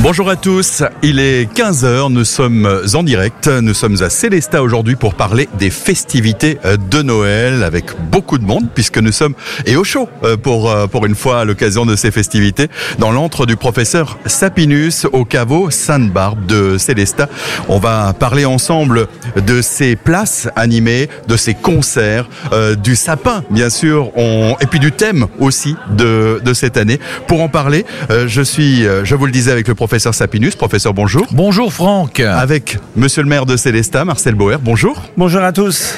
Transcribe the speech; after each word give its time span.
Bonjour 0.00 0.30
à 0.30 0.36
tous, 0.36 0.84
il 1.02 1.18
est 1.18 1.52
15h, 1.52 2.12
nous 2.12 2.24
sommes 2.24 2.82
en 2.94 3.02
direct, 3.02 3.48
nous 3.48 3.74
sommes 3.74 4.00
à 4.00 4.10
Célestat 4.10 4.62
aujourd'hui 4.62 4.94
pour 4.94 5.14
parler 5.14 5.48
des 5.58 5.70
festivités 5.70 6.58
de 6.90 7.02
Noël 7.02 7.62
avec 7.64 7.86
beaucoup 8.10 8.38
de 8.38 8.44
monde 8.44 8.68
puisque 8.74 8.98
nous 8.98 9.12
sommes 9.12 9.34
et 9.66 9.76
au 9.76 9.84
chaud 9.84 10.08
euh, 10.22 10.36
pour, 10.36 10.70
euh, 10.70 10.86
pour 10.86 11.04
une 11.04 11.14
fois 11.14 11.40
à 11.40 11.44
l'occasion 11.44 11.84
de 11.84 11.96
ces 11.96 12.10
festivités 12.10 12.68
dans 12.98 13.10
l'antre 13.10 13.44
du 13.44 13.56
professeur 13.56 14.18
Sapinus 14.26 15.06
au 15.12 15.24
caveau 15.24 15.70
Sainte-Barbe 15.70 16.46
de 16.46 16.78
Célestat. 16.78 17.28
On 17.68 17.78
va 17.78 18.12
parler 18.12 18.44
ensemble 18.44 19.08
de 19.36 19.60
ces 19.62 19.96
places 19.96 20.48
animées, 20.54 21.08
de 21.26 21.36
ces 21.36 21.54
concerts, 21.54 22.28
euh, 22.52 22.76
du 22.76 22.94
sapin 22.94 23.42
bien 23.50 23.70
sûr 23.70 24.12
on... 24.16 24.54
et 24.60 24.66
puis 24.66 24.78
du 24.78 24.92
thème 24.92 25.26
aussi 25.40 25.76
de, 25.90 26.40
de 26.44 26.54
cette 26.54 26.76
année. 26.76 27.00
Pour 27.26 27.42
en 27.42 27.48
parler, 27.48 27.84
je 28.26 28.42
suis, 28.42 28.84
je 28.84 29.14
vous 29.14 29.26
le 29.26 29.32
disais 29.32 29.52
avec 29.52 29.68
le 29.68 29.74
professeur 29.78 30.12
Sapinus. 30.12 30.56
Professeur, 30.56 30.92
bonjour. 30.92 31.24
Bonjour 31.30 31.72
Franck. 31.72 32.18
Avec 32.18 32.78
monsieur 32.96 33.22
le 33.22 33.28
maire 33.28 33.46
de 33.46 33.56
Célestat, 33.56 34.04
Marcel 34.04 34.34
Bauer. 34.34 34.58
Bonjour. 34.60 35.00
Bonjour 35.16 35.40
à 35.40 35.52
tous. 35.52 35.94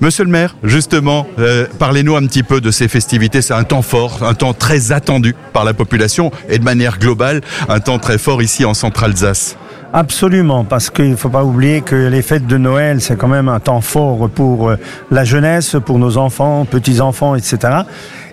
Monsieur 0.00 0.22
le 0.22 0.30
maire, 0.30 0.54
justement, 0.62 1.26
euh, 1.40 1.66
parlez-nous 1.80 2.14
un 2.14 2.24
petit 2.26 2.44
peu 2.44 2.60
de 2.60 2.70
ces 2.70 2.86
festivités. 2.86 3.42
C'est 3.42 3.54
un 3.54 3.64
temps 3.64 3.82
fort, 3.82 4.22
un 4.22 4.34
temps 4.34 4.52
très 4.52 4.92
attendu 4.92 5.34
par 5.52 5.64
la 5.64 5.74
population 5.74 6.30
et 6.48 6.60
de 6.60 6.64
manière 6.64 7.00
globale, 7.00 7.40
un 7.68 7.80
temps 7.80 7.98
très 7.98 8.18
fort 8.18 8.42
ici 8.42 8.64
en 8.64 8.74
Centre-Alsace. 8.74 9.56
Absolument, 9.92 10.64
parce 10.64 10.90
qu'il 10.90 11.10
ne 11.10 11.16
faut 11.16 11.30
pas 11.30 11.42
oublier 11.42 11.80
que 11.80 11.96
les 11.96 12.22
fêtes 12.22 12.46
de 12.46 12.58
Noël, 12.58 13.00
c'est 13.00 13.16
quand 13.16 13.28
même 13.28 13.48
un 13.48 13.60
temps 13.60 13.80
fort 13.80 14.28
pour 14.28 14.68
euh, 14.68 14.76
la 15.10 15.24
jeunesse, 15.24 15.76
pour 15.84 15.98
nos 15.98 16.16
enfants, 16.16 16.64
petits-enfants, 16.64 17.34
etc. 17.34 17.78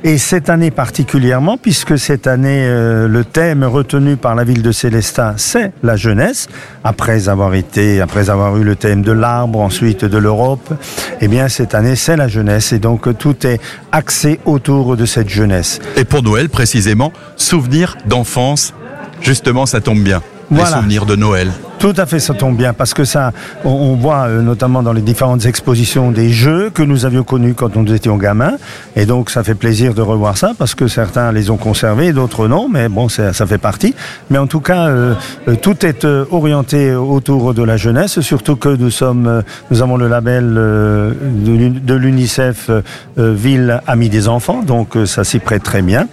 Et 0.05 0.17
cette 0.17 0.49
année 0.49 0.69
particulièrement, 0.69 1.57
puisque 1.57 1.97
cette 1.97 2.27
année, 2.27 2.65
euh, 2.65 3.07
le 3.07 3.23
thème 3.23 3.63
retenu 3.63 4.17
par 4.17 4.35
la 4.35 4.43
ville 4.43 4.61
de 4.61 4.73
Célestat, 4.73 5.35
c'est 5.37 5.71
la 5.81 5.95
jeunesse, 5.95 6.49
après 6.83 7.29
avoir 7.29 7.53
été, 7.53 8.01
après 8.01 8.29
avoir 8.29 8.57
eu 8.57 8.65
le 8.65 8.75
thème 8.75 9.01
de 9.01 9.13
l'arbre, 9.13 9.61
ensuite 9.61 10.03
de 10.03 10.17
l'Europe, 10.17 10.73
eh 11.21 11.29
bien, 11.29 11.47
cette 11.47 11.73
année, 11.73 11.95
c'est 11.95 12.17
la 12.17 12.27
jeunesse. 12.27 12.73
Et 12.73 12.79
donc, 12.79 13.17
tout 13.17 13.47
est 13.47 13.61
axé 13.93 14.41
autour 14.43 14.97
de 14.97 15.05
cette 15.05 15.29
jeunesse. 15.29 15.79
Et 15.95 16.03
pour 16.03 16.21
Noël, 16.21 16.49
précisément, 16.49 17.13
souvenir 17.37 17.95
d'enfance, 18.05 18.73
justement, 19.21 19.65
ça 19.65 19.79
tombe 19.79 20.01
bien. 20.01 20.21
Les 20.55 20.65
souvenirs 20.65 21.05
de 21.05 21.15
Noël. 21.15 21.51
Tout 21.83 21.93
à 21.97 22.05
fait, 22.05 22.19
ça 22.19 22.33
tombe 22.33 22.55
bien 22.55 22.71
parce 22.71 22.93
que 22.93 23.03
ça, 23.03 23.33
on, 23.65 23.95
voit 23.95 24.27
euh, 24.27 24.41
notamment 24.41 24.81
dans 24.83 24.93
les 24.93 25.01
différentes 25.01 25.45
expositions 25.45 26.11
des 26.11 26.29
jeux 26.29 26.69
que 26.69 26.81
nous 26.81 27.05
avions 27.05 27.23
connus 27.23 27.55
quand 27.55 27.75
nous 27.75 27.93
étions 27.93 28.15
gamins, 28.15 28.53
et 28.95 29.05
donc 29.05 29.29
ça 29.29 29.43
fait 29.43 29.53
plaisir 29.53 29.93
de 29.93 30.01
revoir 30.01 30.37
ça 30.37 30.53
parce 30.57 30.75
que 30.75 30.87
certains 30.87 31.33
les 31.33 31.49
ont 31.49 31.57
conservés, 31.57 32.13
d'autres 32.13 32.47
non, 32.47 32.69
mais 32.69 32.87
bon, 32.87 33.09
ça, 33.09 33.33
fait 33.33 33.57
partie. 33.57 33.95
Mais 34.29 34.37
en 34.37 34.47
tout 34.47 34.61
cas, 34.61 34.87
euh, 34.87 35.13
euh, 35.49 35.55
tout 35.61 35.85
est 35.85 36.05
orienté 36.05 36.95
autour 36.95 37.53
de 37.53 37.63
la 37.63 37.75
jeunesse, 37.75 38.21
surtout 38.21 38.55
que 38.55 38.69
nous 38.69 38.89
sommes, 38.89 39.43
nous 39.69 39.81
avons 39.81 39.97
le 39.97 40.07
label 40.07 40.53
de 40.53 41.93
l'UNICEF 41.93 42.69
Ville 43.17 43.81
Amie 43.87 44.07
des 44.07 44.29
enfants, 44.29 44.63
donc 44.63 44.95
ça 45.05 45.25
s'y 45.25 45.39
prête 45.39 45.63
très 45.63 45.81
bien. 45.81 46.07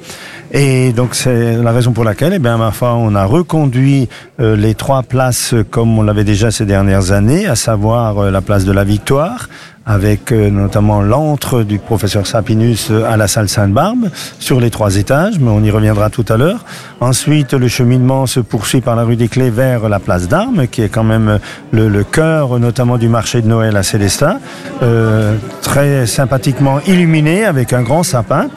Et 0.52 0.92
donc 0.92 1.14
c'est 1.14 1.56
la 1.56 1.70
raison 1.70 1.92
pour 1.92 2.02
laquelle, 2.04 2.32
eh 2.32 2.38
bien, 2.40 2.56
ma 2.56 2.72
foi, 2.72 2.94
on 2.94 3.14
a 3.14 3.24
reconduit 3.24 4.08
euh, 4.40 4.56
les 4.56 4.74
trois 4.74 5.04
places 5.04 5.54
comme 5.70 5.96
on 5.96 6.02
l'avait 6.02 6.24
déjà 6.24 6.50
ces 6.50 6.66
dernières 6.66 7.12
années, 7.12 7.46
à 7.46 7.54
savoir 7.54 8.18
euh, 8.18 8.30
la 8.30 8.40
place 8.40 8.64
de 8.64 8.72
la 8.72 8.82
Victoire, 8.82 9.48
avec 9.86 10.32
euh, 10.32 10.50
notamment 10.50 11.00
l'antre 11.00 11.62
du 11.62 11.78
professeur 11.78 12.26
Sapinus 12.26 12.90
à 12.90 13.16
la 13.16 13.28
salle 13.28 13.48
Sainte-Barbe, 13.48 14.08
sur 14.38 14.60
les 14.60 14.70
trois 14.70 14.96
étages, 14.96 15.38
mais 15.38 15.50
on 15.50 15.62
y 15.62 15.70
reviendra 15.70 16.10
tout 16.10 16.24
à 16.28 16.36
l'heure. 16.36 16.64
Ensuite, 17.00 17.54
le 17.54 17.68
cheminement 17.68 18.26
se 18.26 18.40
poursuit 18.40 18.80
par 18.80 18.96
la 18.96 19.04
rue 19.04 19.16
des 19.16 19.28
Clés 19.28 19.50
vers 19.50 19.88
la 19.88 19.98
place 19.98 20.28
d'Armes, 20.28 20.66
qui 20.66 20.82
est 20.82 20.88
quand 20.88 21.04
même 21.04 21.38
le, 21.72 21.88
le 21.88 22.04
cœur 22.04 22.58
notamment 22.58 22.98
du 22.98 23.08
marché 23.08 23.42
de 23.42 23.48
Noël 23.48 23.76
à 23.76 23.82
Célestat, 23.82 24.38
euh, 24.82 25.36
très 25.62 26.06
sympathiquement 26.06 26.80
illuminé 26.86 27.44
avec 27.44 27.72
un 27.72 27.82
grand 27.82 28.02
sapin, 28.02 28.48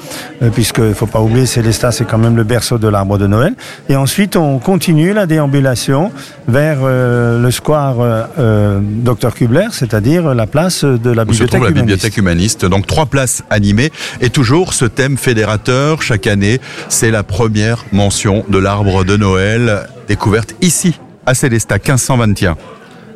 euh, 0.41 0.49
puisque 0.49 0.79
il 0.79 0.93
faut 0.93 1.05
pas 1.05 1.21
oublier 1.21 1.45
Célestat, 1.45 1.91
c'est 1.91 2.05
quand 2.05 2.17
même 2.17 2.35
le 2.35 2.43
berceau 2.43 2.77
de 2.77 2.87
l'arbre 2.87 3.17
de 3.17 3.27
Noël. 3.27 3.53
Et 3.87 3.95
ensuite, 3.95 4.35
on 4.35 4.59
continue 4.59 5.13
la 5.13 5.25
déambulation 5.25 6.11
vers 6.47 6.79
euh, 6.81 7.39
le 7.41 7.51
square 7.51 7.97
euh, 7.99 8.79
Dr 8.81 9.33
Kubler, 9.35 9.67
c'est-à-dire 9.71 10.33
la 10.33 10.47
place 10.47 10.83
de 10.83 11.11
la 11.13 11.25
bibliothèque, 11.25 11.61
la 11.61 11.71
bibliothèque 11.71 12.17
humaniste. 12.17 12.65
Donc 12.65 12.87
trois 12.87 13.05
places 13.05 13.43
animées 13.49 13.91
et 14.21 14.29
toujours 14.29 14.73
ce 14.73 14.85
thème 14.85 15.17
fédérateur 15.17 16.01
chaque 16.01 16.27
année. 16.27 16.59
C'est 16.89 17.11
la 17.11 17.23
première 17.23 17.85
mention 17.91 18.45
de 18.49 18.57
l'arbre 18.57 19.03
de 19.03 19.17
Noël 19.17 19.87
découverte 20.07 20.55
ici 20.61 20.99
à 21.25 21.33
Célestat 21.33 21.75
1521. 21.75 22.57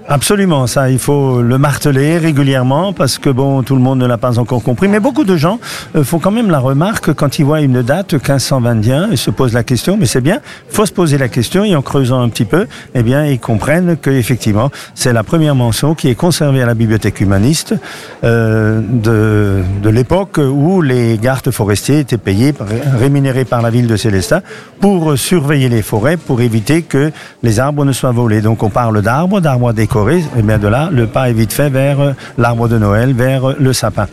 Absolument, 0.10 0.68
ça, 0.68 0.90
il 0.90 1.00
faut 1.00 1.42
le 1.42 1.58
marteler 1.58 2.18
régulièrement 2.18 2.94
parce 2.94 3.18
que 3.18 3.30
bon, 3.30 3.62
tout 3.62 3.76
le 3.76 3.82
monde 3.82 4.00
ne 4.00 4.06
l'a 4.06 4.18
pas 4.18 4.40
encore 4.40 4.64
compris. 4.64 4.88
Mais 4.88 5.02
beaucoup 5.02 5.26
de 5.26 5.36
gens 5.36 5.60
euh, 5.98 6.04
font 6.06 6.18
quand 6.18 6.32
même 6.32 6.50
la 6.50 6.60
remarque 6.60 7.12
quand 7.14 7.40
ils 7.40 7.44
voient 7.44 7.60
une 7.60 7.82
date 7.82 8.14
1521 8.14 9.12
et 9.12 9.18
se 9.18 9.32
posent 9.32 9.52
la 9.52 9.64
question. 9.64 9.98
Mais 9.98 10.06
c'est 10.06 10.22
bien, 10.22 10.40
faut 10.70 10.86
se 10.86 10.94
poser 10.94 11.18
la 11.18 11.28
question 11.28 11.66
et 11.66 11.76
en 11.76 11.82
creusant 11.82 12.22
un 12.22 12.30
petit 12.30 12.46
peu, 12.46 12.68
eh 12.96 13.04
bien, 13.04 13.26
ils 13.26 13.38
comprennent 13.38 13.98
que 13.98 14.10
effectivement, 14.10 14.72
c'est 14.96 15.12
la 15.12 15.24
première 15.24 15.56
mention 15.56 15.94
qui 15.94 16.08
est 16.08 16.16
conservée 16.16 16.62
à 16.62 16.66
la 16.66 16.74
bibliothèque 16.74 17.20
humaniste 17.20 17.76
euh, 18.24 18.80
de, 18.80 19.62
de 19.84 19.90
l'époque 19.90 20.38
où 20.38 20.82
les 20.82 21.18
gardes 21.18 21.52
forestiers 21.52 22.00
étaient 22.00 22.18
payés, 22.18 22.54
rémunérés 22.98 23.44
par 23.44 23.62
la 23.62 23.72
ville 23.72 23.88
de 23.88 23.98
Célestat 23.98 24.42
pour 24.80 25.18
surveiller 25.18 25.68
les 25.68 25.82
forêts, 25.82 26.16
pour 26.16 26.40
éviter 26.40 26.84
que 26.84 27.12
les 27.44 27.60
arbres 27.60 27.84
ne 27.84 27.92
soient 27.92 28.14
volés. 28.14 28.40
Donc, 28.40 28.64
on 28.64 28.70
parle 28.70 29.02
d'arbres, 29.02 29.42
d'arbres 29.42 29.74
décorés 29.74 29.97
et 30.06 30.24
eh 30.38 30.42
bien 30.44 30.60
de 30.60 30.68
là, 30.68 30.90
le 30.92 31.08
pas 31.08 31.30
est 31.30 31.34
vite 31.34 31.52
fait 31.52 31.70
vers 31.70 32.00
euh, 32.00 32.12
l'arbre 32.38 32.68
de 32.68 32.78
Noël, 32.78 33.14
vers 33.14 33.50
euh, 33.50 33.56
le 33.60 33.74
sapin. 33.74 34.06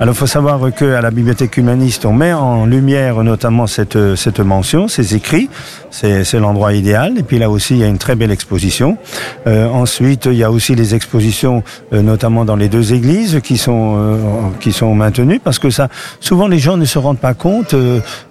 Alors, 0.00 0.14
il 0.14 0.18
faut 0.18 0.26
savoir 0.26 0.60
que 0.74 0.94
à 0.94 1.02
la 1.02 1.10
bibliothèque 1.10 1.58
humaniste, 1.58 2.06
on 2.06 2.14
met 2.14 2.32
en 2.32 2.64
lumière 2.64 3.22
notamment 3.22 3.66
cette, 3.66 3.96
euh, 3.96 4.16
cette 4.16 4.40
mention, 4.40 4.88
ces 4.88 5.14
écrits. 5.14 5.50
C'est 5.90 6.34
l'endroit 6.34 6.72
idéal. 6.72 7.18
Et 7.18 7.22
puis 7.22 7.38
là 7.38 7.50
aussi, 7.50 7.74
il 7.74 7.80
y 7.80 7.84
a 7.84 7.88
une 7.88 7.98
très 7.98 8.14
belle 8.14 8.30
exposition. 8.30 8.96
ensuite, 9.46 10.26
il 10.26 10.34
y 10.34 10.44
a 10.44 10.50
aussi 10.52 10.76
les 10.76 10.94
expositions, 10.94 11.64
notamment 11.90 12.44
dans 12.44 12.54
les 12.54 12.68
deux 12.68 12.94
églises, 12.94 13.40
qui 13.42 13.58
sont 13.58 14.52
qui 14.60 14.70
sont 14.70 14.94
maintenues, 14.94 15.40
parce 15.42 15.58
que 15.58 15.68
ça, 15.68 15.88
souvent 16.20 16.46
les 16.46 16.60
gens 16.60 16.76
ne 16.76 16.84
se 16.84 16.96
rendent 17.00 17.18
pas 17.18 17.34
compte 17.34 17.74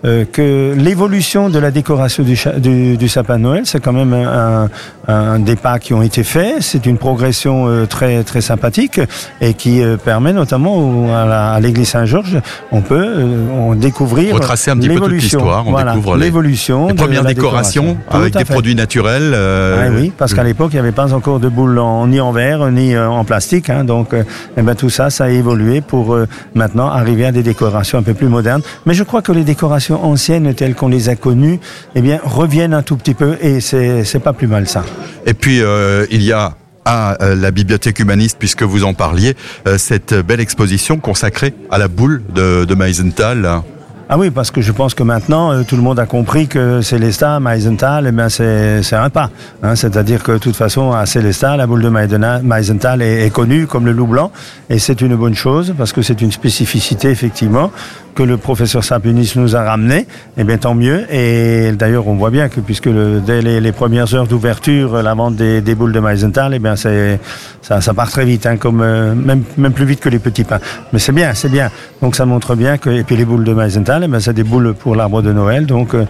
que 0.04 0.74
l'évolution 0.78 1.50
de 1.50 1.60
la 1.60 1.72
décoration 1.72 2.24
du, 2.24 2.98
du, 2.98 3.10
sapin 3.10 3.38
de 3.38 3.44
Noël, 3.44 3.64
c'est 3.66 3.82
quand 3.82 3.92
même 3.92 4.14
un, 4.14 4.70
un, 5.10 5.40
des 5.40 5.58
pas 5.58 5.80
qui 5.80 5.94
ont 5.94 6.02
été 6.02 6.24
faits. 6.24 6.62
C'est 6.62 6.86
une 6.86 6.98
progression 6.98 7.68
euh, 7.68 7.86
très 7.86 8.24
très 8.24 8.42
sympathique 8.42 9.02
et 9.42 9.54
qui 9.54 9.82
euh, 9.82 9.98
permet 9.98 10.34
notamment 10.34 11.14
à 11.14 11.59
l'église 11.60 11.90
Saint-Georges, 11.90 12.40
on 12.72 12.82
peut 12.82 12.96
euh, 12.96 13.76
découvrir 13.76 14.34
retracer 14.34 14.72
un 14.72 14.78
petit 14.78 14.90
peu 14.90 14.96
toute 14.96 15.12
l'histoire, 15.12 15.68
on 15.68 15.76
découvre 15.76 16.18
l'évolution, 16.18 16.88
les, 16.88 16.94
premières 16.94 17.24
décorations 17.24 17.98
avec 18.10 18.36
des 18.36 18.46
produits 18.46 18.76
naturels. 18.76 19.36
Ah 19.36 19.90
oui, 19.92 20.12
parce 20.18 20.34
qu'à 20.34 20.44
l'époque 20.44 20.72
il 20.74 20.76
n'y 20.76 20.80
avait 20.80 20.92
pas 20.92 21.14
encore 21.14 21.40
de 21.40 21.50
boules 21.50 21.80
ni 22.08 22.20
en 22.20 22.32
verre 22.32 22.72
ni 22.72 22.98
en 22.98 23.24
plastique, 23.24 23.70
hein, 23.70 23.84
donc 23.84 24.10
eh 24.14 24.62
ben, 24.62 24.76
tout 24.76 24.90
ça, 24.90 25.10
ça 25.10 25.26
a 25.26 25.30
évolué 25.30 25.82
pour 25.82 26.18
maintenant 26.56 26.88
arriver 26.88 27.26
à 27.26 27.32
des 27.32 27.44
décorations 27.44 27.98
un 27.98 28.04
peu 28.04 28.14
plus 28.14 28.28
modernes. 28.28 28.62
Mais 28.86 28.94
je 28.94 29.04
crois 29.04 29.22
que 29.22 29.32
les 29.32 29.44
décorations 29.44 30.04
anciennes 30.04 30.54
telles 30.54 30.76
qu'on 30.76 30.88
les 30.88 31.10
a 31.10 31.16
connues, 31.16 31.60
eh 31.96 32.02
bien 32.02 32.20
reviennent 32.24 32.74
un 32.74 32.84
tout 32.84 32.98
petit 32.98 33.14
peu 33.14 33.38
et 33.42 33.60
c'est 33.60 34.24
pas 34.24 34.34
plus 34.34 34.48
mal 34.48 34.68
ça. 34.68 34.84
Et 35.26 35.34
puis 35.34 35.62
il 36.12 36.24
y 36.24 36.32
a 36.32 36.54
à 36.90 37.22
euh, 37.22 37.36
la 37.36 37.52
bibliothèque 37.52 38.00
humaniste, 38.00 38.38
puisque 38.40 38.64
vous 38.64 38.84
en 38.84 38.96
parliez, 38.96 39.36
euh, 39.68 39.78
cette 39.78 40.16
belle 40.16 40.40
exposition 40.40 40.98
consacrée 40.98 41.54
à 41.70 41.78
la 41.78 41.88
boule 41.88 42.24
de, 42.34 42.66
de. 42.66 42.76
Ah 44.12 44.18
oui, 44.18 44.32
parce 44.32 44.50
que 44.50 44.60
je 44.60 44.72
pense 44.72 44.96
que 44.96 45.04
maintenant, 45.04 45.52
euh, 45.52 45.62
tout 45.62 45.76
le 45.76 45.84
monde 45.84 46.00
a 46.00 46.08
compris 46.08 46.48
que 46.48 46.82
Célestat, 46.82 47.40
Meisenthal, 47.40 48.12
eh 48.12 48.30
c'est 48.82 48.96
un 48.96 49.12
pas. 49.12 49.30
Hein, 49.62 49.76
C'est-à-dire 49.76 50.24
que 50.24 50.32
de 50.32 50.38
toute 50.40 50.56
façon, 50.56 50.92
à 50.92 51.06
Célestat, 51.06 51.58
la 51.58 51.68
boule 51.68 51.84
de 51.84 51.90
Meisenthal 51.90 53.04
est 53.04 53.32
connue 53.32 53.68
comme 53.68 53.86
le 53.86 53.92
loup 53.92 54.08
blanc, 54.08 54.32
et 54.72 54.80
c'est 54.80 55.02
une 55.02 55.16
bonne 55.16 55.36
chose, 55.36 55.76
parce 55.78 55.94
que 55.94 56.02
c'est 56.02 56.22
une 56.22 56.32
spécificité, 56.32 57.12
effectivement, 57.12 57.72
que 58.20 58.24
le 58.24 58.36
professeur 58.36 58.84
Sapunis 58.84 59.32
nous 59.38 59.56
a 59.56 59.64
ramené, 59.64 60.06
eh 60.38 60.44
bien 60.44 60.58
tant 60.58 60.76
mieux. 60.76 61.06
Et 61.10 61.72
d'ailleurs, 61.72 62.06
on 62.10 62.16
voit 62.16 62.32
bien 62.32 62.50
que 62.50 62.60
puisque 62.60 62.90
dès 62.90 63.42
les, 63.42 63.72
premières 63.72 64.14
heures 64.14 64.28
d'ouverture, 64.28 65.02
la 65.02 65.14
vente 65.14 65.38
des, 65.38 65.76
boules 65.76 65.94
de 65.94 66.02
Meisenthal, 66.02 66.52
eh 66.54 66.60
bien 66.60 66.76
ça, 66.76 66.90
ça, 67.62 67.94
part 67.94 68.12
très 68.12 68.26
vite, 68.26 68.46
hein, 68.46 68.58
comme 68.58 68.82
euh, 68.82 69.16
même, 69.16 69.44
même 69.58 69.72
plus 69.72 69.86
vite 69.86 70.02
que 70.02 70.10
les 70.10 70.20
petits 70.20 70.44
pains. 70.44 70.60
Mais 70.92 71.00
c'est 71.00 71.14
bien, 71.14 71.34
c'est 71.34 71.48
bien. 71.48 71.72
Donc 72.02 72.18
ça 72.18 72.26
montre 72.26 72.56
bien 72.56 72.78
que 72.78 72.90
et 72.90 73.04
puis 73.04 73.16
les 73.16 73.24
boules 73.24 73.46
de 73.46 73.54
Meisenthal, 73.54 74.06
eh 74.06 74.20
c'est 74.20 74.34
des 74.34 74.44
boules 74.44 74.74
pour 74.74 74.98
l'arbre 74.98 75.22
de 75.22 75.32
Noël, 75.32 75.66
donc 75.66 75.96
euh, 75.96 76.04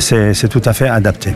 c'est 0.00 0.48
tout 0.48 0.62
à 0.66 0.74
fait 0.74 0.88
adapté. 0.88 1.34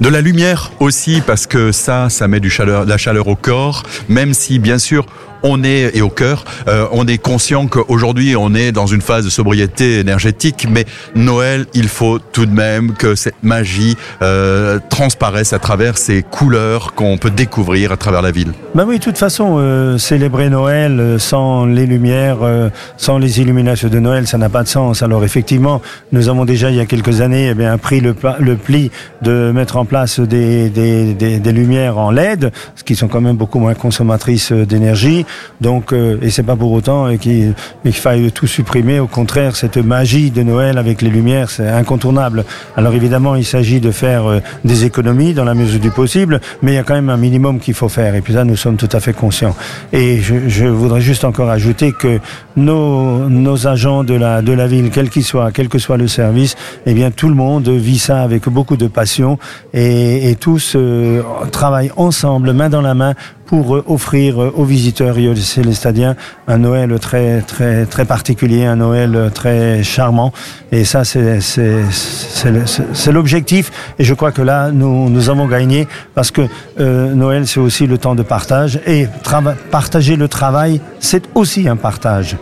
De 0.00 0.08
la 0.08 0.22
lumière 0.22 0.70
aussi, 0.80 1.20
parce 1.26 1.46
que 1.46 1.72
ça, 1.72 2.08
ça 2.08 2.26
met 2.26 2.40
du 2.40 2.48
chaleur, 2.48 2.86
de 2.86 2.90
la 2.90 2.96
chaleur 2.96 3.28
au 3.28 3.36
corps, 3.36 3.82
même 4.08 4.32
si 4.32 4.60
bien 4.60 4.78
sûr 4.78 5.04
on 5.42 5.62
est 5.64 5.96
et 5.96 6.02
au 6.02 6.10
cœur, 6.10 6.44
euh, 6.68 6.86
on 6.92 7.06
est 7.06 7.18
conscient 7.18 7.66
qu'aujourd'hui 7.66 8.36
on 8.36 8.54
est 8.54 8.72
dans 8.72 8.86
une 8.86 9.00
phase 9.00 9.24
de 9.24 9.30
sobriété 9.30 9.98
énergétique, 9.98 10.66
mais 10.70 10.84
Noël, 11.14 11.66
il 11.74 11.88
faut 11.88 12.18
tout 12.18 12.46
de 12.46 12.52
même 12.52 12.94
que 12.94 13.14
cette 13.14 13.42
magie 13.42 13.96
euh, 14.22 14.78
transparaisse 14.90 15.52
à 15.52 15.58
travers 15.58 15.98
ces 15.98 16.22
couleurs 16.22 16.94
qu'on 16.94 17.18
peut 17.18 17.30
découvrir 17.30 17.92
à 17.92 17.96
travers 17.96 18.22
la 18.22 18.30
ville. 18.30 18.52
Ben 18.74 18.84
oui, 18.86 18.98
de 18.98 19.04
toute 19.04 19.18
façon, 19.18 19.56
euh, 19.58 19.98
célébrer 19.98 20.50
Noël 20.50 21.00
euh, 21.00 21.18
sans 21.18 21.66
les 21.66 21.86
lumières, 21.86 22.38
euh, 22.42 22.68
sans 22.96 23.18
les 23.18 23.40
illuminations 23.40 23.88
de 23.88 23.98
Noël, 23.98 24.26
ça 24.26 24.38
n'a 24.38 24.48
pas 24.48 24.62
de 24.62 24.68
sens. 24.68 25.02
Alors 25.02 25.24
effectivement, 25.24 25.80
nous 26.12 26.28
avons 26.28 26.44
déjà 26.44 26.70
il 26.70 26.76
y 26.76 26.80
a 26.80 26.86
quelques 26.86 27.20
années 27.20 27.48
eh 27.50 27.54
bien, 27.54 27.76
pris 27.78 28.00
le, 28.00 28.14
pli 28.56 28.90
de 29.22 29.52
mettre 29.54 29.76
en 29.76 29.84
place 29.84 30.20
des, 30.20 30.68
des 30.70 31.52
lumières 31.52 31.98
en 31.98 32.10
LED, 32.10 32.50
ce 32.76 32.84
qui 32.84 32.94
sont 32.96 33.08
quand 33.08 33.20
même 33.20 33.36
beaucoup 33.36 33.58
moins 33.58 33.74
consommatrices 33.74 34.52
d'énergie. 34.52 35.24
Donc, 35.60 35.92
euh, 35.92 36.18
et 36.22 36.30
c'est 36.30 36.42
pas 36.42 36.56
pour 36.56 36.72
autant 36.72 37.16
qu'il 37.16 37.54
faille 37.92 38.30
tout 38.32 38.46
supprimer. 38.46 39.00
Au 39.00 39.06
contraire, 39.06 39.56
cette 39.56 39.76
magie 39.76 40.30
de 40.30 40.42
Noël 40.42 40.78
avec 40.78 41.02
les 41.02 41.10
lumières, 41.10 41.50
c'est 41.50 41.68
incontournable. 41.68 42.44
Alors 42.76 42.94
évidemment, 42.94 43.34
il 43.34 43.44
s'agit 43.44 43.80
de 43.80 43.90
faire 43.90 44.26
euh, 44.26 44.40
des 44.64 44.84
économies 44.84 45.34
dans 45.34 45.44
la 45.44 45.54
mesure 45.54 45.80
du 45.80 45.90
possible, 45.90 46.40
mais 46.62 46.72
il 46.72 46.74
y 46.74 46.78
a 46.78 46.82
quand 46.82 46.94
même 46.94 47.10
un 47.10 47.16
minimum 47.16 47.60
qu'il 47.60 47.74
faut 47.74 47.88
faire. 47.88 48.14
Et 48.14 48.20
puis 48.20 48.32
là, 48.32 48.44
nous 48.44 48.56
sommes 48.56 48.76
tout 48.76 48.88
à 48.92 49.00
fait 49.00 49.12
conscients. 49.12 49.54
Et 49.92 50.20
je, 50.20 50.66
voudrais 50.66 51.00
juste 51.00 51.24
encore 51.24 51.50
ajouter 51.50 51.92
que 51.92 52.20
nos, 52.56 53.66
agents 53.66 54.04
de 54.04 54.14
la, 54.14 54.66
ville, 54.66 54.90
quels 54.90 55.10
qu'ils 55.10 55.24
soient, 55.24 55.50
quel 55.52 55.68
que 55.68 55.78
soit 55.78 55.96
le 55.96 56.08
service, 56.08 56.56
eh 56.86 56.94
bien, 56.94 57.10
tout 57.10 57.28
le 57.28 57.34
monde 57.34 57.68
vit 57.68 57.98
ça 57.98 58.22
avec 58.22 58.48
beaucoup 58.48 58.76
de 58.76 58.86
passion 58.86 59.38
et, 59.72 60.30
et 60.30 60.36
tous 60.36 60.74
euh, 60.76 61.22
travaillent 61.52 61.92
ensemble, 61.96 62.52
main 62.52 62.68
dans 62.68 62.80
la 62.80 62.94
main, 62.94 63.14
pour 63.48 63.74
euh, 63.74 63.84
offrir 63.88 64.40
euh, 64.40 64.52
aux 64.54 64.64
visiteurs 64.64 65.18
et 65.18 65.26
aux 65.26 65.34
célestadiens 65.34 66.14
un 66.46 66.58
Noël 66.58 66.96
très 67.00 67.40
très 67.40 67.86
très 67.86 68.04
particulier, 68.04 68.64
un 68.64 68.76
Noël 68.76 69.30
très 69.34 69.82
charmant. 69.82 70.32
Et 70.70 70.84
ça, 70.84 71.04
c'est 71.04 71.40
c'est 71.40 73.12
l'objectif. 73.12 73.72
Et 73.98 74.04
je 74.04 74.14
crois 74.14 74.30
que 74.30 74.42
là, 74.42 74.70
nous 74.70 75.08
nous 75.10 75.30
avons 75.30 75.46
gagné 75.46 75.88
parce 76.14 76.30
que 76.30 76.42
euh, 76.78 77.14
Noël, 77.14 77.46
c'est 77.46 77.60
aussi 77.60 77.86
le 77.86 77.98
temps 77.98 78.14
de 78.14 78.22
partage 78.22 78.78
et 78.86 79.08
partager 79.70 80.16
le 80.16 80.28
travail, 80.28 80.80
c'est 81.00 81.24
aussi 81.34 81.68
un 81.68 81.76
partage. 81.76 82.36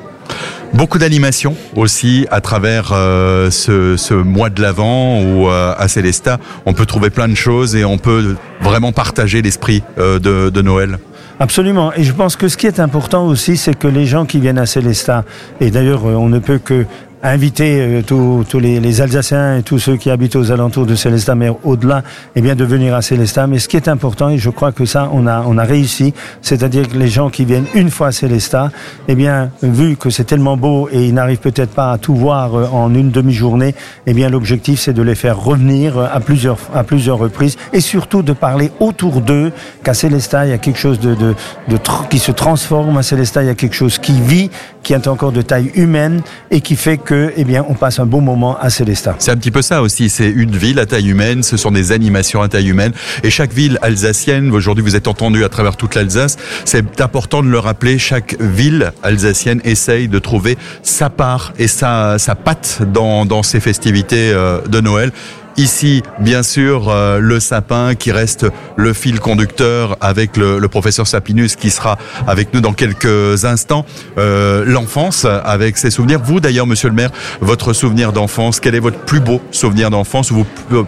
Beaucoup 0.77 0.99
d'animation 0.99 1.57
aussi 1.75 2.27
à 2.31 2.43
travers 2.43 2.91
euh, 2.93 3.51
ce, 3.51 4.13
mois 4.13 4.51
de 4.51 4.61
l'Avent 4.61 5.23
où 5.23 5.49
euh, 5.49 5.75
à 5.75 5.89
Célestat 5.89 6.39
on 6.67 6.75
peut 6.75 6.85
trouver 6.85 7.09
plein 7.09 7.29
de 7.29 7.35
choses 7.35 7.75
et 7.75 7.87
on 7.87 7.97
peut 7.97 8.37
vraiment 8.61 8.93
partager 8.93 9.41
l'esprit 9.41 9.83
euh, 9.97 10.19
de, 10.19 10.61
Noël. 10.61 10.99
Absolument. 11.41 11.95
Et 11.95 12.05
je 12.05 12.13
pense 12.13 12.37
que 12.37 12.49
ce 12.49 12.59
qui 12.59 12.67
est 12.67 12.79
important 12.79 13.27
aussi, 13.27 13.57
c'est 13.57 13.75
que 13.75 13.89
les 13.89 14.05
gens 14.05 14.27
qui 14.27 14.39
viennent 14.39 14.59
à 14.59 14.67
Célestat, 14.67 15.25
et 15.63 15.71
d'ailleurs 15.71 16.05
on 16.05 16.29
ne 16.29 16.39
peut 16.39 16.59
que 16.59 16.85
inviter 17.31 17.81
euh, 17.81 18.03
tous, 18.03 18.59
les, 18.59 18.81
les, 18.81 19.01
Alsaciens 19.01 19.59
et 19.59 19.63
tous 19.63 19.79
ceux 19.79 19.97
qui 19.97 20.11
habitent 20.11 20.37
aux 20.37 20.53
alentours 20.53 20.87
de 20.87 20.95
Célestat, 20.95 21.35
mais 21.35 21.51
au-delà, 21.65 22.03
eh 22.35 22.41
bien 22.41 22.55
de 22.55 22.65
venir 22.65 22.95
à 22.95 23.03
Célestat. 23.03 23.47
Mais 23.47 23.59
ce 23.59 23.69
qui 23.69 23.77
est 23.77 23.89
important, 23.89 24.29
et 24.29 24.39
je 24.39 24.51
crois 24.51 24.73
que 24.73 24.85
ça, 24.85 25.11
on 25.13 25.27
a, 25.27 25.43
on 25.47 25.59
a 25.59 25.65
réussi, 25.65 26.15
c'est-à-dire 26.43 26.89
que 26.89 26.97
les 26.97 27.09
gens 27.09 27.31
qui 27.31 27.45
viennent 27.45 27.67
une 27.75 27.91
fois 27.91 28.09
à 28.09 28.13
Célestat, 28.13 28.71
eh 29.09 29.15
bien, 29.15 29.51
vu 29.63 29.97
que 29.97 30.11
c'est 30.11 30.25
tellement 30.25 30.57
beau 30.57 30.89
et 30.93 31.07
ils 31.07 31.15
n'arrivent 31.15 31.39
peut-être 31.39 31.73
pas 31.73 31.93
à 31.93 31.99
tout 31.99 32.15
voir 32.15 32.55
euh, 32.55 32.67
en 32.73 32.95
une 32.95 33.11
demi-journée, 33.11 33.75
eh 34.07 34.15
bien, 34.15 34.29
l'objectif, 34.29 34.81
c'est 34.81 34.93
de 34.93 35.03
les 35.03 35.15
faire 35.15 35.39
revenir 35.39 35.99
euh, 35.99 36.07
à 36.13 36.21
plusieurs, 36.21 36.59
à 36.75 36.85
plusieurs 36.85 37.19
reprises 37.19 37.57
et 37.73 37.81
surtout 37.81 38.23
de 38.23 38.33
parler 38.33 38.71
autour 38.81 39.21
d'eux 39.21 39.53
qu'à 39.83 39.95
Célestat, 39.95 40.47
il 40.47 40.51
y 40.51 40.55
a 40.55 40.59
quelque 40.59 40.79
chose 40.79 41.01
de, 41.01 41.15
de, 41.15 41.35
de, 41.69 41.79
qui 42.11 42.19
se 42.19 42.33
transforme. 42.33 42.97
À 42.99 43.03
Célestat, 43.03 43.43
il 43.43 43.47
y 43.47 43.51
a 43.51 43.55
quelque 43.55 43.75
chose 43.75 43.99
qui 43.99 44.21
vit, 44.21 44.51
qui 44.83 44.93
est 44.93 45.09
encore 45.09 45.33
de 45.33 45.43
taille 45.43 45.71
humaine 45.75 46.23
et 46.51 46.61
qui 46.61 46.77
fait 46.77 46.99
que, 46.99 47.16
eh 47.37 47.45
bien, 47.45 47.65
on 47.69 47.75
passe 47.75 47.99
un 47.99 48.07
bon 48.07 48.21
moment 48.21 48.59
à 48.59 48.71
Célestat. 48.71 49.17
C'est 49.19 49.31
un 49.31 49.37
petit 49.37 49.51
peu 49.51 49.63
ça 49.63 49.83
aussi. 49.83 50.09
C'est 50.09 50.29
une 50.29 50.57
ville 50.57 50.79
à 50.79 50.87
taille 50.87 51.09
humaine. 51.09 51.43
Ce 51.43 51.57
sont 51.57 51.71
des 51.71 51.93
animations 51.93 52.43
à 52.43 52.49
taille 52.49 52.69
humaine. 52.69 52.93
Et 53.23 53.31
chaque 53.31 53.53
ville 53.53 53.79
alsacienne, 53.83 54.51
aujourd'hui, 54.53 54.83
vous 54.83 54.97
êtes 54.97 55.09
entendu 55.09 55.45
à 55.45 55.49
travers 55.49 55.77
toute 55.77 55.95
l'Alsace. 55.95 56.37
C'est 56.65 57.01
important 57.01 57.43
de 57.43 57.49
le 57.49 57.59
rappeler. 57.59 57.99
Chaque 57.99 58.37
ville 58.41 58.93
alsacienne 59.03 59.61
essaye 59.65 60.09
de 60.09 60.19
trouver 60.19 60.57
sa 60.83 61.11
part 61.11 61.53
et 61.59 61.69
sa, 61.69 62.19
sa 62.19 62.35
patte 62.35 62.81
dans, 62.93 63.27
dans 63.27 63.43
ces 63.43 63.61
festivités 63.61 64.31
euh, 64.33 64.61
de 64.67 64.81
Noël. 64.81 65.13
Ici, 65.59 66.03
bien 66.21 66.43
sûr, 66.43 66.91
euh, 66.91 67.19
le 67.19 67.41
sapin 67.41 67.95
qui 67.95 68.13
reste 68.13 68.47
le 68.77 68.93
fil 68.93 69.21
conducteur 69.21 69.97
avec 70.03 70.37
le, 70.37 70.59
le, 70.59 70.69
professeur 70.69 71.07
Sapinus 71.07 71.57
qui 71.57 71.71
sera 71.71 71.97
avec 72.27 72.53
nous 72.53 72.61
dans 72.61 72.75
quelques 72.75 73.47
instants. 73.47 73.87
Euh, 74.19 74.65
L'enfance 74.67 75.25
avec 75.25 75.79
ses 75.79 75.91
souvenirs. 75.91 76.21
Vous, 76.23 76.41
d'ailleurs, 76.41 76.67
monsieur 76.67 76.91
le 76.91 76.95
maire, 76.95 77.11
votre 77.41 77.73
souvenir 77.73 78.13
d'enfance, 78.13 78.61
quel 78.61 78.75
est 78.75 78.81
votre 78.81 78.99
plus 78.99 79.21
beau 79.21 79.41
souvenir 79.51 79.89
d'enfance 79.89 80.31
ou 80.31 80.45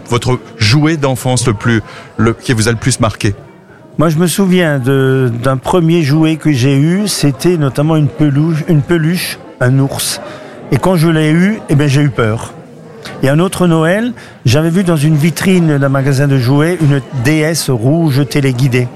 votre 0.07 0.39
jouet 0.57 0.97
d'enfance 0.97 1.47
le 1.47 1.55
plus, 1.55 1.81
le, 2.17 2.33
qui 2.33 2.53
vous 2.53 2.67
a 2.67 2.71
le 2.71 2.77
plus 2.77 2.99
marqué? 2.99 3.33
Moi, 3.97 4.09
je 4.09 4.17
me 4.17 4.27
souviens 4.27 4.77
d'un 4.77 5.57
premier 5.57 6.03
jouet 6.03 6.35
que 6.35 6.51
j'ai 6.51 6.77
eu, 6.77 7.07
c'était 7.07 7.57
notamment 7.57 7.95
une 7.95 8.07
peluche, 8.07 8.63
une 8.67 8.83
peluche, 8.83 9.39
un 9.61 9.79
ours. 9.79 10.21
Et 10.71 10.77
quand 10.77 10.95
je 10.95 11.07
l'ai 11.07 11.31
eu, 11.31 11.59
eh 11.69 11.75
bien, 11.75 11.87
j'ai 11.87 12.01
eu 12.01 12.09
peur. 12.09 12.53
Et 13.23 13.29
un 13.29 13.39
autre 13.39 13.67
Noël, 13.67 14.13
j'avais 14.45 14.69
vu 14.69 14.83
dans 14.83 14.95
une 14.95 15.15
vitrine 15.15 15.77
d'un 15.77 15.89
magasin 15.89 16.27
de 16.27 16.37
jouets 16.37 16.77
une 16.81 17.01
déesse 17.23 17.69
rouge 17.69 18.27
téléguidée. 18.29 18.87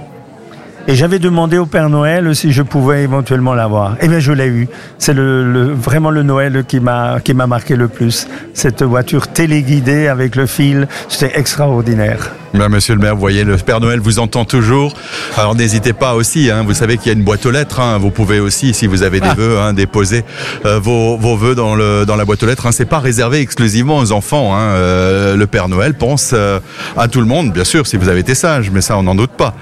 Et 0.85 0.95
j'avais 0.95 1.19
demandé 1.19 1.57
au 1.57 1.65
Père 1.65 1.89
Noël 1.89 2.35
si 2.35 2.51
je 2.51 2.62
pouvais 2.62 3.03
éventuellement 3.03 3.53
l'avoir. 3.53 3.95
Eh 4.01 4.09
bien, 4.09 4.19
je 4.19 4.33
l'ai 4.33 4.47
eu. 4.47 4.68
C'est 4.97 5.13
le, 5.13 5.50
le, 5.50 5.71
vraiment 5.71 6.12
le 6.12 6.24
Noël 6.24 6.65
qui 6.68 6.81
m'a 6.81 7.21
qui 7.24 7.33
m'a 7.33 7.47
marqué 7.47 7.77
le 7.77 7.88
plus. 7.88 8.27
Cette 8.53 8.83
voiture 8.83 9.30
téléguidée 9.30 10.09
avec 10.09 10.35
le 10.35 10.45
fil, 10.45 10.89
c'était 11.07 11.39
extraordinaire. 11.39 12.31
Bien, 12.53 12.68
monsieur 12.68 12.95
le 12.95 13.00
maire, 13.00 13.13
vous 13.13 13.21
voyez, 13.21 13.45
le 13.45 13.56
Père 13.56 13.80
Noël 13.80 14.01
vous 14.01 14.19
entend 14.19 14.44
toujours. 14.44 14.94
Alors 15.38 15.56
n'hésitez 15.56 15.94
pas 15.94 16.15
aussi, 16.15 16.51
hein, 16.51 16.63
vous 16.68 16.74
savez 16.74 16.97
qu'il 16.97 17.07
y 17.07 17.15
a 17.15 17.18
une 17.18 17.24
boîte 17.24 17.45
aux 17.45 17.51
lettres. 17.51 17.80
Hein, 17.80 17.97
vous 17.97 18.12
pouvez 18.12 18.41
aussi, 18.41 18.74
si 18.74 18.85
vous 18.85 19.03
avez 19.03 19.21
des 19.21 19.30
ah. 19.30 19.35
vœux, 19.35 19.59
hein, 19.59 19.71
déposer 19.71 20.25
euh, 20.65 20.80
vos, 20.80 21.18
vos 21.18 21.38
vœux 21.38 21.56
dans, 21.56 21.75
le, 21.75 22.06
dans 22.06 22.18
la 22.18 22.25
boîte 22.25 22.44
aux 22.44 22.45
lettres. 22.45 22.68
C'est 22.74 22.83
pas 22.83 23.00
réservé 23.00 23.39
exclusivement 23.39 24.00
aux 24.00 24.12
enfants. 24.12 24.51
Euh, 24.53 25.38
le 25.38 25.47
Père 25.47 25.69
Noël 25.69 25.94
pense 25.94 26.31
euh, 26.33 26.59
à 26.97 27.07
tout 27.07 27.21
le 27.21 27.25
monde, 27.25 27.53
bien 27.53 27.63
sûr, 27.63 27.88
si 27.88 27.95
vous 27.95 28.09
avez 28.09 28.19
été 28.19 28.35
sage, 28.35 28.69
mais 28.69 28.81
ça, 28.81 28.97
on 28.97 29.03
n'en 29.03 29.15
doute 29.15 29.31
pas. 29.31 29.56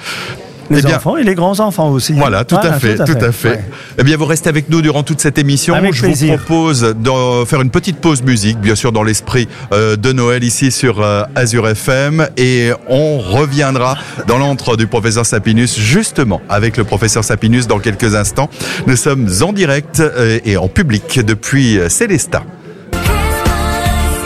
Les 0.72 0.80
eh 0.80 0.88
bien, 0.88 0.98
enfants 0.98 1.18
et 1.18 1.24
les 1.24 1.36
grands-enfants 1.36 1.90
aussi. 1.90 2.14
Voilà, 2.14 2.46
tout 2.46 2.56
voilà, 2.56 2.76
à 2.76 2.80
fait, 2.80 2.96
tout 2.96 3.02
à 3.02 3.06
fait. 3.06 3.14
Tout 3.20 3.26
à 3.26 3.32
fait. 3.32 3.50
Ouais. 3.50 3.66
Eh 4.00 4.04
bien, 4.04 4.16
vous 4.16 4.26
restez 4.26 4.50
avec 4.50 4.70
nous 4.70 4.82
durant 4.82 5.04
toute 5.04 5.20
cette 5.20 5.38
émission. 5.38 5.74
Avec 5.74 5.94
Je 5.94 6.02
plaisir. 6.02 6.32
vous 6.32 6.38
propose 6.38 6.82
de 6.82 7.46
faire 7.46 7.62
une 7.62 7.70
petite 7.70 7.98
pause 7.98 8.24
musique, 8.24 8.58
bien 8.60 8.76
sûr, 8.76 8.92
dans 8.92 9.04
l'esprit 9.04 9.48
euh, 9.74 9.98
de 9.98 10.12
Noël 10.14 10.44
ici 10.44 10.72
sur 10.72 11.02
euh, 11.02 11.24
Azure 11.36 11.68
FM. 11.68 12.28
Et 12.38 12.72
on 12.88 13.20
reviendra 13.20 13.98
dans 14.28 14.38
l'antre 14.38 14.78
du 14.78 14.88
professeur 14.88 15.26
Sapinus, 15.26 15.78
justement, 15.78 16.42
avec 16.50 16.78
le 16.78 16.86
professeur 16.86 17.24
Sapinus 17.24 17.68
dans 17.68 17.80
quelques 17.80 18.16
instants. 18.16 18.50
Nous 18.88 18.96
sommes 18.96 19.28
en 19.42 19.52
direct 19.52 20.00
euh, 20.00 20.40
et 20.46 20.56
en 20.56 20.70
public 20.70 21.20
depuis 21.26 21.80
Célestat. 21.90 22.44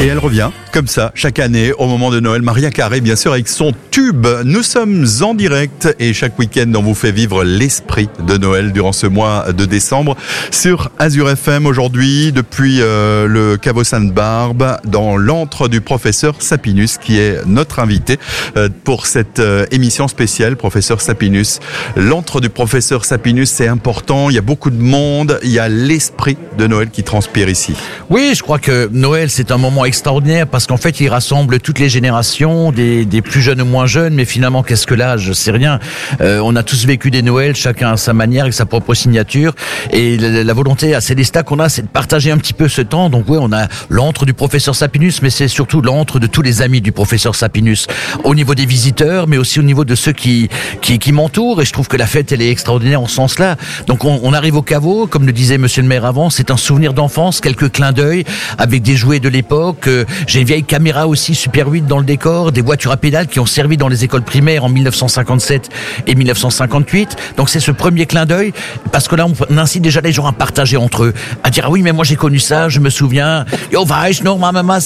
Et 0.01 0.07
elle 0.07 0.19
revient 0.19 0.49
comme 0.75 0.87
ça 0.87 1.13
chaque 1.15 1.39
année 1.39 1.71
au 1.71 1.87
moment 1.87 2.11
de 2.11 2.19
Noël. 2.19 2.41
Maria 2.41 2.69
Carré, 2.69 2.99
bien 2.99 3.15
sûr, 3.15 3.31
avec 3.31 3.47
son 3.47 3.71
tube. 3.91 4.27
Nous 4.43 4.61
sommes 4.61 5.05
en 5.21 5.33
direct 5.33 5.95
et 5.99 6.11
chaque 6.13 6.37
week-end, 6.37 6.69
on 6.75 6.81
vous 6.81 6.93
fait 6.93 7.13
vivre 7.13 7.45
l'esprit 7.45 8.09
de 8.27 8.37
Noël 8.37 8.73
durant 8.73 8.91
ce 8.91 9.07
mois 9.07 9.53
de 9.53 9.63
décembre 9.63 10.17
sur 10.51 10.91
Azure 10.99 11.29
FM 11.29 11.65
aujourd'hui 11.65 12.33
depuis 12.33 12.81
euh, 12.81 13.25
le 13.25 13.55
caveau 13.55 13.85
Sainte-Barbe 13.85 14.77
dans 14.83 15.15
l'antre 15.15 15.69
du 15.69 15.79
professeur 15.79 16.41
Sapinus 16.41 16.97
qui 16.97 17.17
est 17.17 17.45
notre 17.45 17.79
invité 17.79 18.19
euh, 18.57 18.67
pour 18.83 19.05
cette 19.05 19.39
euh, 19.39 19.65
émission 19.71 20.09
spéciale. 20.09 20.57
Professeur 20.57 20.99
Sapinus, 20.99 21.61
l'antre 21.95 22.41
du 22.41 22.49
professeur 22.49 23.05
Sapinus, 23.05 23.49
c'est 23.49 23.69
important. 23.69 24.29
Il 24.29 24.35
y 24.35 24.39
a 24.39 24.41
beaucoup 24.41 24.71
de 24.71 24.81
monde. 24.81 25.39
Il 25.41 25.51
y 25.51 25.59
a 25.59 25.69
l'esprit 25.69 26.37
de 26.57 26.67
Noël 26.67 26.89
qui 26.89 27.03
transpire 27.03 27.47
ici. 27.47 27.75
Oui, 28.09 28.33
je 28.35 28.43
crois 28.43 28.59
que 28.59 28.89
Noël, 28.91 29.29
c'est 29.29 29.51
un 29.51 29.57
moment 29.57 29.84
extraordinaire 29.87 30.47
parce 30.47 30.67
qu'en 30.67 30.77
fait, 30.77 30.99
il 30.99 31.09
rassemble 31.09 31.59
toutes 31.59 31.79
les 31.79 31.89
générations, 31.89 32.71
des, 32.71 33.05
plus 33.21 33.41
jeunes 33.41 33.61
ou 33.61 33.65
moins 33.65 33.85
jeunes, 33.85 34.13
mais 34.13 34.25
finalement, 34.25 34.63
qu'est-ce 34.63 34.87
que 34.87 34.93
l'âge? 34.93 35.31
C'est 35.33 35.51
rien. 35.51 35.79
Euh, 36.21 36.39
on 36.43 36.55
a 36.55 36.63
tous 36.63 36.85
vécu 36.85 37.11
des 37.11 37.21
Noëls, 37.21 37.55
chacun 37.55 37.93
à 37.93 37.97
sa 37.97 38.13
manière, 38.13 38.43
avec 38.43 38.53
sa 38.53 38.65
propre 38.65 38.93
signature. 38.93 39.53
Et 39.91 40.17
la, 40.17 40.53
volonté 40.53 40.95
à 40.95 41.01
Célestat 41.01 41.43
qu'on 41.43 41.59
a, 41.59 41.69
c'est 41.69 41.83
de 41.83 41.87
partager 41.87 42.31
un 42.31 42.37
petit 42.37 42.53
peu 42.53 42.67
ce 42.67 42.81
temps. 42.81 43.09
Donc 43.09 43.25
oui, 43.27 43.37
on 43.39 43.51
a 43.51 43.67
l'antre 43.89 44.25
du 44.25 44.33
professeur 44.33 44.75
Sapinus, 44.75 45.21
mais 45.21 45.29
c'est 45.29 45.47
surtout 45.47 45.81
l'antre 45.81 46.19
de 46.19 46.27
tous 46.27 46.41
les 46.41 46.61
amis 46.61 46.81
du 46.81 46.91
professeur 46.91 47.35
Sapinus, 47.35 47.87
au 48.23 48.35
niveau 48.35 48.55
des 48.55 48.65
visiteurs, 48.65 49.27
mais 49.27 49.37
aussi 49.37 49.59
au 49.59 49.63
niveau 49.63 49.85
de 49.85 49.95
ceux 49.95 50.13
qui, 50.13 50.49
qui, 50.81 50.99
qui 50.99 51.11
m'entourent. 51.11 51.61
Et 51.61 51.65
je 51.65 51.73
trouve 51.73 51.87
que 51.87 51.97
la 51.97 52.07
fête, 52.07 52.31
elle 52.31 52.41
est 52.41 52.49
extraordinaire 52.49 53.01
en 53.01 53.07
ce 53.07 53.15
sens-là. 53.15 53.57
Donc 53.87 54.05
on, 54.05 54.19
on 54.23 54.33
arrive 54.33 54.55
au 54.55 54.61
caveau, 54.61 55.07
comme 55.07 55.25
le 55.25 55.33
disait 55.33 55.57
monsieur 55.57 55.81
le 55.81 55.87
maire 55.87 56.05
avant, 56.05 56.29
c'est 56.29 56.51
un 56.51 56.57
souvenir 56.57 56.93
d'enfance, 56.93 57.41
quelques 57.41 57.71
clins 57.71 57.91
d'œil, 57.91 58.23
avec 58.57 58.81
des 58.81 58.95
jouets 58.95 59.19
de 59.19 59.29
l'époque, 59.29 59.74
l'époque. 59.75 59.87
Euh, 59.87 60.05
j'ai 60.27 60.41
une 60.41 60.47
vieille 60.47 60.63
caméra 60.63 61.07
aussi 61.07 61.35
Super 61.35 61.67
8 61.67 61.87
dans 61.87 61.99
le 61.99 62.05
décor, 62.05 62.51
des 62.51 62.61
voitures 62.61 62.91
à 62.91 62.97
pédales 62.97 63.27
qui 63.27 63.39
ont 63.39 63.45
servi 63.45 63.77
dans 63.77 63.87
les 63.87 64.03
écoles 64.03 64.23
primaires 64.23 64.63
en 64.63 64.69
1957 64.69 65.69
et 66.07 66.15
1958. 66.15 67.15
Donc 67.37 67.49
c'est 67.49 67.59
ce 67.59 67.71
premier 67.71 68.05
clin 68.05 68.25
d'œil 68.25 68.53
parce 68.91 69.07
que 69.07 69.15
là 69.15 69.25
on 69.49 69.57
incite 69.57 69.81
déjà 69.81 70.01
les 70.01 70.11
gens 70.11 70.25
à 70.25 70.31
partager 70.31 70.77
entre 70.77 71.05
eux, 71.05 71.13
à 71.43 71.49
dire 71.49 71.65
ah 71.67 71.71
oui 71.71 71.81
mais 71.81 71.91
moi 71.91 72.05
j'ai 72.05 72.15
connu 72.15 72.39
ça, 72.39 72.69
je 72.69 72.79
me 72.79 72.89
souviens. 72.89 73.45
Yo 73.71 73.85
noch 74.23 74.39
ma 74.39 74.51
maman 74.51 74.77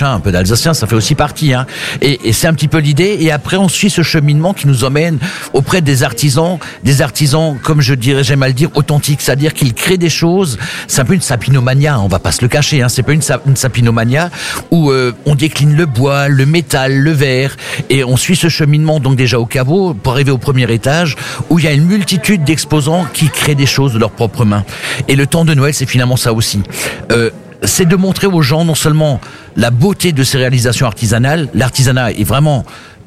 Un 0.00 0.20
peu 0.20 0.32
d'alsacien, 0.32 0.74
ça 0.74 0.86
fait 0.86 0.94
aussi 0.94 1.14
partie. 1.14 1.54
Hein. 1.54 1.66
Et, 2.00 2.32
c'est 2.32 2.46
un 2.46 2.54
petit 2.54 2.68
peu 2.68 2.78
l'idée. 2.78 3.16
Et 3.20 3.30
après 3.30 3.56
on 3.56 3.68
suit 3.68 3.90
ce 3.90 4.02
cheminement 4.02 4.54
qui 4.54 4.66
nous 4.66 4.84
emmène 4.84 5.18
auprès 5.52 5.80
des 5.80 6.02
artisans, 6.02 6.58
des 6.82 7.02
artisans 7.02 7.56
comme 7.62 7.80
je 7.80 7.94
dirais, 7.94 8.24
j'aime 8.24 8.42
à 8.42 8.48
le 8.48 8.54
dire, 8.54 8.70
authentiques, 8.74 9.20
c'est-à-dire 9.20 9.54
qu'ils 9.54 9.74
créent 9.74 9.98
des 9.98 10.10
choses. 10.10 10.58
C'est 10.88 11.00
un 11.00 11.04
peu 11.04 11.14
une 11.14 11.20
sapinomania, 11.20 12.00
on 12.00 12.08
va 12.08 12.18
pas 12.18 12.32
se 12.32 12.42
le 12.42 12.48
cacher. 12.48 12.82
Hein. 12.82 12.88
C'est 12.88 13.02
pas 13.02 13.12
une, 13.12 13.22
une 13.46 13.56
sapinomania 13.56 14.23
où 14.70 14.90
euh, 14.90 15.12
on 15.26 15.34
décline 15.34 15.76
le 15.76 15.86
bois, 15.86 16.28
le 16.28 16.46
métal, 16.46 16.96
le 16.96 17.10
verre, 17.10 17.56
et 17.90 18.04
on 18.04 18.16
suit 18.16 18.36
ce 18.36 18.48
cheminement 18.48 19.00
donc 19.00 19.16
déjà 19.16 19.38
au 19.38 19.46
caveau 19.46 19.94
pour 19.94 20.12
arriver 20.12 20.30
au 20.30 20.38
premier 20.38 20.70
étage 20.72 21.16
où 21.50 21.58
il 21.58 21.64
y 21.64 21.68
a 21.68 21.72
une 21.72 21.84
multitude 21.84 22.44
d'exposants 22.44 23.06
qui 23.12 23.28
créent 23.28 23.54
des 23.54 23.66
choses 23.66 23.94
de 23.94 23.98
leurs 23.98 24.10
propres 24.10 24.44
mains. 24.44 24.64
Et 25.08 25.16
le 25.16 25.26
temps 25.26 25.44
de 25.44 25.54
Noël, 25.54 25.74
c'est 25.74 25.86
finalement 25.86 26.16
ça 26.16 26.32
aussi. 26.32 26.62
Euh, 27.10 27.30
c'est 27.62 27.86
de 27.86 27.96
montrer 27.96 28.26
aux 28.26 28.42
gens 28.42 28.64
non 28.64 28.74
seulement 28.74 29.20
la 29.56 29.70
beauté 29.70 30.12
de 30.12 30.22
ces 30.22 30.38
réalisations 30.38 30.86
artisanales, 30.86 31.48
l'artisanat 31.54 32.12
est 32.12 32.24
vraiment 32.24 32.64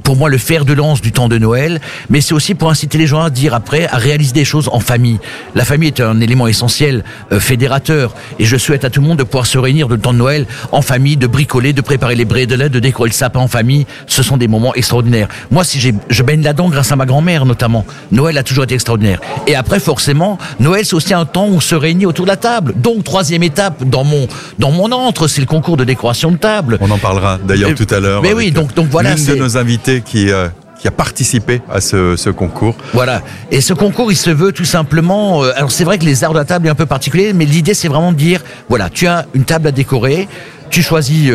pour 0.08 0.16
moi 0.16 0.30
le 0.30 0.38
fer 0.38 0.64
de 0.64 0.72
lance 0.72 1.02
du 1.02 1.12
temps 1.12 1.28
de 1.28 1.38
Noël, 1.38 1.82
mais 2.10 2.22
c'est 2.22 2.34
aussi 2.34 2.56
pour 2.56 2.70
inciter 2.70 2.98
les 2.98 3.08
gens 3.08 3.24
à 3.24 3.30
dire 3.30 3.54
après, 3.54 3.88
à 3.88 3.98
réaliser 3.98 4.32
des 4.32 4.46
choses 4.46 4.70
en 4.72 4.80
famille. 4.80 5.20
La 5.54 5.66
famille 5.66 5.90
est 5.90 6.00
un 6.00 6.22
élément 6.22 6.48
essentiel, 6.48 7.04
euh, 7.34 7.42
fédérateur, 7.42 8.16
et 8.40 8.46
je 8.46 8.56
souhaite 8.56 8.86
à 8.86 8.90
tout 8.90 9.02
le 9.02 9.08
monde 9.08 9.18
de 9.18 9.24
pouvoir 9.24 9.46
se 9.46 9.58
réunir 9.58 9.90
le 9.90 9.98
temps 9.98 10.14
de 10.14 10.18
Noël 10.18 10.46
en 10.72 10.82
famille, 10.82 11.18
de 11.18 11.28
bricoler, 11.28 11.74
de 11.74 11.82
préparer 11.82 12.16
les 12.16 12.24
bredela, 12.24 12.70
de 12.70 12.80
décorer 12.80 13.10
le 13.10 13.14
sapin 13.14 13.42
en 13.42 13.50
famille. 13.50 13.86
Ce 14.06 14.24
sont 14.24 14.38
des 14.38 14.48
moments 14.48 14.74
extraordinaires. 14.76 15.28
Moi, 15.52 15.66
si 15.66 15.78
j'ai, 15.78 15.94
je 16.10 16.24
baigne 16.24 16.42
là-dedans 16.42 16.70
grâce 16.70 16.90
à 16.94 16.96
ma 16.96 17.06
grand-mère 17.06 17.46
notamment. 17.46 17.86
Noël 18.14 18.38
a 18.38 18.44
toujours 18.44 18.64
été 18.64 18.76
extraordinaire. 18.76 19.20
Et 19.46 19.56
après, 19.56 19.82
forcément, 19.82 20.38
Noël 20.62 20.86
c'est 20.86 20.96
aussi 20.96 21.14
un 21.14 21.26
temps 21.26 21.48
où 21.48 21.56
on 21.56 21.60
se 21.60 21.76
réunit 21.76 22.06
autour 22.06 22.24
de 22.24 22.32
la 22.32 22.38
table. 22.38 22.74
Donc 22.78 23.04
troisième 23.04 23.44
étape 23.44 23.84
dans 23.84 24.06
mon 24.06 24.30
dans 24.58 24.72
mon 24.72 24.90
entre, 24.94 25.28
c'est 25.28 25.42
le 25.42 25.48
concours 25.48 25.76
de 25.76 25.84
décoration 25.84 26.32
de 26.32 26.38
table. 26.38 26.78
On 26.80 26.92
en 26.92 26.98
parlera 26.98 27.40
d'ailleurs 27.46 27.76
tout 27.76 27.88
à 27.90 28.00
l'heure. 28.00 28.22
Mais 28.22 28.32
oui, 28.32 28.52
donc 28.52 28.74
donc 28.74 28.88
voilà. 28.90 29.14
L'une 29.14 29.26
de 29.26 29.36
nos 29.36 29.58
invités 29.58 29.97
qui, 30.01 30.32
euh, 30.32 30.48
qui 30.80 30.88
a 30.88 30.92
participé 30.92 31.62
à 31.72 31.82
ce, 31.82 32.30
concours. 32.30 32.75
Voilà. 32.94 33.22
Et 33.51 33.62
ce 33.62 33.74
concours, 33.74 34.12
il 34.12 34.16
se 34.16 34.30
veut 34.30 34.51
tout 34.51 34.66
simplement. 34.66 35.44
Euh, 35.44 35.51
alors 35.56 35.72
c'est 35.72 35.84
vrai 35.84 35.98
que 35.98 36.06
les 36.06 36.24
arts 36.24 36.34
de 36.34 36.38
la 36.38 36.46
table 36.46 36.68
est 36.68 36.72
un 36.72 36.75
peu 36.75 36.86
particulier, 36.86 37.34
mais 37.34 37.46
l'idée 37.46 37.74
c'est 37.74 37.88
vraiment 37.88 38.12
de 38.12 38.18
dire 38.18 38.42
voilà, 38.70 38.89
tu 38.89 39.08
as 39.08 39.25
une 39.34 39.44
table 39.44 39.68
à 39.68 39.72
décorer, 39.72 40.27
tu 40.70 40.82
choisis. 40.82 41.32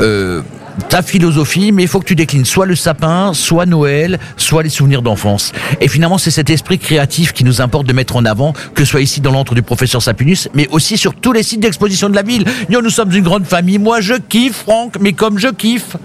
Euh, 0.00 0.42
ta 0.88 1.02
philosophie, 1.02 1.72
mais 1.72 1.82
il 1.82 1.88
faut 1.88 2.00
que 2.00 2.04
tu 2.06 2.14
déclines 2.14 2.44
soit 2.44 2.66
le 2.66 2.76
sapin, 2.76 3.32
soit 3.34 3.66
Noël, 3.66 4.18
soit 4.36 4.62
les 4.62 4.68
souvenirs 4.68 5.02
d'enfance. 5.02 5.52
Et 5.80 5.88
finalement, 5.88 6.18
c'est 6.18 6.30
cet 6.30 6.50
esprit 6.50 6.78
créatif 6.78 7.32
qui 7.32 7.44
nous 7.44 7.60
importe 7.60 7.86
de 7.86 7.92
mettre 7.92 8.16
en 8.16 8.24
avant, 8.24 8.52
que 8.74 8.84
ce 8.84 8.90
soit 8.90 9.00
ici 9.00 9.20
dans 9.20 9.32
l'antre 9.32 9.54
du 9.54 9.62
professeur 9.62 10.02
Sapinus, 10.02 10.48
mais 10.54 10.68
aussi 10.68 10.98
sur 10.98 11.14
tous 11.14 11.32
les 11.32 11.42
sites 11.42 11.60
d'exposition 11.60 12.08
de 12.08 12.14
la 12.14 12.22
ville. 12.22 12.44
Nous 12.68 12.90
sommes 12.90 13.12
une 13.12 13.24
grande 13.24 13.46
famille. 13.46 13.78
Moi, 13.78 14.00
je 14.00 14.14
kiffe, 14.14 14.64
Franck, 14.64 14.96
mais 15.00 15.12
comme 15.12 15.38
je 15.38 15.48
kiffe. 15.48 15.96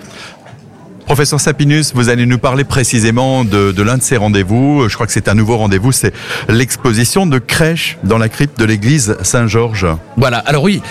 Professeur 1.11 1.41
Sapinus, 1.41 1.91
vous 1.93 2.07
allez 2.07 2.25
nous 2.25 2.37
parler 2.37 2.63
précisément 2.63 3.43
de, 3.43 3.81
l'un 3.81 3.97
de 3.97 4.01
ces 4.01 4.15
rendez-vous. 4.15 4.87
Je 4.87 4.93
crois 4.93 5.05
que 5.05 5.11
c'est 5.11 5.27
un 5.27 5.33
nouveau 5.33 5.57
rendez-vous, 5.57 5.91
c'est 5.91 6.13
l'exposition 6.47 7.25
de 7.25 7.37
crèche 7.37 7.97
dans 8.05 8.17
la 8.17 8.29
crypte 8.29 8.57
de 8.57 8.63
l'église 8.63 9.17
Saint-Georges. 9.21 9.87
Voilà, 10.15 10.37
alors 10.37 10.63
oui, 10.63 10.81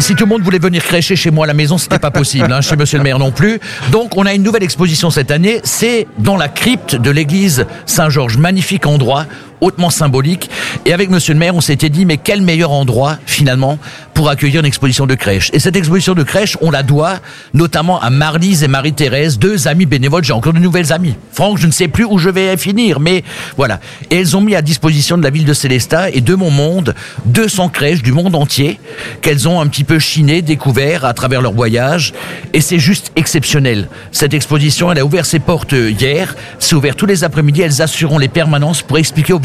si 0.00 0.16
tout 0.16 0.24
le 0.24 0.30
monde 0.30 0.42
voulait 0.42 0.58
venir 0.58 0.82
crècher 0.82 1.14
chez 1.14 1.30
moi 1.30 1.44
à 1.44 1.46
la 1.46 1.54
maison, 1.54 1.78
c'était 1.78 2.00
pas 2.00 2.10
possible, 2.10 2.52
hein, 2.52 2.60
chez 2.60 2.74
monsieur 2.74 2.98
le 2.98 3.04
maire 3.04 3.20
non 3.20 3.30
plus. 3.30 3.60
Donc 3.92 4.16
on 4.16 4.26
a 4.26 4.34
une 4.34 4.42
nouvelle 4.42 4.64
exposition 4.64 5.10
cette 5.10 5.30
année, 5.30 5.60
c'est 5.62 6.08
dans 6.18 6.36
la 6.36 6.48
crypte 6.48 6.96
de 6.96 7.12
l'église 7.12 7.64
Saint-Georges. 7.86 8.36
Magnifique 8.36 8.84
endroit 8.84 9.26
hautement 9.60 9.90
symbolique. 9.90 10.50
Et 10.84 10.92
avec 10.92 11.10
Monsieur 11.10 11.34
le 11.34 11.38
maire, 11.38 11.54
on 11.54 11.60
s'était 11.60 11.88
dit, 11.88 12.04
mais 12.04 12.16
quel 12.16 12.42
meilleur 12.42 12.72
endroit, 12.72 13.18
finalement, 13.26 13.78
pour 14.14 14.28
accueillir 14.28 14.60
une 14.60 14.66
exposition 14.66 15.06
de 15.06 15.14
crèche. 15.14 15.50
Et 15.52 15.60
cette 15.60 15.76
exposition 15.76 16.14
de 16.14 16.24
crèche, 16.24 16.56
on 16.60 16.72
la 16.72 16.82
doit 16.82 17.20
notamment 17.54 18.00
à 18.00 18.10
Marlise 18.10 18.64
et 18.64 18.68
Marie-Thérèse, 18.68 19.38
deux 19.38 19.68
amis 19.68 19.86
bénévoles. 19.86 20.24
J'ai 20.24 20.32
encore 20.32 20.52
de 20.52 20.58
nouvelles 20.58 20.92
amies. 20.92 21.14
Franck, 21.32 21.58
je 21.58 21.66
ne 21.66 21.72
sais 21.72 21.86
plus 21.86 22.04
où 22.04 22.18
je 22.18 22.28
vais 22.28 22.56
finir, 22.56 22.98
mais 22.98 23.22
voilà. 23.56 23.78
Et 24.10 24.16
elles 24.16 24.36
ont 24.36 24.40
mis 24.40 24.56
à 24.56 24.62
disposition 24.62 25.16
de 25.16 25.22
la 25.22 25.30
ville 25.30 25.44
de 25.44 25.54
Célestat 25.54 26.10
et 26.10 26.20
de 26.20 26.34
mon 26.34 26.50
monde 26.50 26.94
200 27.26 27.68
crèches 27.68 28.02
du 28.02 28.12
monde 28.12 28.34
entier 28.34 28.80
qu'elles 29.22 29.48
ont 29.48 29.60
un 29.60 29.66
petit 29.68 29.84
peu 29.84 29.98
chiné, 29.98 30.42
découvert 30.42 31.04
à 31.04 31.14
travers 31.14 31.40
leur 31.40 31.52
voyage. 31.52 32.12
Et 32.52 32.60
c'est 32.60 32.80
juste 32.80 33.12
exceptionnel. 33.14 33.88
Cette 34.10 34.34
exposition, 34.34 34.90
elle 34.90 34.98
a 34.98 35.04
ouvert 35.04 35.26
ses 35.26 35.38
portes 35.38 35.72
hier. 35.72 36.34
C'est 36.58 36.74
ouvert 36.74 36.96
tous 36.96 37.06
les 37.06 37.22
après-midi. 37.22 37.62
Elles 37.62 37.82
assureront 37.82 38.18
les 38.18 38.28
permanences 38.28 38.82
pour 38.82 38.98
expliquer 38.98 39.32
aux 39.32 39.38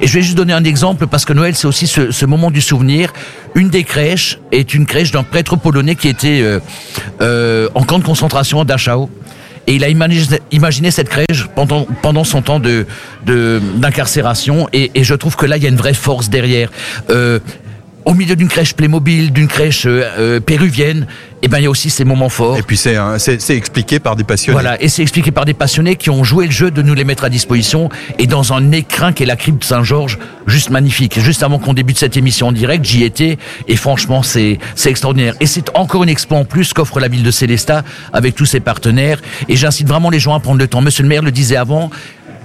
Et 0.00 0.06
je 0.06 0.14
vais 0.14 0.22
juste 0.22 0.36
donner 0.36 0.52
un 0.52 0.64
exemple 0.64 1.06
parce 1.06 1.24
que 1.24 1.32
Noël, 1.32 1.54
c'est 1.54 1.66
aussi 1.66 1.86
ce, 1.86 2.26
moment 2.26 2.50
du 2.50 2.60
souvenir. 2.60 3.12
Une 3.54 3.68
des 3.68 3.84
crèches 3.84 4.38
est 4.52 4.74
une 4.74 4.86
crèche 4.86 5.10
d'un 5.10 5.22
prêtre 5.22 5.56
polonais 5.56 5.94
qui 5.94 6.08
était 6.08 6.40
euh, 6.42 6.60
euh, 7.20 7.68
en 7.74 7.82
camp 7.84 7.98
de 7.98 8.04
concentration 8.04 8.60
à 8.60 8.64
Dachau. 8.64 9.08
Et 9.66 9.74
il 9.74 9.84
a 9.84 9.88
imaginé, 9.88 10.90
cette 10.90 11.10
crèche 11.10 11.46
pendant, 11.54 12.24
son 12.24 12.40
temps 12.40 12.58
de, 12.58 12.86
d'incarcération. 13.76 14.66
Et, 14.72 14.90
je 15.04 15.14
trouve 15.14 15.36
que 15.36 15.44
là, 15.44 15.58
il 15.58 15.62
y 15.62 15.66
a 15.66 15.68
une 15.68 15.76
vraie 15.76 15.94
force 15.94 16.30
derrière. 16.30 16.70
Euh, 17.10 17.38
au 18.06 18.14
milieu 18.14 18.34
d'une 18.34 18.48
crèche 18.48 18.72
Playmobil, 18.72 19.30
d'une 19.30 19.48
crèche 19.48 19.86
péruvienne, 20.46 21.06
eh 21.42 21.48
ben 21.48 21.58
il 21.58 21.64
y 21.64 21.66
a 21.66 21.70
aussi 21.70 21.90
ces 21.90 22.04
moments 22.04 22.28
forts. 22.28 22.58
Et 22.58 22.62
puis 22.62 22.76
c'est 22.76 22.96
c'est 23.18 23.56
expliqué 23.56 23.98
par 24.00 24.16
des 24.16 24.24
passionnés. 24.24 24.54
Voilà, 24.60 24.80
et 24.82 24.88
c'est 24.88 25.02
expliqué 25.02 25.30
par 25.30 25.44
des 25.44 25.54
passionnés 25.54 25.96
qui 25.96 26.10
ont 26.10 26.24
joué 26.24 26.46
le 26.46 26.52
jeu 26.52 26.70
de 26.70 26.82
nous 26.82 26.94
les 26.94 27.04
mettre 27.04 27.24
à 27.24 27.28
disposition 27.28 27.88
et 28.18 28.26
dans 28.26 28.52
un 28.52 28.72
écrin 28.72 29.12
qui 29.12 29.22
est 29.22 29.26
la 29.26 29.36
crypte 29.36 29.64
Saint-Georges, 29.64 30.18
juste 30.46 30.70
magnifique. 30.70 31.20
Juste 31.20 31.42
avant 31.42 31.58
qu'on 31.58 31.74
débute 31.74 31.98
cette 31.98 32.16
émission 32.16 32.48
en 32.48 32.52
direct, 32.52 32.84
j'y 32.84 33.04
étais 33.04 33.38
et 33.66 33.76
franchement 33.76 34.22
c'est 34.22 34.58
c'est 34.74 34.90
extraordinaire. 34.90 35.34
Et 35.40 35.46
c'est 35.46 35.70
encore 35.74 36.02
une 36.02 36.08
expo 36.08 36.34
en 36.34 36.44
plus 36.44 36.72
qu'offre 36.72 37.00
la 37.00 37.08
ville 37.08 37.22
de 37.22 37.30
Célestat 37.30 37.84
avec 38.12 38.34
tous 38.34 38.46
ses 38.46 38.60
partenaires. 38.60 39.20
Et 39.48 39.56
j'incite 39.56 39.88
vraiment 39.88 40.10
les 40.10 40.20
gens 40.20 40.34
à 40.34 40.40
prendre 40.40 40.58
le 40.58 40.66
temps. 40.66 40.80
Monsieur 40.80 41.02
le 41.02 41.08
maire 41.08 41.22
le 41.22 41.30
disait 41.30 41.56
avant, 41.56 41.90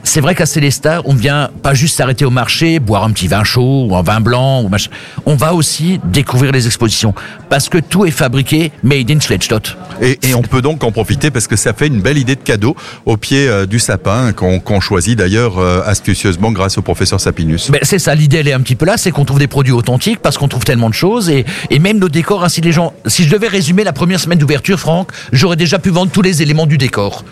c'est 0.04 0.20
vrai 0.20 0.36
qu'à 0.36 0.46
Célestat, 0.46 1.02
on 1.06 1.14
vient 1.14 1.50
pas 1.62 1.74
juste 1.74 1.96
s'arrêter 1.96 2.26
au 2.26 2.30
marché, 2.30 2.80
boire 2.80 3.04
un 3.04 3.12
petit 3.12 3.28
vin 3.28 3.44
chaud 3.44 3.88
ou 3.90 3.96
un 3.96 4.04
vin 4.04 4.20
blanc 4.20 4.62
ou 4.62 4.68
machin. 4.68 4.92
On 5.26 5.36
va 5.36 5.54
aussi 5.54 6.00
découvrir 6.04 6.52
les 6.52 6.66
expositions 6.66 7.14
parce 7.50 7.70
que 7.70 7.78
tout 7.78 8.06
est 8.06 8.12
fabriqué 8.12 8.72
made 8.84 9.10
in 9.10 9.20
Schlettstadt. 9.20 9.78
Et, 10.02 10.20
et, 10.24 10.36
on 10.36 10.42
peut 10.42 10.62
donc 10.62 10.84
en 10.84 10.92
profiter 10.92 11.32
parce 11.32 11.48
que 11.48 11.56
ça 11.56 11.74
fait 11.74 11.88
une 11.88 12.02
belle 12.02 12.18
idée 12.18 12.36
de 12.36 12.42
cadeau 12.42 12.76
au 13.06 13.16
pied 13.16 13.48
euh, 13.48 13.66
du 13.66 13.80
sapin 13.80 14.34
qu'on 14.34 14.80
choisit 14.82 15.18
d'ailleurs 15.18 15.58
euh, 15.58 15.82
astucieusement 15.86 16.52
grâce 16.52 16.78
au 16.78 16.82
professeur 16.82 17.22
Sapinus. 17.22 17.72
Ben, 17.72 17.80
c'est 17.84 18.00
ça, 18.00 18.14
l'idée 18.14 18.38
elle 18.38 18.48
est 18.48 18.54
un 18.54 18.62
petit 18.62 18.76
peu 18.76 18.86
là, 18.86 18.98
c'est 18.98 19.12
qu'on 19.12 19.26
trouve 19.26 19.40
des 19.40 19.48
produits 19.48 19.74
authentiques 19.74 20.20
parce 20.20 20.38
qu'on 20.38 20.48
trouve 20.48 20.66
tellement 20.66 20.90
de 20.90 20.96
choses 20.96 21.30
et, 21.30 21.46
et 21.70 21.80
même 21.80 22.00
nos 22.00 22.10
décors. 22.10 22.44
Ainsi 22.44 22.62
les 22.62 22.72
gens, 22.72 22.94
si 23.06 23.24
je 23.24 23.30
devais 23.30 23.48
résumer 23.48 23.84
la 23.84 23.94
première 23.94 24.20
semaine 24.20 24.40
d'ouverture, 24.40 24.80
Franck, 24.80 25.12
j'aurais 25.32 25.56
déjà 25.56 25.80
pu 25.80 25.90
vendre 25.90 26.12
tous 26.12 26.22
les 26.22 26.42
éléments 26.42 26.66
du 26.66 26.78
décor 26.78 27.24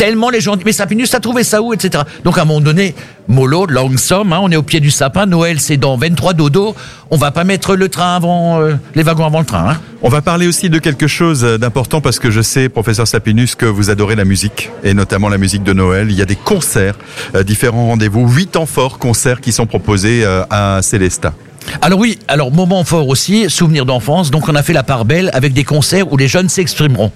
tellement 0.00 0.30
les 0.30 0.40
gens 0.40 0.56
disent 0.56 0.64
mais 0.64 0.72
Sapinus 0.72 1.10
t'as 1.10 1.20
trouvé 1.20 1.44
ça 1.44 1.60
où 1.60 1.74
etc 1.74 2.04
donc 2.24 2.38
à 2.38 2.42
un 2.42 2.44
moment 2.46 2.62
donné 2.62 2.94
mollo 3.28 3.66
hein, 3.70 4.38
on 4.40 4.50
est 4.50 4.56
au 4.56 4.62
pied 4.62 4.80
du 4.80 4.90
sapin. 4.90 5.26
Noël 5.26 5.60
c'est 5.60 5.76
dans 5.76 5.98
23 5.98 6.32
dodo. 6.32 6.74
On 7.10 7.18
va 7.18 7.30
pas 7.32 7.44
mettre 7.44 7.76
le 7.76 7.90
train 7.90 8.16
avant 8.16 8.62
euh, 8.62 8.76
les 8.94 9.02
wagons 9.02 9.26
avant 9.26 9.40
le 9.40 9.44
train 9.44 9.72
hein. 9.72 9.76
on 10.00 10.08
va 10.08 10.22
parler 10.22 10.46
aussi 10.46 10.70
de 10.70 10.78
quelque 10.78 11.06
chose 11.06 11.42
d'important 11.42 12.00
parce 12.00 12.18
que 12.18 12.30
je 12.30 12.40
sais 12.40 12.70
professeur 12.70 13.06
Sapinus 13.06 13.54
que 13.54 13.66
vous 13.66 13.90
adorez 13.90 14.16
la 14.16 14.24
musique 14.24 14.70
et 14.82 14.94
notamment 14.94 15.28
la 15.28 15.36
musique 15.36 15.64
de 15.64 15.74
Noël. 15.74 16.10
Il 16.10 16.16
y 16.16 16.22
a 16.22 16.26
des 16.26 16.34
concerts 16.34 16.96
euh, 17.34 17.42
différents 17.42 17.88
rendez-vous 17.88 18.26
huit 18.26 18.52
temps 18.52 18.66
concerts 18.98 19.42
qui 19.42 19.52
sont 19.52 19.66
proposés 19.66 20.24
euh, 20.24 20.44
à 20.48 20.80
Célestat 20.80 21.34
alors 21.82 21.98
oui, 21.98 22.18
alors 22.28 22.52
moment 22.52 22.84
fort 22.84 23.08
aussi, 23.08 23.48
souvenir 23.48 23.86
d'enfance. 23.86 24.30
Donc 24.30 24.48
on 24.48 24.54
a 24.54 24.62
fait 24.62 24.72
la 24.72 24.82
part 24.82 25.04
belle 25.04 25.30
avec 25.32 25.52
des 25.52 25.64
concerts 25.64 26.12
où 26.12 26.16
les 26.16 26.28
jeunes 26.28 26.48
s'exprimeront. 26.48 27.12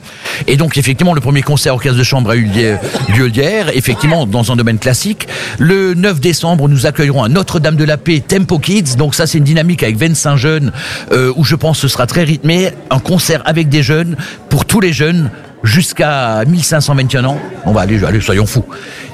Et 0.46 0.56
donc 0.56 0.76
effectivement, 0.76 1.14
le 1.14 1.20
premier 1.20 1.42
concert 1.42 1.74
orchestre 1.74 1.98
de 1.98 2.04
chambre 2.04 2.30
a 2.30 2.36
eu 2.36 2.44
lieu 2.44 3.28
hier, 3.28 3.70
effectivement 3.74 4.26
dans 4.26 4.52
un 4.52 4.56
domaine 4.56 4.78
classique. 4.78 5.28
Le 5.58 5.94
9 5.94 6.20
décembre, 6.20 6.68
nous 6.68 6.86
accueillerons 6.86 7.22
à 7.22 7.28
Notre-Dame 7.28 7.76
de 7.76 7.84
la 7.84 7.96
Paix 7.96 8.22
Tempo 8.26 8.58
Kids. 8.58 8.96
Donc 8.96 9.14
ça, 9.14 9.26
c'est 9.26 9.38
une 9.38 9.44
dynamique 9.44 9.82
avec 9.82 9.96
25 9.96 10.36
jeunes 10.36 10.72
euh, 11.12 11.32
où 11.36 11.44
je 11.44 11.56
pense 11.56 11.78
que 11.78 11.82
ce 11.82 11.92
sera 11.92 12.06
très 12.06 12.24
rythmé. 12.24 12.70
Un 12.90 12.98
concert 12.98 13.42
avec 13.44 13.68
des 13.68 13.82
jeunes 13.82 14.16
pour 14.48 14.64
tous 14.64 14.80
les 14.80 14.92
jeunes 14.92 15.30
jusqu'à 15.64 16.44
1521 16.46 17.24
ans. 17.24 17.38
On 17.64 17.72
va 17.72 17.82
aller, 17.82 18.04
allez, 18.04 18.20
soyons 18.20 18.46
fous. 18.46 18.64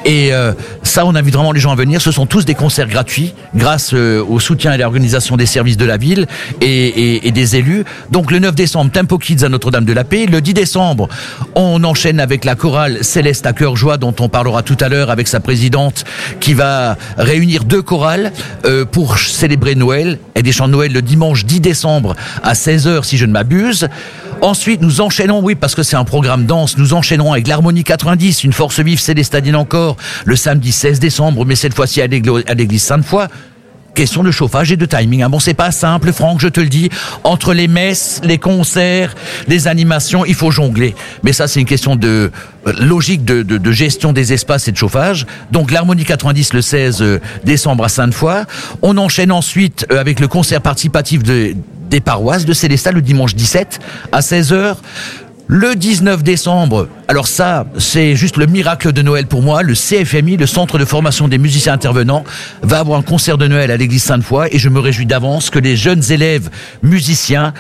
Et 0.04 0.32
euh, 0.32 0.52
ça, 0.82 1.04
on 1.04 1.14
invite 1.14 1.34
vraiment 1.34 1.52
les 1.52 1.60
gens 1.60 1.72
à 1.72 1.76
venir. 1.76 2.00
Ce 2.00 2.10
sont 2.10 2.26
tous 2.26 2.44
des 2.44 2.54
concerts 2.54 2.88
gratuits 2.88 3.34
grâce 3.54 3.92
euh, 3.92 4.24
au 4.24 4.40
soutien 4.40 4.72
et 4.72 4.74
à 4.74 4.78
l'organisation 4.78 5.36
des 5.36 5.46
services 5.46 5.76
de 5.76 5.84
la 5.84 5.96
ville 5.96 6.26
et, 6.60 7.30
des 7.30 7.56
élus. 7.56 7.84
Donc 8.10 8.30
le 8.30 8.38
9 8.38 8.54
décembre, 8.54 8.90
Tempo 8.90 9.18
Kids 9.18 9.44
à 9.44 9.48
Notre-Dame 9.48 9.84
de 9.84 9.92
la 9.92 10.04
Paix. 10.04 10.26
Le 10.26 10.40
10 10.40 10.54
décembre, 10.54 11.08
on 11.54 11.84
enchaîne 11.84 12.18
avec 12.20 12.44
la 12.44 12.54
chorale 12.54 13.04
Céleste 13.04 13.46
à 13.46 13.52
cœur 13.52 13.76
joie 13.76 13.98
dont 13.98 14.14
on 14.20 14.28
parlera 14.28 14.62
tout 14.62 14.76
à 14.80 14.88
l'heure 14.88 15.10
avec 15.10 15.28
sa 15.28 15.40
présidente 15.40 16.04
qui 16.40 16.54
va 16.54 16.96
réunir 17.16 17.64
deux 17.64 17.82
chorales 17.82 18.32
euh, 18.64 18.84
pour 18.84 19.18
célébrer 19.18 19.74
Noël 19.74 20.18
et 20.34 20.42
des 20.42 20.52
chants 20.52 20.68
Noël 20.68 20.92
le 20.92 21.02
dimanche 21.02 21.44
10 21.44 21.60
décembre 21.60 22.16
à 22.42 22.54
16h 22.54 23.04
si 23.04 23.16
je 23.16 23.26
ne 23.26 23.32
m'abuse. 23.32 23.88
Ensuite, 24.42 24.80
nous 24.80 25.02
enchaînons, 25.02 25.40
oui, 25.42 25.54
parce 25.54 25.74
que 25.74 25.82
c'est 25.82 25.96
un 25.96 26.04
programme 26.04 26.46
dense, 26.46 26.78
nous 26.78 26.94
enchaînerons 26.94 27.32
avec 27.32 27.46
l'Harmonie 27.46 27.84
90, 27.84 28.44
une 28.44 28.54
force 28.54 28.80
vive 28.80 28.98
célestadienne 28.98 29.56
encore, 29.56 29.96
le 30.24 30.34
samedi 30.34 30.72
16 30.72 30.98
décembre, 30.98 31.44
mais 31.44 31.56
cette 31.56 31.74
fois-ci 31.74 32.00
à 32.00 32.06
l'église 32.06 32.82
Sainte-Foy 32.82 33.26
question 33.94 34.22
de 34.22 34.30
chauffage 34.30 34.72
et 34.72 34.76
de 34.76 34.86
timing. 34.86 35.22
Ah 35.22 35.28
bon, 35.28 35.40
c'est 35.40 35.52
pas 35.52 35.72
simple, 35.72 36.12
Franck, 36.12 36.40
je 36.40 36.48
te 36.48 36.60
le 36.60 36.68
dis. 36.68 36.88
Entre 37.24 37.52
les 37.52 37.68
messes, 37.68 38.20
les 38.24 38.38
concerts, 38.38 39.14
les 39.48 39.68
animations, 39.68 40.24
il 40.24 40.34
faut 40.34 40.50
jongler. 40.50 40.94
Mais 41.22 41.32
ça, 41.32 41.48
c'est 41.48 41.60
une 41.60 41.66
question 41.66 41.96
de 41.96 42.30
euh, 42.66 42.72
logique 42.78 43.24
de, 43.24 43.42
de, 43.42 43.72
gestion 43.72 44.12
des 44.12 44.32
espaces 44.32 44.68
et 44.68 44.72
de 44.72 44.76
chauffage. 44.76 45.26
Donc 45.50 45.70
l'Harmonie 45.70 46.04
90 46.04 46.52
le 46.54 46.62
16 46.62 47.02
euh, 47.02 47.20
décembre 47.44 47.84
à 47.84 47.88
Sainte-Foy. 47.88 48.44
On 48.80 48.96
enchaîne 48.96 49.32
ensuite 49.32 49.86
euh, 49.90 50.00
avec 50.00 50.20
le 50.20 50.28
concert 50.28 50.62
participatif 50.62 51.22
de, 51.22 51.54
des 51.90 52.00
paroisses 52.00 52.44
de 52.46 52.52
Célestat 52.52 52.92
le 52.92 53.02
dimanche 53.02 53.34
17 53.34 53.80
à 54.12 54.20
16h. 54.20 54.76
Le 55.52 55.74
19 55.74 56.22
décembre, 56.22 56.86
alors 57.08 57.26
ça, 57.26 57.66
c'est 57.76 58.14
juste 58.14 58.36
le 58.36 58.46
miracle 58.46 58.92
de 58.92 59.02
Noël 59.02 59.26
pour 59.26 59.42
moi. 59.42 59.64
Le 59.64 59.74
CFMI, 59.74 60.36
le 60.36 60.46
Centre 60.46 60.78
de 60.78 60.84
formation 60.84 61.26
des 61.26 61.38
musiciens 61.38 61.72
intervenants, 61.72 62.22
va 62.62 62.78
avoir 62.78 63.00
un 63.00 63.02
concert 63.02 63.36
de 63.36 63.48
Noël 63.48 63.72
à 63.72 63.76
l'église 63.76 64.04
Sainte-Foy 64.04 64.46
et 64.52 64.60
je 64.60 64.68
me 64.68 64.78
réjouis 64.78 65.06
d'avance 65.06 65.50
que 65.50 65.58
les 65.58 65.76
jeunes 65.76 66.04
élèves 66.12 66.50
musiciens 66.84 67.52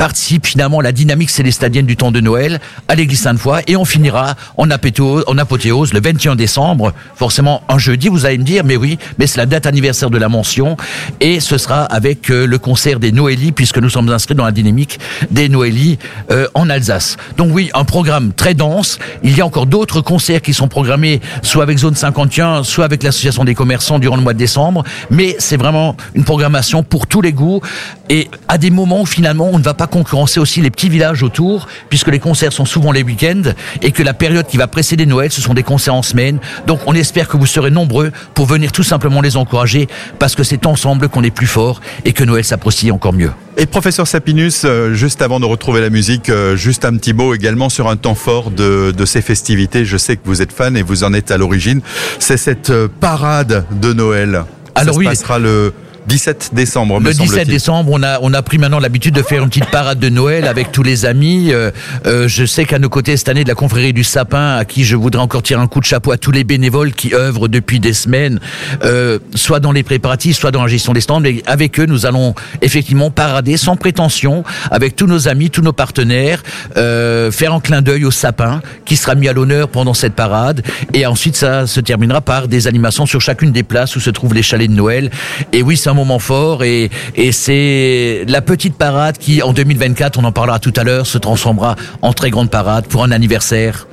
participe 0.00 0.46
finalement 0.46 0.78
à 0.80 0.82
la 0.82 0.92
dynamique 0.92 1.28
célestadienne 1.28 1.84
du 1.84 1.94
temps 1.94 2.10
de 2.10 2.20
Noël 2.20 2.58
à 2.88 2.94
l'église 2.94 3.20
Sainte-Foy 3.20 3.60
et 3.66 3.76
on 3.76 3.84
finira 3.84 4.34
en 4.56 4.70
apothéose, 4.70 5.92
le 5.92 6.00
21 6.00 6.36
décembre, 6.36 6.94
forcément 7.14 7.62
un 7.68 7.76
jeudi, 7.76 8.08
vous 8.08 8.24
allez 8.24 8.38
me 8.38 8.42
dire, 8.42 8.64
mais 8.64 8.76
oui, 8.76 8.98
mais 9.18 9.26
c'est 9.26 9.36
la 9.36 9.44
date 9.44 9.66
anniversaire 9.66 10.08
de 10.08 10.16
la 10.16 10.30
mention 10.30 10.78
et 11.20 11.38
ce 11.38 11.58
sera 11.58 11.82
avec 11.84 12.30
euh, 12.30 12.46
le 12.46 12.56
concert 12.56 12.98
des 12.98 13.12
Noélies 13.12 13.52
puisque 13.52 13.76
nous 13.76 13.90
sommes 13.90 14.08
inscrits 14.08 14.34
dans 14.34 14.46
la 14.46 14.52
dynamique 14.52 14.98
des 15.30 15.50
Noélies 15.50 15.98
euh, 16.30 16.46
en 16.54 16.70
Alsace. 16.70 17.18
Donc 17.36 17.50
oui, 17.52 17.68
un 17.74 17.84
programme 17.84 18.32
très 18.32 18.54
dense. 18.54 18.98
Il 19.22 19.36
y 19.36 19.42
a 19.42 19.46
encore 19.46 19.66
d'autres 19.66 20.00
concerts 20.00 20.40
qui 20.40 20.54
sont 20.54 20.68
programmés 20.68 21.20
soit 21.42 21.62
avec 21.62 21.76
Zone 21.76 21.94
51, 21.94 22.62
soit 22.62 22.86
avec 22.86 23.02
l'association 23.02 23.44
des 23.44 23.54
commerçants 23.54 23.98
durant 23.98 24.16
le 24.16 24.22
mois 24.22 24.32
de 24.32 24.38
décembre, 24.38 24.82
mais 25.10 25.36
c'est 25.38 25.58
vraiment 25.58 25.94
une 26.14 26.24
programmation 26.24 26.82
pour 26.82 27.06
tous 27.06 27.20
les 27.20 27.34
goûts 27.34 27.60
et 28.08 28.30
à 28.48 28.56
des 28.56 28.70
moments 28.70 29.02
où 29.02 29.06
finalement 29.06 29.50
on 29.52 29.58
ne 29.58 29.62
va 29.62 29.74
pas 29.74 29.88
concurrencer 29.90 30.40
aussi 30.40 30.60
les 30.60 30.70
petits 30.70 30.88
villages 30.88 31.22
autour, 31.22 31.68
puisque 31.88 32.08
les 32.08 32.18
concerts 32.18 32.52
sont 32.52 32.64
souvent 32.64 32.92
les 32.92 33.02
week-ends, 33.02 33.52
et 33.82 33.92
que 33.92 34.02
la 34.02 34.14
période 34.14 34.46
qui 34.46 34.56
va 34.56 34.66
précéder 34.66 35.06
Noël, 35.06 35.30
ce 35.30 35.40
sont 35.40 35.54
des 35.54 35.62
concerts 35.62 35.94
en 35.94 36.02
semaine. 36.02 36.38
Donc 36.66 36.80
on 36.86 36.94
espère 36.94 37.28
que 37.28 37.36
vous 37.36 37.46
serez 37.46 37.70
nombreux 37.70 38.12
pour 38.34 38.46
venir 38.46 38.72
tout 38.72 38.82
simplement 38.82 39.20
les 39.20 39.36
encourager, 39.36 39.88
parce 40.18 40.34
que 40.34 40.42
c'est 40.42 40.66
ensemble 40.66 41.08
qu'on 41.08 41.22
est 41.22 41.30
plus 41.30 41.46
fort 41.46 41.80
et 42.04 42.12
que 42.12 42.24
Noël 42.24 42.44
s'apprécie 42.44 42.90
encore 42.90 43.12
mieux. 43.12 43.30
Et 43.56 43.66
professeur 43.66 44.06
Sapinus, 44.06 44.62
euh, 44.64 44.94
juste 44.94 45.20
avant 45.22 45.40
de 45.40 45.44
retrouver 45.44 45.80
la 45.80 45.90
musique, 45.90 46.30
euh, 46.30 46.56
juste 46.56 46.84
un 46.84 46.96
petit 46.96 47.12
mot 47.12 47.34
également 47.34 47.68
sur 47.68 47.88
un 47.88 47.96
temps 47.96 48.14
fort 48.14 48.50
de, 48.50 48.92
de 48.96 49.04
ces 49.04 49.20
festivités. 49.20 49.84
Je 49.84 49.96
sais 49.96 50.16
que 50.16 50.22
vous 50.24 50.40
êtes 50.40 50.52
fan 50.52 50.76
et 50.76 50.82
vous 50.82 51.04
en 51.04 51.12
êtes 51.12 51.30
à 51.30 51.36
l'origine. 51.36 51.80
C'est 52.18 52.36
cette 52.36 52.70
euh, 52.70 52.88
parade 52.88 53.66
de 53.70 53.92
Noël. 53.92 54.44
Alors 54.74 54.94
Ça 54.94 54.98
oui, 54.98 55.04
se 55.04 55.10
passera 55.10 55.38
le 55.38 55.74
17 56.06 56.50
décembre. 56.52 57.00
Le 57.00 57.12
17 57.12 57.48
décembre, 57.48 57.90
on 57.92 58.02
a 58.02 58.18
on 58.22 58.32
a 58.34 58.42
pris 58.42 58.58
maintenant 58.58 58.78
l'habitude 58.78 59.14
de 59.14 59.22
faire 59.22 59.42
une 59.42 59.48
petite 59.48 59.70
parade 59.70 59.98
de 59.98 60.08
Noël 60.08 60.46
avec 60.46 60.72
tous 60.72 60.82
les 60.82 61.06
amis. 61.06 61.52
Euh, 61.52 61.70
euh, 62.06 62.28
je 62.28 62.44
sais 62.44 62.64
qu'à 62.64 62.78
nos 62.78 62.88
côtés 62.88 63.16
cette 63.16 63.28
année 63.28 63.44
de 63.44 63.48
la 63.48 63.54
confrérie 63.54 63.92
du 63.92 64.04
sapin, 64.04 64.56
à 64.56 64.64
qui 64.64 64.84
je 64.84 64.96
voudrais 64.96 65.22
encore 65.22 65.42
tirer 65.42 65.60
un 65.60 65.66
coup 65.66 65.80
de 65.80 65.84
chapeau 65.84 66.12
à 66.12 66.16
tous 66.16 66.30
les 66.30 66.44
bénévoles 66.44 66.92
qui 66.92 67.14
œuvrent 67.14 67.48
depuis 67.48 67.80
des 67.80 67.92
semaines, 67.92 68.40
euh, 68.84 69.18
soit 69.34 69.60
dans 69.60 69.72
les 69.72 69.82
préparatifs, 69.82 70.38
soit 70.38 70.50
dans 70.50 70.62
la 70.62 70.68
gestion 70.68 70.92
des 70.92 71.00
stands. 71.00 71.20
Mais 71.20 71.42
avec 71.46 71.78
eux, 71.78 71.86
nous 71.86 72.06
allons 72.06 72.34
effectivement 72.62 73.10
parader 73.10 73.56
sans 73.56 73.76
prétention 73.76 74.42
avec 74.70 74.96
tous 74.96 75.06
nos 75.06 75.28
amis, 75.28 75.50
tous 75.50 75.62
nos 75.62 75.72
partenaires, 75.72 76.42
euh, 76.76 77.30
faire 77.30 77.52
un 77.52 77.60
clin 77.60 77.82
d'œil 77.82 78.04
au 78.04 78.10
sapin 78.10 78.62
qui 78.84 78.96
sera 78.96 79.14
mis 79.14 79.28
à 79.28 79.32
l'honneur 79.32 79.68
pendant 79.68 79.94
cette 79.94 80.14
parade. 80.14 80.62
Et 80.94 81.06
ensuite, 81.06 81.36
ça 81.36 81.66
se 81.66 81.80
terminera 81.80 82.20
par 82.20 82.48
des 82.48 82.66
animations 82.66 83.06
sur 83.06 83.20
chacune 83.20 83.52
des 83.52 83.62
places 83.62 83.96
où 83.96 84.00
se 84.00 84.10
trouvent 84.10 84.34
les 84.34 84.42
chalets 84.42 84.70
de 84.70 84.74
Noël. 84.74 85.10
Et 85.52 85.62
oui, 85.62 85.76
c'est 85.76 85.89
un 85.90 85.94
moment 85.94 86.18
fort 86.18 86.64
et, 86.64 86.90
et 87.16 87.32
c'est 87.32 88.24
la 88.28 88.42
petite 88.42 88.76
parade 88.76 89.18
qui, 89.18 89.42
en 89.42 89.52
2024, 89.52 90.18
on 90.18 90.24
en 90.24 90.32
parlera 90.32 90.58
tout 90.58 90.72
à 90.76 90.84
l'heure, 90.84 91.06
se 91.06 91.18
transformera 91.18 91.76
en 92.02 92.12
très 92.12 92.30
grande 92.30 92.50
parade 92.50 92.86
pour 92.86 93.04
un 93.04 93.10
anniversaire 93.10 93.86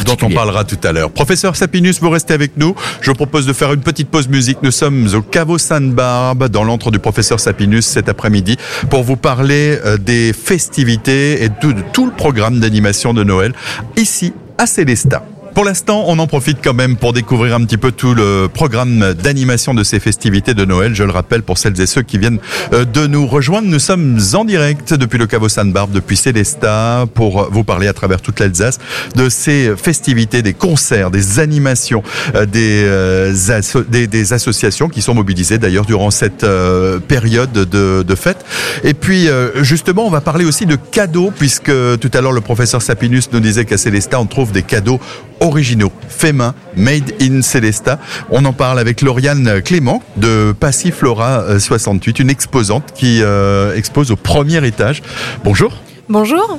dont 0.00 0.16
on 0.22 0.30
parlera 0.30 0.64
tout 0.64 0.78
à 0.84 0.92
l'heure. 0.92 1.10
Professeur 1.10 1.56
Sapinus, 1.56 2.00
vous 2.00 2.10
restez 2.10 2.34
avec 2.34 2.56
nous. 2.56 2.74
Je 3.00 3.10
vous 3.10 3.16
propose 3.16 3.46
de 3.46 3.52
faire 3.52 3.72
une 3.72 3.80
petite 3.80 4.08
pause 4.08 4.28
musique. 4.28 4.58
Nous 4.62 4.70
sommes 4.70 5.08
au 5.14 5.22
Caveau 5.22 5.58
Sainte-Barbe, 5.58 6.48
dans 6.48 6.64
l'antre 6.64 6.90
du 6.90 6.98
professeur 6.98 7.40
Sapinus 7.40 7.86
cet 7.86 8.08
après-midi, 8.08 8.56
pour 8.90 9.02
vous 9.02 9.16
parler 9.16 9.78
euh, 9.84 9.98
des 9.98 10.32
festivités 10.32 11.44
et 11.44 11.48
de 11.48 11.74
tout 11.92 12.06
le 12.06 12.12
programme 12.12 12.60
d'animation 12.60 13.14
de 13.14 13.24
Noël 13.24 13.52
ici 13.96 14.32
à 14.58 14.66
Célestat. 14.66 15.24
Pour 15.54 15.66
l'instant, 15.66 16.04
on 16.06 16.18
en 16.18 16.26
profite 16.26 16.58
quand 16.64 16.72
même 16.72 16.96
pour 16.96 17.12
découvrir 17.12 17.54
un 17.54 17.64
petit 17.64 17.76
peu 17.76 17.92
tout 17.92 18.14
le 18.14 18.48
programme 18.52 19.12
d'animation 19.12 19.74
de 19.74 19.84
ces 19.84 20.00
festivités 20.00 20.54
de 20.54 20.64
Noël. 20.64 20.94
Je 20.94 21.04
le 21.04 21.10
rappelle 21.10 21.42
pour 21.42 21.58
celles 21.58 21.78
et 21.78 21.86
ceux 21.86 22.00
qui 22.00 22.16
viennent 22.16 22.38
euh, 22.72 22.86
de 22.86 23.06
nous 23.06 23.26
rejoindre. 23.26 23.68
Nous 23.68 23.78
sommes 23.78 24.18
en 24.32 24.46
direct 24.46 24.94
depuis 24.94 25.18
le 25.18 25.26
Caveau 25.26 25.50
Sainte-Barbe, 25.50 25.92
depuis 25.92 26.16
Célestat, 26.16 27.06
pour 27.12 27.50
vous 27.50 27.64
parler 27.64 27.86
à 27.86 27.92
travers 27.92 28.22
toute 28.22 28.40
l'Alsace 28.40 28.78
de 29.14 29.28
ces 29.28 29.74
festivités, 29.76 30.40
des 30.40 30.54
concerts, 30.54 31.10
des 31.10 31.38
animations, 31.38 32.02
euh, 32.34 32.46
des, 32.46 34.06
des, 34.06 34.32
associations 34.32 34.88
qui 34.88 35.02
sont 35.02 35.14
mobilisées 35.14 35.58
d'ailleurs 35.58 35.84
durant 35.84 36.10
cette 36.10 36.44
euh, 36.44 36.98
période 36.98 37.52
de, 37.52 38.02
de 38.02 38.14
fête. 38.14 38.42
Et 38.84 38.94
puis, 38.94 39.28
justement, 39.60 40.06
on 40.06 40.10
va 40.10 40.22
parler 40.22 40.46
aussi 40.46 40.64
de 40.64 40.76
cadeaux, 40.76 41.30
puisque 41.30 41.72
tout 42.00 42.10
à 42.14 42.20
l'heure, 42.22 42.32
le 42.32 42.40
professeur 42.40 42.80
Sapinus 42.80 43.30
nous 43.32 43.40
disait 43.40 43.66
qu'à 43.66 43.76
Célestat, 43.76 44.18
on 44.18 44.26
trouve 44.26 44.52
des 44.52 44.62
cadeaux 44.62 44.98
originaux, 45.40 45.92
fait 46.08 46.32
main, 46.32 46.54
made 46.76 47.12
in 47.20 47.42
Celesta. 47.42 47.98
On 48.30 48.44
en 48.44 48.52
parle 48.52 48.78
avec 48.78 49.02
Lauriane 49.02 49.60
Clément 49.62 50.02
de 50.16 50.54
Passiflora 50.58 51.58
68, 51.58 52.20
une 52.20 52.30
exposante 52.30 52.92
qui 52.94 53.20
euh, 53.22 53.74
expose 53.76 54.10
au 54.10 54.16
premier 54.16 54.66
étage. 54.66 55.02
Bonjour. 55.44 55.72
Bonjour. 56.08 56.58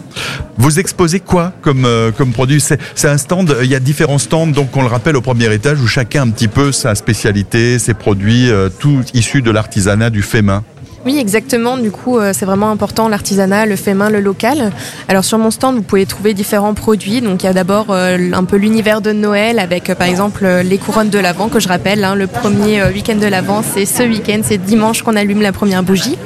Vous 0.57 0.79
exposez 0.79 1.19
quoi 1.19 1.53
comme, 1.62 1.86
euh, 1.86 2.12
comme 2.12 2.31
produit? 2.31 2.62
C'est 2.62 3.07
un 3.07 3.17
stand, 3.17 3.55
il 3.62 3.69
y 3.69 3.75
a 3.75 3.79
différents 3.79 4.17
stands, 4.17 4.47
donc 4.47 4.75
on 4.75 4.81
le 4.81 4.88
rappelle 4.88 5.15
au 5.15 5.21
premier 5.21 5.53
étage, 5.53 5.79
où 5.81 5.88
chacun 5.88 6.21
a 6.21 6.23
un 6.23 6.29
petit 6.29 6.47
peu 6.47 6.71
sa 6.71 6.95
spécialité, 6.95 7.77
ses 7.77 7.93
produits, 7.93 8.49
euh, 8.49 8.69
tout 8.69 9.01
issus 9.13 9.41
de 9.41 9.51
l'artisanat 9.51 10.09
du 10.09 10.21
fait 10.21 10.41
main. 10.41 10.63
Oui, 11.05 11.17
exactement. 11.17 11.77
Du 11.77 11.91
coup, 11.91 12.17
euh, 12.17 12.31
c'est 12.33 12.45
vraiment 12.45 12.71
important 12.71 13.09
l'artisanat, 13.09 13.65
le 13.65 13.75
fait 13.75 13.93
main, 13.93 14.09
le 14.09 14.21
local. 14.21 14.71
Alors 15.09 15.25
sur 15.25 15.37
mon 15.37 15.51
stand, 15.51 15.75
vous 15.75 15.81
pouvez 15.81 16.05
trouver 16.05 16.33
différents 16.33 16.73
produits. 16.73 17.19
Donc 17.19 17.43
il 17.43 17.45
y 17.45 17.49
a 17.49 17.53
d'abord 17.53 17.87
euh, 17.89 18.31
un 18.31 18.43
peu 18.45 18.55
l'univers 18.55 19.01
de 19.01 19.11
Noël 19.11 19.59
avec 19.59 19.89
euh, 19.89 19.95
par 19.95 20.07
exemple 20.07 20.45
les 20.63 20.77
couronnes 20.77 21.09
de 21.09 21.19
l'Avent 21.19 21.49
que 21.49 21.59
je 21.59 21.67
rappelle. 21.67 22.05
Hein, 22.05 22.15
le 22.15 22.27
premier 22.27 22.83
week-end 22.85 23.15
de 23.15 23.27
l'Avent, 23.27 23.63
c'est 23.63 23.85
ce 23.85 24.03
week-end, 24.03 24.41
c'est 24.43 24.57
dimanche 24.57 25.01
qu'on 25.01 25.17
allume 25.17 25.41
la 25.41 25.51
première 25.51 25.83
bougie. 25.83 26.17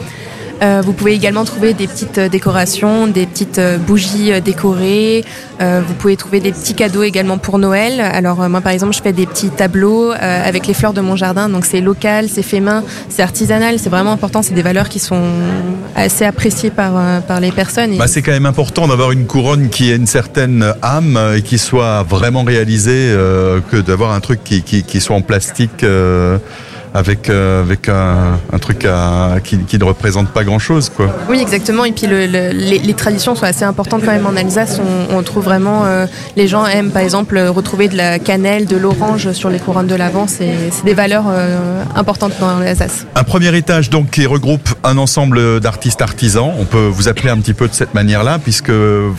Euh, 0.61 0.81
vous 0.83 0.93
pouvez 0.93 1.13
également 1.13 1.45
trouver 1.45 1.73
des 1.73 1.87
petites 1.87 2.17
euh, 2.17 2.29
décorations, 2.29 3.07
des 3.07 3.27
petites 3.27 3.59
euh, 3.59 3.77
bougies 3.77 4.31
décorées. 4.41 5.23
vous 5.59 5.93
pouvez 5.99 6.15
trouver 6.15 6.39
des 6.39 6.51
petits 6.51 6.73
cadeaux 6.73 7.03
également 7.03 7.37
pour 7.37 7.57
Noël. 7.57 7.99
Alors 7.99 8.47
moi 8.49 8.61
par 8.61 8.71
exemple 8.71 8.93
je 8.93 9.01
fais 9.01 9.13
des 9.13 9.25
petits 9.25 9.49
tableaux 9.49 10.11
avec 10.11 10.67
les 10.67 10.73
fleurs 10.75 10.93
de 10.93 11.01
mon 11.01 11.15
jardin. 11.15 11.49
Donc 11.49 11.65
c'est 11.65 11.81
local, 11.81 12.27
c'est 12.29 12.43
fait 12.43 12.59
main, 12.59 12.83
c'est 13.09 13.23
artisanal, 13.23 13.79
c'est 13.79 13.89
vraiment 13.89 14.11
important. 14.11 14.43
C'est 14.43 14.53
des 14.53 14.61
valeurs 14.61 14.89
qui 14.89 14.99
sont 14.99 15.23
assez 15.95 16.25
appréciées 16.25 16.69
par, 16.69 17.21
par 17.23 17.39
les 17.39 17.51
personnes. 17.51 17.97
Bah, 17.97 18.07
c'est 18.07 18.21
quand 18.21 18.31
même 18.31 18.45
important 18.45 18.87
d'avoir 18.87 19.11
une 19.11 19.25
couronne 19.25 19.69
qui 19.69 19.91
ait 19.91 19.95
une 19.95 20.07
certaine 20.07 20.73
âme 20.83 21.19
et 21.35 21.41
qui 21.41 21.57
soit 21.57 22.03
vraiment 22.03 22.43
réalisée 22.43 23.15
que 23.71 23.81
d'avoir 23.81 24.11
un 24.11 24.19
truc 24.19 24.43
qui, 24.43 24.61
qui, 24.61 24.83
qui, 24.83 25.01
soit 25.01 25.15
en 25.15 25.21
plastique 25.21 25.83
avec 26.93 27.29
euh, 27.29 27.61
avec 27.61 27.89
un, 27.89 28.39
un 28.51 28.59
truc 28.59 28.85
à, 28.85 29.35
qui, 29.43 29.57
qui, 29.59 29.77
ne 29.77 29.83
représente 29.83 30.29
pas 30.29 30.43
grand 30.43 30.59
chose 30.59 30.89
quoi. 30.89 31.13
Oui 31.29 31.39
exactement. 31.39 31.85
Et 31.85 31.91
puis 31.91 32.07
le, 32.07 32.25
le, 32.25 32.49
les, 32.51 32.79
les, 32.79 32.93
traditions 32.93 33.35
sont 33.35 33.45
assez 33.45 33.63
importantes 33.63 34.01
quand 34.03 34.11
même 34.11 34.25
en 34.25 34.35
Alsace. 34.35 34.79
On, 34.79 35.17
on 35.17 35.23
trouve 35.23 35.43
vraiment 35.43 35.85
euh, 35.85 36.05
les 36.35 36.47
gens 36.47 36.65
aiment 36.65 36.91
par 36.91 37.01
exemple 37.01 37.37
retrouver 37.37 37.87
de 37.87 37.97
la 37.97 38.19
cannelle 38.19 38.65
de 38.65 38.77
l'orange 38.77 39.31
sur 39.31 39.49
les 39.49 39.59
couronnes 39.59 39.87
de 39.87 39.95
l'avant. 39.95 40.27
C'est 40.27 40.53
des 40.85 40.93
valeurs 40.93 41.25
euh, 41.29 41.83
importantes 41.95 42.33
dans 42.39 42.59
l'Alsace. 42.59 43.05
Un 43.15 43.23
premier 43.23 43.55
étage 43.55 43.89
donc 43.89 44.09
qui 44.11 44.25
regroupe 44.25 44.69
un 44.83 44.97
ensemble 44.97 45.59
d'artistes 45.59 46.01
artisans. 46.01 46.51
On 46.59 46.65
peut 46.65 46.87
vous 46.87 47.07
appeler 47.07 47.29
un 47.29 47.37
petit 47.37 47.53
peu 47.53 47.67
de 47.67 47.73
cette 47.73 47.93
manière 47.93 48.23
là 48.23 48.39
puisque 48.39 48.71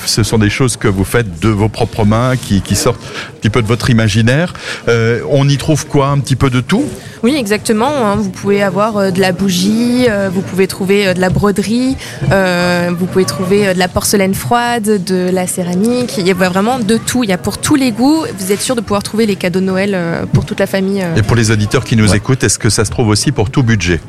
ce 0.06 0.22
sont 0.22 0.38
des 0.38 0.50
choses 0.50 0.76
que 0.76 0.88
vous 0.88 1.04
faites 1.04 1.40
de 1.40 1.48
vos 1.48 1.68
propres 1.68 2.04
mains 2.04 2.36
qui, 2.36 2.60
qui 2.60 2.76
sortent 2.76 3.02
un 3.02 3.38
petit 3.40 3.50
peu 3.50 3.62
de 3.62 3.66
votre 3.66 3.90
imaginaire. 3.90 4.52
Euh, 4.88 5.20
on 5.30 5.48
y 5.48 5.56
trouve 5.56 5.86
quoi 5.86 6.08
un 6.08 6.18
petit 6.18 6.36
peu 6.36 6.50
de 6.50 6.60
tout? 6.60 6.84
Oui, 7.22 7.34
exactement. 7.36 8.06
Hein. 8.06 8.16
Vous 8.16 8.30
pouvez 8.30 8.62
avoir 8.62 8.96
euh, 8.96 9.10
de 9.10 9.20
la 9.20 9.32
bougie, 9.32 10.06
euh, 10.08 10.30
vous 10.32 10.42
pouvez 10.42 10.66
trouver 10.66 11.08
euh, 11.08 11.14
de 11.14 11.20
la 11.20 11.30
broderie, 11.30 11.96
vous 12.22 13.06
pouvez 13.06 13.24
trouver 13.24 13.74
de 13.74 13.78
la 13.78 13.88
porcelaine 13.88 14.34
froide, 14.34 15.04
de 15.04 15.30
la 15.30 15.46
céramique. 15.46 16.16
Il 16.18 16.26
y 16.26 16.30
a 16.30 16.34
vraiment 16.34 16.78
de 16.78 16.96
tout. 16.96 17.24
Il 17.24 17.30
y 17.30 17.32
a 17.32 17.38
pour 17.38 17.58
tous 17.58 17.74
les 17.74 17.92
goûts. 17.92 18.24
Vous 18.38 18.52
êtes 18.52 18.60
sûr 18.60 18.76
de 18.76 18.80
pouvoir 18.80 19.02
trouver 19.02 19.26
les 19.26 19.36
cadeaux 19.36 19.60
de 19.60 19.64
Noël 19.64 19.96
pour 20.32 20.44
toute 20.44 20.60
la 20.60 20.66
famille. 20.66 21.04
Et 21.16 21.22
pour 21.22 21.36
les 21.36 21.50
auditeurs 21.50 21.84
qui 21.84 21.96
nous 21.96 22.14
écoutent, 22.14 22.44
est-ce 22.44 22.58
que 22.58 22.70
ça 22.70 22.84
se 22.84 22.90
trouve 22.90 23.08
aussi 23.08 23.32
pour 23.32 23.50
tout 23.50 23.62
budget? 23.62 24.00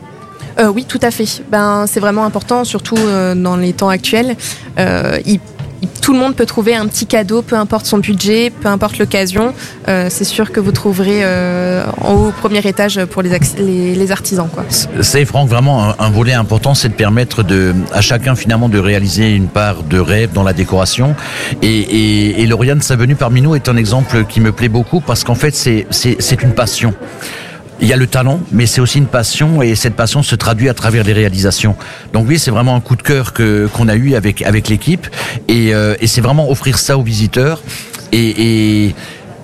Oui, 0.74 0.86
tout 0.86 1.00
à 1.02 1.12
fait. 1.12 1.42
Ben, 1.50 1.86
c'est 1.88 2.02
vraiment 2.02 2.26
important, 2.26 2.66
surtout 2.66 2.98
dans 3.36 3.56
les 3.56 3.74
temps 3.74 3.90
actuels. 3.90 4.36
il 4.78 5.40
tout 6.02 6.14
le 6.14 6.20
monde 6.20 6.36
peut 6.36 6.46
trouver 6.46 6.76
un 6.76 6.88
petit 6.88 7.06
cadeau, 7.06 7.42
peu 7.42 7.56
importe 7.56 7.86
son 7.86 7.98
budget, 7.98 8.50
peu 8.50 8.68
importe 8.68 8.98
l'occasion. 8.98 9.54
Euh, 9.88 10.08
c'est 10.10 10.24
sûr 10.24 10.52
que 10.52 10.60
vous 10.60 10.72
trouverez 10.72 11.20
euh, 11.24 11.86
au 12.08 12.32
premier 12.32 12.60
étage 12.60 13.04
pour 13.06 13.22
les, 13.22 13.32
les, 13.58 13.96
les 13.96 14.12
artisans. 14.12 14.50
C'est 15.02 15.26
Franck 15.26 15.50
vraiment 15.50 15.94
un, 16.00 16.10
volet 16.10 16.34
important, 16.34 16.74
c'est 16.74 16.90
de 16.90 16.94
permettre 16.94 17.46
à 17.94 18.02
chacun 18.02 18.36
finalement 18.36 18.70
de 18.70 18.80
réaliser 18.80 19.30
une 19.30 19.48
part 19.48 19.84
de 19.84 20.00
rêve 20.00 20.32
dans 20.34 20.44
la 20.44 20.54
décoration. 20.54 21.16
Et, 21.62 21.68
et, 21.68 22.42
et 22.42 22.48
Lauriane 22.48 22.82
parmi 23.18 23.42
nous 23.42 23.56
est 23.56 23.70
un 23.70 23.78
exemple 23.78 24.26
qui 24.26 24.42
me 24.42 24.52
plaît 24.52 24.70
beaucoup 24.70 25.02
parce 25.02 25.24
qu'en 25.24 25.36
fait 25.36 25.54
c'est 25.56 26.42
une 26.42 26.54
passion. 26.54 26.94
Il 27.82 27.88
y 27.88 27.94
a 27.94 27.98
le 27.98 28.08
talent, 28.08 28.42
mais 28.52 28.66
c'est 28.66 28.82
aussi 28.82 28.98
une 28.98 29.08
passion 29.08 29.62
et 29.62 29.76
cette 29.76 29.96
passion 29.96 30.22
se 30.22 30.36
traduit 30.36 30.68
à 30.68 30.74
travers 30.74 31.04
les 31.04 31.14
réalisations. 31.14 31.76
Donc 32.14 32.28
oui, 32.28 32.38
c'est 32.38 32.52
vraiment 32.52 32.76
un 32.76 32.82
coup 32.82 32.96
de 32.96 33.02
cœur 33.02 33.32
que 33.32 33.70
qu'on 33.72 33.88
a 33.88 33.96
eu 33.96 34.16
avec 34.16 34.42
avec 34.42 34.68
l'équipe 34.68 35.08
et, 35.48 35.74
euh, 35.74 35.96
et 36.02 36.08
c'est 36.08 36.22
vraiment 36.22 36.52
offrir 36.52 36.78
ça 36.78 36.98
aux 36.98 37.04
visiteurs 37.04 37.62
et, 38.12 38.88
et 38.88 38.96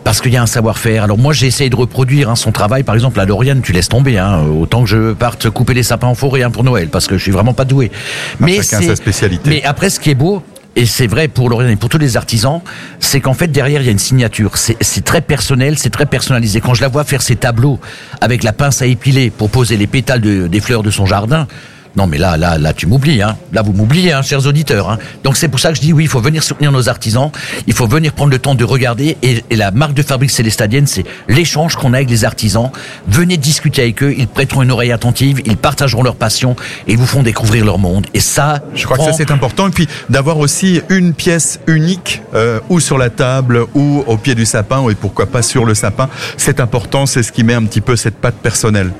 parce 0.06 0.22
qu'il 0.22 0.32
y 0.32 0.38
a 0.38 0.42
un 0.42 0.46
savoir-faire. 0.46 1.04
Alors 1.04 1.18
moi, 1.18 1.34
j'ai 1.34 1.48
essayé 1.48 1.70
de 1.70 1.76
reproduire 1.76 2.30
hein, 2.30 2.36
son 2.36 2.52
travail. 2.52 2.84
Par 2.84 2.94
exemple, 2.94 3.20
à 3.20 3.26
Lauriane, 3.26 3.62
tu 3.62 3.74
laisses 3.74 3.90
tomber. 3.90 4.20
Hein, 4.20 4.44
autant 4.44 4.84
que 4.84 4.90
je 4.90 5.14
parte 5.14 5.50
couper 5.50 5.74
les 5.74 5.82
sapins 5.82 6.08
en 6.08 6.14
forêt 6.14 6.44
hein, 6.44 6.52
pour 6.52 6.64
Noël, 6.64 6.90
parce 6.90 7.08
que 7.08 7.18
je 7.18 7.24
suis 7.24 7.32
vraiment 7.32 7.54
pas 7.54 7.66
doué. 7.66 7.92
Mais 8.40 8.62
chacun 8.62 8.84
sa 8.84 8.96
spécialité. 8.96 9.50
Mais 9.50 9.64
après, 9.64 9.90
ce 9.90 10.00
qui 10.00 10.12
est 10.12 10.16
beau. 10.16 10.44
Et 10.78 10.86
c'est 10.86 11.08
vrai 11.08 11.28
pour 11.30 11.50
Lauriane 11.50 11.72
et 11.72 11.76
pour 11.78 11.88
tous 11.90 11.98
les 11.98 12.18
artisans, 12.18 12.62
c'est 13.00 13.22
qu'en 13.22 13.34
fait 13.34 13.48
derrière 13.48 13.82
il 13.82 13.86
y 13.86 13.88
a 13.88 13.92
une 13.92 14.00
signature. 14.00 14.58
C'est 14.58 14.76
c'est 14.82 15.04
très 15.06 15.22
personnel, 15.22 15.78
c'est 15.78 15.90
très 15.90 16.06
personnalisé. 16.06 16.60
Quand 16.60 16.74
je 16.74 16.82
la 16.82 16.90
vois 16.90 17.04
faire 17.06 17.22
ses 17.22 17.38
tableaux 17.38 17.80
avec 18.20 18.44
la 18.44 18.52
pince 18.52 18.82
à 18.82 18.86
épiler 18.86 19.30
pour 19.30 19.50
poser 19.50 19.78
les 19.78 19.88
pétales 19.88 20.22
de- 20.22 20.48
des 20.48 20.60
fleurs 20.60 20.84
de 20.84 20.92
son 20.92 21.06
jardin, 21.06 21.48
non 21.96 22.08
mais 22.08 22.18
là, 22.18 22.38
là, 22.38 22.58
là, 22.58 22.74
tu 22.74 22.88
m'oublies. 22.88 23.22
Hein. 23.22 23.38
Là, 23.54 23.62
vous 23.62 23.74
m'oubliez, 23.74 24.14
hein, 24.14 24.22
chers 24.22 24.46
auditeurs. 24.46 24.90
Hein. 24.90 25.00
Donc 25.24 25.38
c'est 25.38 25.48
pour 25.48 25.60
ça 25.60 25.70
que 25.70 25.76
je 25.76 25.82
dis 25.82 25.94
oui, 25.94 26.04
il 26.04 26.10
faut 26.10 26.22
venir 26.22 26.44
soutenir 26.44 26.72
nos 26.72 26.90
artisans. 26.90 27.32
Il 27.68 27.74
faut 27.74 27.88
venir 27.88 28.14
prendre 28.14 28.32
le 28.32 28.40
temps 28.40 28.56
de 28.56 28.64
regarder. 28.64 29.18
Et, 29.22 29.44
et 29.50 29.56
la 29.56 29.72
marque 29.72 29.94
de 29.94 30.04
fabrique 30.04 30.32
célestadienne, 30.32 30.88
c'est 30.88 31.06
l'échange 31.28 31.76
qu'on 31.76 31.94
a 31.94 31.98
avec 31.98 32.10
les 32.10 32.26
artisans. 32.26 32.72
Venez 33.08 33.38
discuter 33.38 33.84
avec 33.84 34.04
eux. 34.04 34.14
Ils 34.18 34.28
prêteront 34.28 34.62
une 34.62 34.72
oreille 34.72 34.92
attentive. 34.92 35.42
Ils 35.46 35.58
partageront 35.58 36.04
leur 36.04 36.16
passion 36.16 36.56
et 36.88 36.94
ils 36.94 36.98
vous 36.98 37.06
font 37.06 37.24
découvrir 37.24 37.66
leur 37.66 37.80
monde. 37.80 38.08
Et 38.14 38.20
ça, 38.20 38.62
Je 38.74 38.86
crois 38.86 38.98
que 38.98 39.04
ça 39.04 39.14
c'est 39.14 39.32
important. 39.32 39.68
Et 39.68 39.72
puis 39.72 39.88
d'avoir 40.10 40.38
aussi 40.38 40.82
une 40.90 41.14
pièce 41.14 41.60
unique, 41.68 42.22
euh, 42.34 42.60
ou 42.70 42.80
sur 42.80 42.98
la 42.98 43.10
table, 43.10 43.66
ou 43.74 44.04
au 44.08 44.18
pied 44.18 44.36
du 44.36 44.46
sapin, 44.46 44.88
et 44.90 44.96
pourquoi 44.96 45.26
pas 45.26 45.42
sur 45.42 45.66
le 45.66 45.74
sapin. 45.74 46.10
C'est 46.38 46.60
important, 46.60 47.06
c'est 47.06 47.24
ce 47.24 47.32
qui 47.32 47.44
met 47.44 47.54
un 47.54 47.64
petit 47.66 47.82
peu 47.82 47.96
cette 47.96 48.16
patte 48.16 48.36
personnelle. 48.36 48.92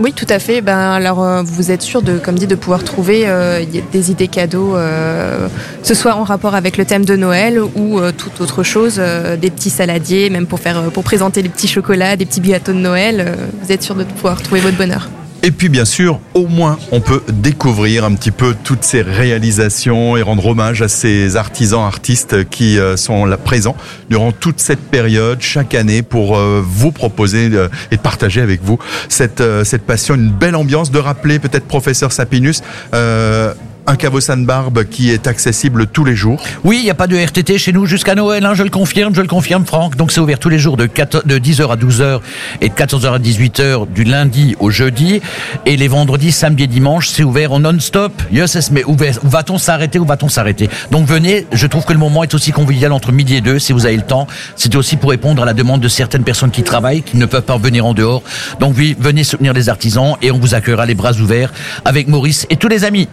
Oui, 0.00 0.12
tout 0.12 0.26
à 0.28 0.38
fait. 0.38 0.60
Ben, 0.60 0.78
alors, 0.78 1.24
euh, 1.24 1.42
vous 1.42 1.72
êtes 1.72 1.82
sûr 1.82 2.02
de, 2.02 2.18
comme 2.18 2.36
dit, 2.36 2.46
de 2.46 2.54
pouvoir 2.54 2.84
trouver 2.84 3.24
euh, 3.26 3.64
des 3.92 4.10
idées 4.10 4.28
cadeaux, 4.28 4.76
euh, 4.76 5.48
ce 5.82 5.94
soit 5.94 6.14
en 6.14 6.22
rapport 6.22 6.54
avec 6.54 6.76
le 6.76 6.84
thème 6.84 7.04
de 7.04 7.16
Noël 7.16 7.60
ou 7.60 7.98
euh, 7.98 8.12
toute 8.12 8.40
autre 8.40 8.62
chose, 8.62 8.96
euh, 8.98 9.36
des 9.36 9.50
petits 9.50 9.70
saladiers, 9.70 10.30
même 10.30 10.46
pour 10.46 10.60
faire, 10.60 10.82
pour 10.92 11.02
présenter 11.02 11.42
des 11.42 11.48
petits 11.48 11.68
chocolats, 11.68 12.16
des 12.16 12.26
petits 12.26 12.40
gâteaux 12.40 12.72
de 12.72 12.78
Noël. 12.78 13.36
vous 13.62 13.72
êtes 13.72 13.82
sûr 13.82 13.96
de 13.96 14.04
pouvoir 14.04 14.40
trouver 14.40 14.60
votre 14.60 14.76
bonheur. 14.76 15.08
Et 15.44 15.52
puis 15.52 15.68
bien 15.68 15.84
sûr, 15.84 16.20
au 16.34 16.46
moins, 16.46 16.78
on 16.90 17.00
peut 17.00 17.22
découvrir 17.28 18.04
un 18.04 18.14
petit 18.14 18.32
peu 18.32 18.56
toutes 18.64 18.82
ces 18.82 19.02
réalisations 19.02 20.16
et 20.16 20.22
rendre 20.22 20.44
hommage 20.46 20.82
à 20.82 20.88
ces 20.88 21.36
artisans, 21.36 21.80
artistes 21.84 22.48
qui 22.50 22.78
euh, 22.78 22.96
sont 22.96 23.24
là 23.24 23.36
présents 23.36 23.76
durant 24.10 24.32
toute 24.32 24.58
cette 24.58 24.80
période, 24.80 25.40
chaque 25.40 25.74
année, 25.74 26.02
pour 26.02 26.36
euh, 26.36 26.62
vous 26.66 26.90
proposer 26.90 27.50
euh, 27.52 27.68
et 27.92 27.98
partager 27.98 28.40
avec 28.40 28.62
vous 28.62 28.78
cette, 29.08 29.42
cette 29.64 29.82
passion, 29.82 30.16
une 30.16 30.32
belle 30.32 30.56
ambiance, 30.56 30.90
de 30.90 30.98
rappeler 30.98 31.38
peut-être 31.38 31.66
professeur 31.66 32.12
Sapinus. 32.12 32.62
euh, 32.94 33.54
un 33.88 33.96
caveau 33.96 34.20
Barbe 34.40 34.84
qui 34.84 35.10
est 35.10 35.26
accessible 35.26 35.86
tous 35.86 36.04
les 36.04 36.14
jours. 36.14 36.42
Oui, 36.62 36.76
il 36.80 36.84
n'y 36.84 36.90
a 36.90 36.94
pas 36.94 37.06
de 37.06 37.16
RTT 37.16 37.56
chez 37.56 37.72
nous 37.72 37.86
jusqu'à 37.86 38.14
Noël, 38.14 38.44
hein, 38.44 38.52
je 38.52 38.62
le 38.62 38.68
confirme, 38.68 39.14
je 39.14 39.22
le 39.22 39.26
confirme, 39.26 39.64
Franck. 39.64 39.96
Donc 39.96 40.12
c'est 40.12 40.20
ouvert 40.20 40.38
tous 40.38 40.50
les 40.50 40.58
jours 40.58 40.76
de, 40.76 40.84
14 40.84 41.24
de 41.24 41.38
10h 41.38 41.70
à 41.70 41.76
12h 41.76 42.20
et 42.60 42.68
de 42.68 42.74
14h 42.74 43.14
à 43.14 43.18
18h 43.18 43.90
du 43.90 44.04
lundi 44.04 44.56
au 44.60 44.70
jeudi. 44.70 45.22
Et 45.64 45.78
les 45.78 45.88
vendredis, 45.88 46.32
samedi 46.32 46.64
et 46.64 46.66
dimanche, 46.66 47.08
c'est 47.08 47.24
ouvert 47.24 47.52
en 47.52 47.60
non-stop. 47.60 48.12
Yes, 48.30 48.70
mais. 48.70 48.84
Où 48.84 48.94
va-t-on 49.24 49.56
s'arrêter 49.56 49.98
Où 49.98 50.04
va-t-on 50.04 50.28
s'arrêter? 50.28 50.68
Donc 50.90 51.06
venez, 51.06 51.46
je 51.52 51.66
trouve 51.66 51.86
que 51.86 51.94
le 51.94 51.98
moment 51.98 52.22
est 52.22 52.34
aussi 52.34 52.52
convivial 52.52 52.92
entre 52.92 53.10
midi 53.10 53.36
et 53.36 53.40
deux, 53.40 53.58
si 53.58 53.72
vous 53.72 53.86
avez 53.86 53.96
le 53.96 54.02
temps. 54.02 54.26
C'est 54.56 54.74
aussi 54.76 54.96
pour 54.96 55.10
répondre 55.10 55.42
à 55.42 55.46
la 55.46 55.54
demande 55.54 55.80
de 55.80 55.88
certaines 55.88 56.24
personnes 56.24 56.50
qui 56.50 56.62
travaillent, 56.62 57.02
qui 57.02 57.16
ne 57.16 57.24
peuvent 57.24 57.42
pas 57.42 57.56
venir 57.56 57.86
en 57.86 57.94
dehors. 57.94 58.22
Donc 58.60 58.74
oui, 58.76 58.94
venez 58.98 59.24
soutenir 59.24 59.54
les 59.54 59.70
artisans 59.70 60.16
et 60.20 60.30
on 60.30 60.38
vous 60.38 60.54
accueillera 60.54 60.84
les 60.84 60.94
bras 60.94 61.12
ouverts 61.12 61.52
avec 61.86 62.08
Maurice 62.08 62.46
et 62.50 62.56
tous 62.56 62.68
les 62.68 62.84
amis. 62.84 63.08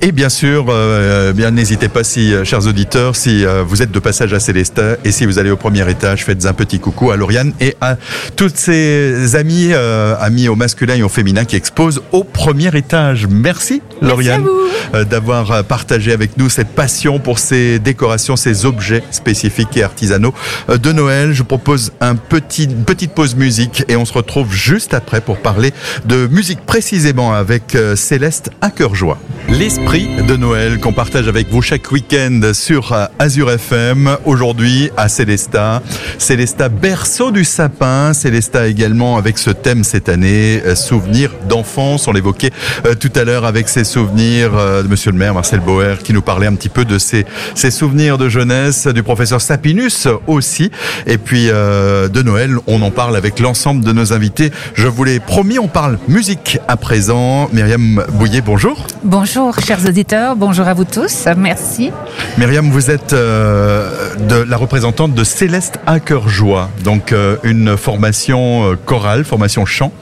Et 0.00 0.12
bien 0.12 0.28
sûr, 0.28 0.66
euh, 0.68 1.32
bien 1.32 1.50
n'hésitez 1.50 1.88
pas, 1.88 2.04
si, 2.04 2.32
euh, 2.32 2.44
chers 2.44 2.68
auditeurs, 2.68 3.16
si 3.16 3.44
euh, 3.44 3.64
vous 3.66 3.82
êtes 3.82 3.90
de 3.90 3.98
passage 3.98 4.32
à 4.32 4.38
Célestin 4.38 4.94
et 5.04 5.10
si 5.10 5.26
vous 5.26 5.40
allez 5.40 5.50
au 5.50 5.56
premier 5.56 5.90
étage, 5.90 6.24
faites 6.24 6.46
un 6.46 6.52
petit 6.52 6.78
coucou 6.78 7.10
à 7.10 7.16
Lauriane 7.16 7.52
et 7.60 7.74
à 7.80 7.96
toutes 8.36 8.56
ses 8.56 9.34
amies, 9.34 9.70
euh, 9.72 10.14
amies 10.20 10.46
au 10.48 10.54
masculin 10.54 10.94
et 10.94 11.02
au 11.02 11.08
féminin 11.08 11.44
qui 11.44 11.56
exposent 11.56 12.00
au 12.12 12.22
premier 12.22 12.74
étage. 12.76 13.26
Merci, 13.28 13.82
Lauriane, 14.00 14.46
euh, 14.94 15.04
d'avoir 15.04 15.50
euh, 15.50 15.62
partagé 15.64 16.12
avec 16.12 16.36
nous 16.36 16.48
cette 16.48 16.68
passion 16.68 17.18
pour 17.18 17.40
ces 17.40 17.80
décorations, 17.80 18.36
ces 18.36 18.66
objets 18.66 19.02
spécifiques 19.10 19.76
et 19.76 19.82
artisanaux 19.82 20.32
euh, 20.70 20.78
de 20.78 20.92
Noël. 20.92 21.32
Je 21.32 21.42
propose 21.42 21.90
un 22.00 22.14
petit, 22.14 22.64
une 22.64 22.84
petite 22.84 23.12
pause 23.12 23.34
musique 23.34 23.84
et 23.88 23.96
on 23.96 24.04
se 24.04 24.12
retrouve 24.12 24.52
juste 24.54 24.94
après 24.94 25.20
pour 25.20 25.38
parler 25.38 25.72
de 26.04 26.28
musique 26.28 26.60
précisément 26.64 27.32
avec 27.34 27.74
euh, 27.74 27.96
Céleste 27.96 28.50
à 28.60 28.70
cœur 28.70 28.94
joie. 28.94 29.18
L'esprit 29.48 30.08
de 30.28 30.36
Noël 30.36 30.78
qu'on 30.78 30.92
partage 30.92 31.26
avec 31.26 31.48
vous 31.48 31.62
chaque 31.62 31.90
week-end 31.90 32.40
sur 32.52 32.92
euh, 32.92 33.06
Azure 33.18 33.50
FM. 33.50 34.16
Aujourd'hui 34.26 34.90
à 34.96 35.08
Célesta. 35.08 35.82
Célesta, 36.18 36.68
berceau 36.68 37.30
du 37.30 37.44
sapin. 37.44 38.12
Célesta 38.12 38.68
également 38.68 39.16
avec 39.16 39.38
ce 39.38 39.50
thème 39.50 39.84
cette 39.84 40.10
année, 40.10 40.62
euh, 40.66 40.74
souvenirs 40.74 41.32
d'enfance. 41.48 42.08
On 42.08 42.12
l'évoquait 42.12 42.50
euh, 42.84 42.94
tout 42.94 43.10
à 43.14 43.24
l'heure 43.24 43.46
avec 43.46 43.70
ses 43.70 43.84
souvenirs 43.84 44.52
de 44.52 44.86
Monsieur 44.86 45.12
le 45.12 45.18
maire 45.18 45.32
Marcel 45.32 45.60
Bauer 45.60 45.98
qui 46.02 46.12
nous 46.12 46.22
parlait 46.22 46.46
un 46.46 46.54
petit 46.54 46.68
peu 46.68 46.84
de 46.84 46.98
ses, 46.98 47.24
ses 47.54 47.70
souvenirs 47.70 48.18
de 48.18 48.28
jeunesse, 48.28 48.86
du 48.86 49.02
professeur 49.02 49.40
Sapinus 49.40 50.08
aussi. 50.26 50.70
Et 51.06 51.16
puis 51.16 51.48
euh, 51.48 52.08
de 52.08 52.20
Noël, 52.20 52.56
on 52.66 52.82
en 52.82 52.90
parle 52.90 53.16
avec 53.16 53.40
l'ensemble 53.40 53.82
de 53.82 53.92
nos 53.92 54.12
invités. 54.12 54.52
Je 54.74 54.86
vous 54.88 55.04
l'ai 55.04 55.20
promis, 55.20 55.58
on 55.58 55.68
parle 55.68 55.98
musique 56.06 56.58
à 56.68 56.76
présent. 56.76 57.48
Myriam 57.52 58.04
Bouillet, 58.12 58.42
bonjour. 58.42 58.86
Bonjour 59.04 59.37
chers 59.64 59.86
auditeurs, 59.86 60.34
bonjour 60.34 60.66
à 60.66 60.74
vous 60.74 60.84
tous, 60.84 61.28
merci. 61.36 61.92
Myriam, 62.38 62.70
vous 62.70 62.90
êtes 62.90 63.12
euh, 63.12 64.44
la 64.48 64.56
représentante 64.56 65.14
de 65.14 65.22
Céleste 65.22 65.78
à 65.86 66.00
cœur 66.00 66.28
joie, 66.28 66.70
donc 66.82 67.12
euh, 67.12 67.36
une 67.44 67.76
formation 67.76 68.72
euh, 68.72 68.74
chorale, 68.84 69.24
formation 69.24 69.64
chant, 69.64 69.92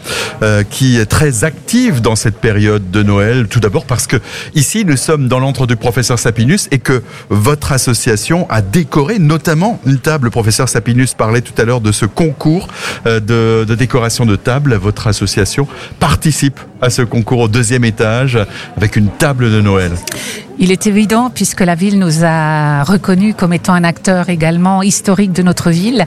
qui 0.71 0.99
est 0.99 1.07
très 1.07 1.45
active 1.45 2.01
dans 2.01 2.17
cette 2.17 2.37
période 2.37 2.91
de 2.91 3.03
Noël. 3.03 3.47
Tout 3.49 3.61
d'abord 3.61 3.85
parce 3.85 4.07
que 4.07 4.17
ici 4.55 4.85
nous 4.85 4.97
sommes 4.97 5.29
dans 5.29 5.39
l'antre 5.39 5.67
du 5.67 5.77
professeur 5.77 6.19
Sapinus 6.19 6.69
et 6.71 6.79
que 6.79 7.03
votre 7.29 7.73
association 7.73 8.47
a 8.49 8.63
décoré 8.63 9.19
notamment 9.19 9.81
une 9.87 9.99
table. 9.99 10.27
Le 10.27 10.31
professeur 10.31 10.69
Sapinus 10.69 11.15
parlait 11.15 11.41
tout 11.43 11.55
à 11.61 11.65
l'heure 11.65 11.81
de 11.81 11.93
ce 11.93 12.07
concours 12.07 12.69
de, 13.05 13.21
de 13.65 13.75
décoration 13.75 14.27
de 14.27 14.37
table. 14.37 14.75
Votre 14.75 15.07
association 15.07 15.67
participe 16.01 16.61
à 16.81 16.91
ce 16.91 17.03
concours 17.03 17.41
au 17.41 17.49
deuxième 17.49 17.85
étage 17.85 18.39
avec 18.77 18.97
une 18.97 19.09
table 19.09 19.51
de 19.51 19.61
Noël. 19.61 19.93
Il 20.59 20.73
est 20.73 20.87
évident, 20.87 21.29
puisque 21.29 21.61
la 21.61 21.75
ville 21.75 21.99
nous 21.99 22.25
a 22.25 22.83
reconnus 22.83 23.35
comme 23.37 23.53
étant 23.53 23.75
un 23.75 23.85
acteur 23.85 24.31
également 24.31 24.83
historique 24.83 25.33
de 25.33 25.43
notre 25.43 25.71
ville, 25.71 26.07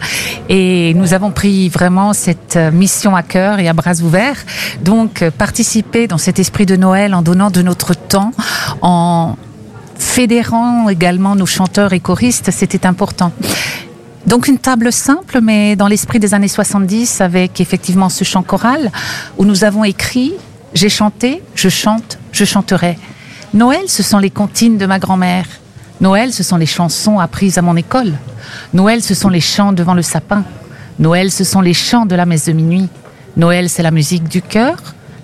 et 0.50 0.94
nous 0.96 1.14
avons 1.14 1.30
pris 1.30 1.70
vraiment 1.70 2.14
cette 2.14 2.56
euh, 2.56 2.72
mission 2.72 3.16
à 3.16 3.22
cœur 3.22 3.60
et 3.60 3.68
à 3.68 3.74
bras 3.74 4.02
ouverts. 4.02 4.38
Donc, 4.84 5.22
euh, 5.22 5.30
participer 5.30 6.08
dans 6.08 6.18
cet 6.18 6.40
esprit 6.40 6.66
de 6.66 6.76
Noël 6.76 7.14
en 7.14 7.22
donnant 7.22 7.52
de 7.52 7.62
notre 7.62 7.94
temps, 7.94 8.32
en 8.82 9.36
fédérant 10.00 10.90
également 10.90 11.36
nos 11.36 11.46
chanteurs 11.46 11.94
et 11.94 12.00
choristes, 12.00 12.50
c'était 12.52 12.88
important. 12.88 13.32
Donc 14.26 14.48
une 14.48 14.58
table 14.58 14.92
simple, 14.92 15.40
mais 15.42 15.76
dans 15.76 15.88
l'esprit 15.88 16.20
des 16.20 16.34
années 16.34 16.48
70, 16.48 17.22
avec 17.22 17.62
effectivement 17.62 18.10
ce 18.10 18.24
chant 18.24 18.44
choral, 18.44 18.92
où 19.38 19.46
nous 19.46 19.64
avons 19.64 19.84
écrit 19.84 20.34
J'ai 20.74 20.90
chanté, 20.90 21.42
je 21.56 21.70
chante, 21.70 22.20
je 22.32 22.46
chanterai. 22.46 22.98
Noël, 23.54 23.84
ce 23.88 24.04
sont 24.04 24.20
les 24.20 24.30
comptines 24.30 24.78
de 24.78 24.86
ma 24.86 25.00
grand-mère. 25.00 25.46
Noël, 26.02 26.32
ce 26.32 26.44
sont 26.44 26.58
les 26.58 26.66
chansons 26.66 27.20
apprises 27.20 27.58
à 27.58 27.62
mon 27.62 27.76
école. 27.76 28.14
Noël, 28.74 29.02
ce 29.02 29.16
sont 29.16 29.30
les 29.30 29.42
chants 29.42 29.74
devant 29.74 29.96
le 29.96 30.02
sapin. 30.02 30.44
Noël, 31.00 31.32
ce 31.32 31.44
sont 31.44 31.62
les 31.62 31.74
chants 31.74 32.06
de 32.06 32.16
la 32.16 32.26
messe 32.26 32.46
de 32.46 32.54
minuit. 32.54 32.88
Noël, 33.36 33.70
c'est 33.70 33.84
la 33.84 33.92
musique 33.92 34.28
du 34.28 34.42
cœur. 34.42 34.78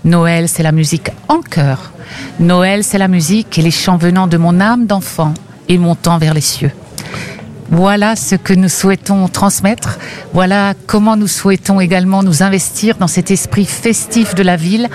Noël, 0.04 0.50
c'est 0.50 0.64
la 0.64 0.72
musique 0.72 1.12
en 1.28 1.42
cœur. 1.42 1.92
Noël, 2.40 2.84
c'est 2.84 2.98
la 2.98 3.08
musique 3.08 3.58
et 3.58 3.62
les 3.62 3.72
chants 3.72 3.98
venant 3.98 4.28
de 4.28 4.38
mon 4.38 4.60
âme 4.60 4.86
d'enfant 4.86 5.34
et 5.70 5.78
montant 5.78 6.18
vers 6.18 6.34
les 6.34 6.42
cieux. 6.42 6.72
Voilà 7.70 8.16
ce 8.16 8.36
que 8.36 8.54
nous 8.54 8.70
souhaitons 8.70 9.28
transmettre. 9.28 9.98
Voilà 10.34 10.74
comment 10.86 11.18
nous 11.18 11.28
souhaitons 11.28 11.80
également 11.80 12.22
nous 12.22 12.44
investir 12.44 12.98
dans 12.98 13.08
cet 13.08 13.32
esprit 13.32 13.66
festif 13.66 14.36
de 14.36 14.44
la 14.44 14.56
ville 14.56 14.88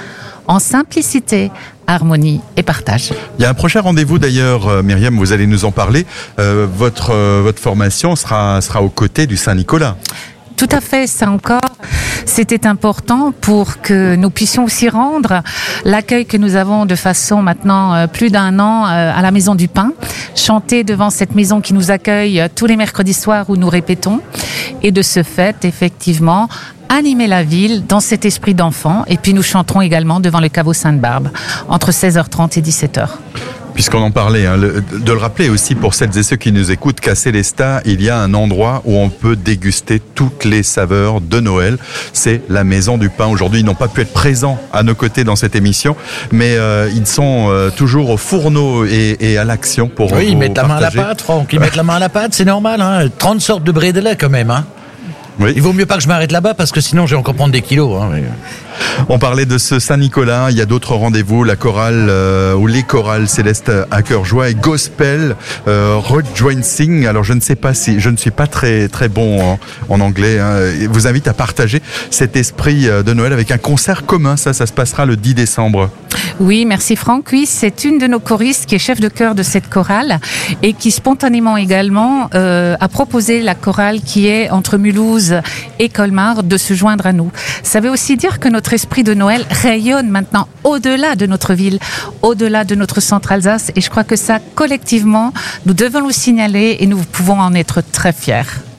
en 0.51 0.59
simplicité, 0.59 1.53
harmonie 1.87 2.41
et 2.57 2.65
partage. 2.65 3.13
Il 3.39 3.43
y 3.43 3.45
a 3.45 3.51
un 3.51 3.55
prochain 3.55 3.81
rendez-vous 3.83 4.19
d'ailleurs, 4.19 4.67
euh, 4.67 4.83
Myriam, 4.83 5.17
vous 5.17 5.33
allez 5.33 5.47
nous 5.47 5.65
en 5.65 5.71
parler. 5.71 6.07
Euh, 6.41 6.67
votre, 6.69 7.11
euh, 7.11 7.41
votre 7.45 7.61
formation 7.61 8.17
sera, 8.17 8.61
sera 8.61 8.83
aux 8.83 8.89
côtés 8.89 9.29
du 9.29 9.37
Saint-Nicolas. 9.37 9.97
Tout 10.57 10.69
à 10.73 10.81
fait, 10.81 11.07
ça 11.07 11.31
encore, 11.31 11.61
c'était 12.27 12.67
important 12.67 13.33
pour 13.33 13.81
que 13.81 14.17
nous 14.17 14.31
puissions 14.31 14.65
aussi 14.65 14.89
rendre 14.89 15.43
l'accueil 15.85 16.27
que 16.27 16.37
nous 16.37 16.57
avons 16.57 16.85
de 16.85 16.97
façon 16.97 17.43
maintenant 17.43 18.09
plus 18.09 18.31
d'un 18.31 18.59
an 18.59 18.85
à 18.85 19.23
la 19.23 19.31
Maison 19.31 19.55
du 19.55 19.69
Pain, 19.69 19.93
chanter 20.35 20.85
devant 20.85 21.09
cette 21.09 21.35
maison 21.35 21.63
qui 21.63 21.73
nous 21.73 21.91
accueille 21.91 22.45
tous 22.55 22.67
les 22.67 22.77
mercredis 22.77 23.15
soirs 23.15 23.49
où 23.49 23.57
nous 23.57 23.71
répétons, 23.71 24.21
et 24.83 24.91
de 24.93 25.01
ce 25.01 25.23
fait, 25.23 25.65
effectivement, 25.65 26.51
animer 26.90 27.26
la 27.26 27.42
ville 27.42 27.87
dans 27.87 28.00
cet 28.00 28.24
esprit 28.26 28.53
d'enfant. 28.55 29.05
Et 29.09 29.16
puis 29.16 29.33
nous 29.33 29.42
chanterons 29.42 29.81
également 29.81 30.20
devant 30.20 30.40
le 30.40 30.48
caveau 30.50 30.74
Sainte-Barbe 30.74 31.29
entre 31.68 31.90
16h30 31.92 32.59
et 32.59 32.62
17h. 32.62 33.07
Puisqu'on 33.72 34.03
en 34.03 34.11
parlait, 34.11 34.44
hein, 34.46 34.57
le- 34.57 34.83
de 34.83 35.12
le 35.12 35.18
rappeler 35.18 35.48
aussi 35.48 35.74
pour 35.76 35.94
celles 35.94 36.18
et 36.18 36.22
ceux 36.24 36.37
qui 36.37 36.50
nous 36.53 36.70
écoutent 36.72 36.98
qu'à 37.00 37.14
Célestat, 37.14 37.81
il 37.87 38.03
y 38.03 38.11
a 38.11 38.18
un 38.18 38.35
endroit 38.35 38.83
où 38.85 38.98
on 38.98 39.09
peut 39.09 39.37
déguster 39.37 40.00
toutes 40.14 40.44
les 40.44 40.62
saveurs 40.64 41.20
de 41.20 41.38
Noël. 41.40 41.79
C'est 42.12 42.42
la 42.50 42.64
Maison 42.64 42.98
du 42.98 43.09
Pain. 43.09 43.29
Aujourd'hui, 43.29 43.61
ils 43.61 43.64
n'ont 43.64 43.76
pas 43.76 43.87
pu 43.88 44.00
être 44.03 44.12
présents 44.12 44.59
à 44.72 44.83
nos 44.83 44.96
côtés 44.96 45.22
dans 45.24 45.37
cette 45.37 45.55
émission, 45.55 45.96
mais 46.33 46.57
euh, 46.57 46.90
ils 46.94 47.07
sont 47.07 47.46
euh, 47.48 47.70
toujours 47.70 48.11
au 48.11 48.16
fourneau 48.16 48.85
et, 48.85 49.16
et 49.20 49.38
à 49.38 49.44
l'action 49.44 49.88
pour 49.88 50.12
Oui, 50.12 50.26
ils 50.31 50.37
mettent 50.37 50.57
la 50.59 50.64
main 50.64 50.76
à 50.76 50.81
la 50.81 50.90
pâte, 50.90 51.22
Franck. 51.22 51.50
Ils 51.53 51.61
mettent 51.61 51.76
la 51.76 51.85
main 51.85 51.94
à 51.94 52.00
la 52.00 52.09
pâte, 52.09 52.35
c'est 52.35 52.44
normal. 52.44 52.81
Hein. 52.83 53.09
30 53.18 53.40
sortes 53.40 53.64
de 53.64 53.72
brédélets 53.72 54.16
quand 54.16 54.29
même. 54.31 54.50
Hein. 54.50 54.66
Il 55.48 55.62
vaut 55.62 55.72
mieux 55.72 55.87
pas 55.87 55.96
que 55.96 56.03
je 56.03 56.09
m'arrête 56.09 56.33
là-bas 56.33 56.55
parce 56.55 56.72
que 56.72 56.81
sinon 56.81 57.07
je 57.07 57.14
vais 57.14 57.18
encore 57.18 57.35
prendre 57.35 57.53
des 57.53 57.62
kilos. 57.62 58.00
Hein. 58.00 58.11
Mais- 58.12 58.24
On 59.09 59.19
parlait 59.19 59.47
de 59.47 59.59
ce 59.59 59.79
Saint-Nicolas, 59.79 60.51
il 60.51 60.57
y 60.57 60.61
a 60.61 60.66
d'autres 60.66 60.95
rendez-vous, 60.95 61.45
la 61.45 61.57
chorale 61.57 62.07
euh, 62.09 62.55
ou 62.55 62.66
les 62.66 62.83
chorales 62.83 63.29
célestes 63.29 63.73
à 63.90 64.03
cœur 64.03 64.25
joie 64.25 64.51
et 64.51 64.55
gospel 64.55 65.37
euh, 65.69 65.97
rejoicing. 65.97 67.07
Alors 67.07 67.25
je 67.25 67.33
ne 67.33 67.40
sais 67.40 67.57
pas 67.57 67.75
si 67.75 68.01
je 68.01 68.11
ne 68.11 68.16
suis 68.16 68.31
pas 68.31 68.47
très 68.47 68.88
très 68.88 69.09
bon 69.09 69.59
en, 69.88 70.01
anglais. 70.01 70.38
Hein, 70.38 70.57
vous 70.90 71.07
invite 71.07 71.29
à 71.29 71.35
partager 71.35 71.83
cet 72.11 72.37
esprit 72.37 72.88
euh, 72.88 73.03
de 73.03 73.12
Noël 73.12 73.33
avec 73.33 73.51
un 73.51 73.59
concert 73.59 74.07
commun. 74.07 74.37
Ça, 74.37 74.53
ça 74.53 74.66
se 74.66 74.73
passera 74.73 75.07
le 75.07 75.16
10 75.16 75.35
décembre. 75.35 75.90
Oui, 76.40 76.64
merci 76.64 76.97
Franck. 76.97 77.29
Oui, 77.33 77.47
c'est 77.47 77.85
une 77.85 77.99
de 77.99 78.07
nos 78.07 78.21
choristes 78.21 78.66
qui 78.66 78.75
est 78.75 78.79
chef 78.79 79.01
de 79.01 79.09
chœur 79.09 79.35
de 79.35 79.43
cette 79.43 79.69
chorale 79.69 80.21
et 80.62 80.73
qui 80.73 80.90
spontanément 80.90 81.57
également 81.57 82.31
euh, 82.35 82.77
a 82.81 82.88
proposé 82.88 83.43
la 83.43 83.55
chorale 83.55 84.01
qui 84.01 84.27
est 84.27 84.51
entre 84.51 84.79
Mulhouse 84.79 85.37
et 85.79 85.88
Colmar 85.88 86.43
de 86.43 86.57
se 86.57 86.75
joindre 86.75 87.07
à 87.07 87.12
nous. 87.12 87.31
Ça 87.62 87.81
veut 87.81 87.90
aussi 87.90 88.16
dire 88.16 88.40
que 88.40 88.49
notre 88.49 88.70
esprit 88.73 89.05
de 89.05 89.15
Noël 89.15 89.47
rayonne 89.51 90.09
maintenant 90.09 90.49
au-delà 90.65 91.17
de 91.17 91.27
notre 91.27 91.55
ville, 91.55 91.79
au-delà 92.23 92.65
de 92.65 92.75
notre 92.75 93.01
centre 93.01 93.33
Alsace 93.33 93.71
et 93.77 93.81
je 93.81 93.91
crois 93.91 94.05
que 94.05 94.17
ça 94.17 94.39
collectivement, 94.55 95.33
nous 95.67 95.75
devons 95.75 96.07
le 96.07 96.13
signaler 96.13 96.77
et 96.81 96.87
nous 96.87 96.99
pouvons 96.99 97.41
en 97.41 97.55
être 97.55 97.83
très 97.93 98.13
fiers. 98.13 98.70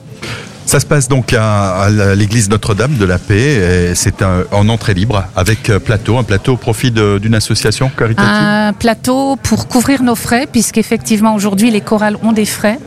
Ça 0.72 0.80
se 0.80 0.86
passe 0.86 1.10
donc 1.10 1.36
à, 1.38 1.90
l'église 2.16 2.50
Notre-Dame 2.50 2.96
de 2.96 3.04
la 3.04 3.20
Paix. 3.20 3.92
C'est 3.94 4.24
en 4.24 4.70
entrée 4.70 4.94
libre 4.94 5.26
avec 5.36 5.70
euh, 5.70 5.80
plateau, 5.80 6.18
un 6.18 6.24
plateau 6.24 6.54
au 6.54 6.56
profit 6.56 6.92
d'une 6.92 7.36
association 7.36 7.90
caritative. 7.90 8.32
Un 8.34 8.72
plateau 8.72 9.36
pour 9.36 9.68
couvrir 9.68 10.02
nos 10.02 10.16
frais, 10.16 10.48
puisqu'effectivement 10.50 11.36
aujourd'hui 11.36 11.72
les 11.72 11.82
chorales 11.82 12.16
ont 12.24 12.32
des 12.32 12.46
frais. 12.46 12.80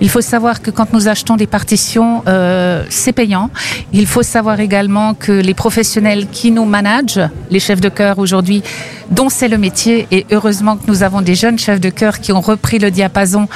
Il 0.00 0.08
faut 0.08 0.20
savoir 0.20 0.62
que 0.62 0.70
quand 0.70 0.92
nous 0.92 1.08
achetons 1.08 1.34
des 1.34 1.48
partitions, 1.48 2.22
euh, 2.28 2.84
c'est 2.90 3.10
payant. 3.10 3.50
Il 3.92 4.06
faut 4.06 4.22
savoir 4.22 4.60
également 4.60 5.14
que 5.14 5.32
les 5.32 5.54
professionnels 5.54 6.28
qui 6.30 6.52
nous 6.52 6.64
managent, 6.64 7.28
les 7.50 7.58
chefs 7.58 7.80
de 7.80 7.88
chœur 7.88 8.20
aujourd'hui, 8.20 8.62
dont 9.10 9.30
c'est 9.30 9.48
le 9.48 9.58
métier, 9.58 10.06
et 10.12 10.26
heureusement 10.30 10.76
que 10.76 10.84
nous 10.86 11.02
avons 11.02 11.22
des 11.22 11.34
jeunes 11.34 11.58
chefs 11.58 11.80
de 11.80 11.90
chœur 11.90 12.20
qui 12.20 12.30
ont 12.30 12.40
repris 12.40 12.78
le 12.78 12.92
diapason 12.92 13.48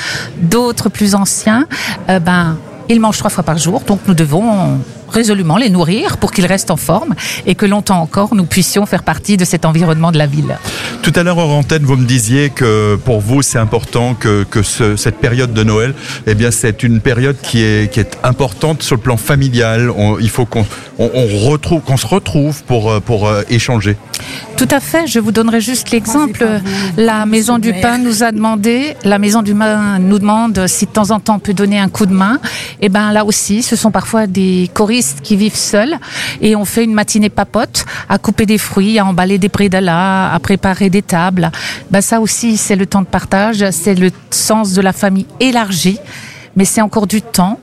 d'autres 0.42 0.88
plus 0.88 1.14
anciens, 1.14 1.68
euh, 2.09 2.18
ben 2.18 2.57
ils 2.88 3.01
mangent 3.01 3.18
trois 3.18 3.31
fois 3.31 3.42
par 3.44 3.59
jour, 3.59 3.81
donc 3.87 4.01
nous 4.07 4.14
devons 4.14 4.79
résolument 5.09 5.57
les 5.57 5.70
nourrir 5.70 6.16
pour 6.18 6.33
qu'ils 6.33 6.46
restent 6.46 6.70
en 6.72 6.77
forme 6.77 7.14
et 7.46 7.55
que 7.55 7.64
longtemps 7.64 8.01
encore 8.01 8.35
nous 8.35 8.44
puissions 8.44 8.87
faire 8.87 9.03
partie 9.05 9.37
de 9.37 9.44
cet 9.44 9.64
environnement 9.64 10.11
de 10.11 10.18
la 10.18 10.27
ville. 10.27 10.59
Tout 11.03 11.12
à 11.14 11.22
l'heure, 11.22 11.38
hors 11.38 11.51
antenne, 11.55 11.85
vous 11.85 11.96
me 11.96 12.05
disiez 12.07 12.51
que 12.51 12.96
pour 13.05 13.20
vous, 13.20 13.40
c'est 13.42 13.59
important 13.59 14.14
que, 14.14 14.42
que 14.44 14.62
ce- 14.62 14.96
cette 14.96 15.18
période 15.18 15.53
de 15.55 15.62
Noël, 15.62 15.94
eh 16.27 16.35
bien, 16.35 16.51
c'est 16.51 16.83
une 16.83 17.01
période 17.01 17.37
qui 17.40 17.62
est, 17.62 17.90
qui 17.92 18.01
est 18.01 18.18
importante 18.25 18.83
sur 18.83 18.96
le 18.96 19.01
plan 19.01 19.16
familial. 19.16 19.92
Il 20.20 20.29
faut 20.31 20.44
qu'on 20.44 20.64
se 20.64 22.07
retrouve 22.07 22.64
pour, 22.64 23.01
pour 23.03 23.29
euh, 23.29 23.42
échanger. 23.49 23.96
Tout 24.57 24.68
à 24.70 24.81
fait. 24.81 25.07
Je 25.07 25.20
vous 25.20 25.33
donnerai 25.33 25.61
juste 25.61 25.90
l'exemple. 25.90 26.46
La 26.96 27.26
Maison 27.26 27.59
du 27.59 27.72
Pain 27.72 27.98
nous 27.98 28.22
a 28.22 28.33
demandé, 28.33 28.96
la 29.05 29.18
Maison 29.18 29.42
du 29.42 29.55
Pain 29.55 29.98
nous 29.98 30.18
demande 30.18 30.66
si 30.66 30.87
de 30.87 30.90
temps 30.90 31.11
en 31.11 31.20
temps 31.20 31.37
on 31.37 31.38
peut 31.38 31.52
donner 31.52 31.79
un 31.79 31.88
coup 31.88 32.07
de 32.07 32.14
main. 32.14 32.38
Et 32.81 32.88
ben 32.88 33.12
là 33.12 33.24
aussi, 33.24 33.62
ce 33.62 33.76
sont 33.76 33.90
parfois 33.90 34.26
des 34.26 34.70
choristes 34.72 35.20
qui 35.22 35.37
vivent 35.37 35.57
seuls 35.57 35.98
et 36.40 36.57
on 36.57 36.64
fait 36.64 36.85
une 36.85 36.94
matinée 36.94 37.29
papote 37.29 37.85
à 38.09 38.18
couper 38.18 38.46
des 38.46 38.59
fruits, 38.59 38.98
à 38.98 39.05
emballer 39.05 39.38
des 39.38 39.48
prédalas, 39.48 40.33
à 40.33 40.38
préparer 40.40 40.90
des 40.90 41.02
tables. 41.02 41.50
Ben 41.90 42.00
ça 42.00 42.20
aussi, 42.20 42.57
c'est 42.57 42.76
le 42.76 42.87
temps 42.87 43.02
de 43.02 43.07
partage, 43.07 43.64
c'est 43.70 43.94
le 43.94 44.11
sens 44.31 44.72
de 44.72 44.81
la 44.81 44.92
famille 44.92 45.26
élargie, 45.40 45.98
mais 46.57 46.64
c'est 46.64 46.81
encore 46.81 47.07
du 47.07 47.20
temps, 47.20 47.61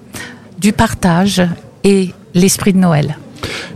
du 0.60 0.74
partage 0.74 1.42
et 1.84 2.14
l'esprit 2.34 2.74
de 2.74 2.78
Noël. 2.80 3.18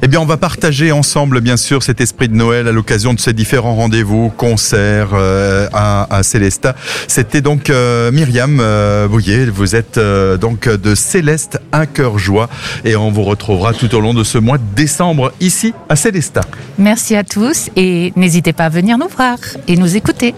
Eh 0.01 0.07
bien, 0.07 0.19
on 0.19 0.25
va 0.25 0.37
partager 0.37 0.91
ensemble, 0.91 1.41
bien 1.41 1.57
sûr, 1.57 1.83
cet 1.83 2.01
esprit 2.01 2.29
de 2.29 2.35
Noël 2.35 2.67
à 2.67 2.71
l'occasion 2.71 3.13
de 3.13 3.19
ces 3.19 3.33
différents 3.33 3.75
rendez-vous, 3.75 4.29
concerts 4.29 5.09
euh, 5.13 5.67
à, 5.73 6.15
à 6.15 6.23
Célestat. 6.23 6.75
C'était 7.07 7.41
donc 7.41 7.69
euh, 7.69 8.11
Myriam 8.11 8.59
euh, 8.61 9.07
Bouillet. 9.07 9.45
Vous 9.45 9.75
êtes 9.75 9.97
euh, 9.97 10.37
donc 10.37 10.69
de 10.69 10.95
Céleste, 10.95 11.59
un 11.71 11.85
cœur 11.85 12.19
joie, 12.19 12.49
et 12.85 12.95
on 12.95 13.11
vous 13.11 13.23
retrouvera 13.23 13.73
tout 13.73 13.93
au 13.95 13.99
long 13.99 14.13
de 14.13 14.23
ce 14.23 14.37
mois 14.37 14.57
de 14.57 14.63
décembre 14.75 15.33
ici 15.39 15.73
à 15.89 15.95
Célestat. 15.95 16.41
Merci 16.77 17.15
à 17.15 17.23
tous 17.23 17.69
et 17.75 18.13
n'hésitez 18.15 18.53
pas 18.53 18.65
à 18.65 18.69
venir 18.69 18.97
nous 18.97 19.07
voir 19.07 19.37
et 19.67 19.75
nous 19.75 19.95
écouter. 19.95 20.33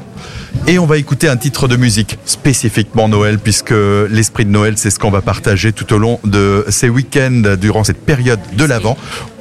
Et 0.70 0.78
on 0.78 0.86
va 0.86 0.98
écouter 0.98 1.28
un 1.28 1.36
titre 1.36 1.68
de 1.68 1.76
musique 1.76 2.20
spécifiquement 2.26 3.10
Noël, 3.10 3.40
puisque 3.40 3.74
l'esprit 4.08 4.46
de 4.46 4.52
Noël, 4.52 4.78
c'est 4.78 4.92
ce 4.92 5.00
qu'on 5.00 5.10
va 5.10 5.24
partager 5.24 5.74
tout 5.74 5.92
au 5.96 5.98
long 5.98 6.20
de 6.26 6.64
ces 6.70 6.90
week-ends, 6.90 7.56
durant 7.60 7.84
cette 7.84 8.06
période 8.06 8.40
de 8.54 8.66
l'Avent. 8.66 8.96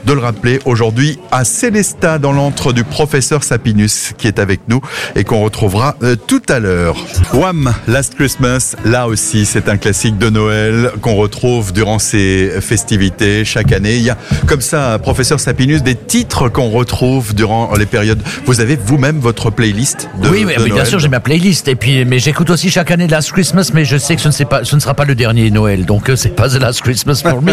De 0.08 0.14
le 0.14 0.20
rappeler 0.20 0.58
aujourd'hui 0.64 1.18
à 1.30 1.44
Célestat, 1.44 2.18
dans 2.18 2.32
l'antre 2.32 2.72
du 2.72 2.82
professeur 2.82 3.44
Sapinus, 3.44 4.14
qui 4.16 4.26
est 4.26 4.38
avec 4.38 4.60
nous 4.66 4.80
et 5.14 5.22
qu'on 5.22 5.42
retrouvera 5.42 5.96
euh, 6.02 6.16
tout 6.16 6.40
à 6.48 6.60
l'heure. 6.60 6.96
Wham! 7.34 7.74
Last 7.86 8.14
Christmas, 8.14 8.74
là 8.86 9.06
aussi, 9.06 9.44
c'est 9.44 9.68
un 9.68 9.76
classique 9.76 10.16
de 10.16 10.30
Noël 10.30 10.92
qu'on 11.02 11.14
retrouve 11.14 11.74
durant 11.74 11.98
ces 11.98 12.50
festivités 12.62 13.44
chaque 13.44 13.70
année. 13.70 13.96
Il 13.96 14.02
y 14.02 14.08
a, 14.08 14.16
comme 14.46 14.62
ça, 14.62 14.98
professeur 14.98 15.40
Sapinus, 15.40 15.82
des 15.82 15.94
titres 15.94 16.48
qu'on 16.48 16.70
retrouve 16.70 17.34
durant 17.34 17.74
les 17.76 17.84
périodes. 17.84 18.22
Vous 18.46 18.62
avez 18.62 18.76
vous-même 18.82 19.18
votre 19.18 19.50
playlist 19.50 20.08
de 20.22 20.28
oui, 20.30 20.44
oui, 20.46 20.54
de 20.56 20.62
mais 20.62 20.70
bien 20.70 20.86
sûr, 20.86 21.00
j'ai 21.00 21.08
ma 21.08 21.20
playlist. 21.20 21.68
Et 21.68 21.74
puis, 21.74 22.06
mais 22.06 22.18
j'écoute 22.18 22.48
aussi 22.48 22.70
chaque 22.70 22.90
année 22.90 23.08
Last 23.08 23.30
Christmas, 23.32 23.72
mais 23.74 23.84
je 23.84 23.98
sais 23.98 24.16
que 24.16 24.22
ce 24.22 24.28
ne, 24.28 24.32
sera 24.32 24.48
pas, 24.48 24.64
ce 24.64 24.74
ne 24.74 24.80
sera 24.80 24.94
pas 24.94 25.04
le 25.04 25.14
dernier 25.14 25.50
Noël. 25.50 25.84
Donc, 25.84 26.08
euh, 26.08 26.16
c'est 26.16 26.34
pas 26.34 26.48
The 26.48 26.60
Last 26.60 26.80
Christmas 26.80 27.20
pour 27.22 27.42
me. 27.42 27.52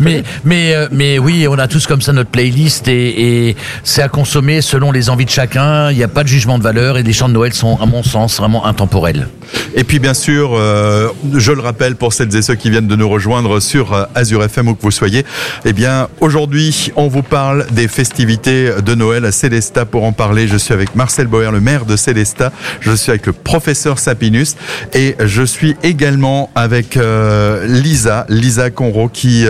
mais, 0.00 0.24
mais, 0.44 0.74
euh, 0.74 0.88
mais 0.90 1.20
oui, 1.20 1.46
on 1.48 1.56
a 1.56 1.68
tous 1.68 1.83
comme 1.86 2.00
ça 2.00 2.12
notre 2.12 2.30
playlist 2.30 2.88
et, 2.88 3.56
c'est 3.82 4.02
à 4.02 4.08
consommer 4.08 4.60
selon 4.60 4.92
les 4.92 5.10
envies 5.10 5.24
de 5.24 5.30
chacun. 5.30 5.90
Il 5.90 5.96
n'y 5.96 6.02
a 6.02 6.08
pas 6.08 6.22
de 6.22 6.28
jugement 6.28 6.58
de 6.58 6.62
valeur 6.62 6.98
et 6.98 7.02
les 7.02 7.12
chants 7.12 7.28
de 7.28 7.34
Noël 7.34 7.52
sont, 7.52 7.76
à 7.80 7.86
mon 7.86 8.02
sens, 8.02 8.38
vraiment 8.38 8.66
intemporels. 8.66 9.28
Et 9.74 9.84
puis 9.84 9.98
bien 9.98 10.14
sûr, 10.14 10.52
euh, 10.54 11.08
je 11.34 11.52
le 11.52 11.60
rappelle 11.60 11.96
pour 11.96 12.12
celles 12.12 12.34
et 12.36 12.42
ceux 12.42 12.54
qui 12.54 12.70
viennent 12.70 12.86
de 12.86 12.96
nous 12.96 13.08
rejoindre 13.08 13.60
sur 13.60 13.92
euh, 13.92 14.04
Azure 14.14 14.44
FM 14.44 14.68
où 14.68 14.74
que 14.74 14.82
vous 14.82 14.90
soyez, 14.90 15.24
eh 15.64 15.72
bien 15.72 16.08
aujourd'hui 16.20 16.92
on 16.96 17.08
vous 17.08 17.22
parle 17.22 17.66
des 17.72 17.88
festivités 17.88 18.70
de 18.84 18.94
Noël 18.94 19.24
à 19.24 19.32
Célestat. 19.32 19.84
Pour 19.84 20.04
en 20.04 20.12
parler, 20.12 20.48
je 20.48 20.56
suis 20.56 20.72
avec 20.72 20.94
Marcel 20.94 21.26
Boer, 21.26 21.50
le 21.50 21.60
maire 21.60 21.86
de 21.86 21.96
Célestat. 21.96 22.52
Je 22.80 22.92
suis 22.92 23.10
avec 23.10 23.26
le 23.26 23.32
professeur 23.32 23.98
Sapinus 23.98 24.56
et 24.92 25.16
je 25.18 25.42
suis 25.42 25.76
également 25.82 26.50
avec 26.54 26.96
euh, 26.96 27.66
Lisa, 27.66 28.26
Lisa 28.28 28.70
Conro 28.70 29.08
qui 29.08 29.44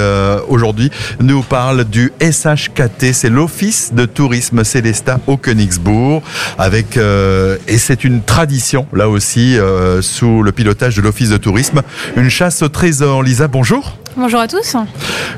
aujourd'hui 0.49 0.90
nous 1.20 1.42
parle 1.42 1.85
du 1.85 2.12
SHKT, 2.20 3.12
c'est 3.12 3.29
l'Office 3.29 3.92
de 3.94 4.07
tourisme 4.07 4.64
Célestat 4.64 5.20
au 5.27 5.37
Königsbourg, 5.37 6.22
avec 6.59 6.96
euh, 6.96 7.57
et 7.68 7.79
c'est 7.79 8.05
une 8.05 8.22
tradition 8.22 8.87
là 8.92 9.09
aussi 9.09 9.59
euh, 9.59 10.03
sous 10.03 10.42
le 10.42 10.53
pilotage 10.53 10.96
de 10.96 11.03
l'Office 11.03 11.31
de 11.31 11.37
tourisme, 11.37 11.83
une 12.16 12.31
chasse 12.31 12.62
au 12.62 12.68
trésor. 12.68 13.22
Lisa, 13.22 13.48
bonjour. 13.48 13.98
Bonjour 14.16 14.40
à 14.40 14.48
tous. 14.48 14.77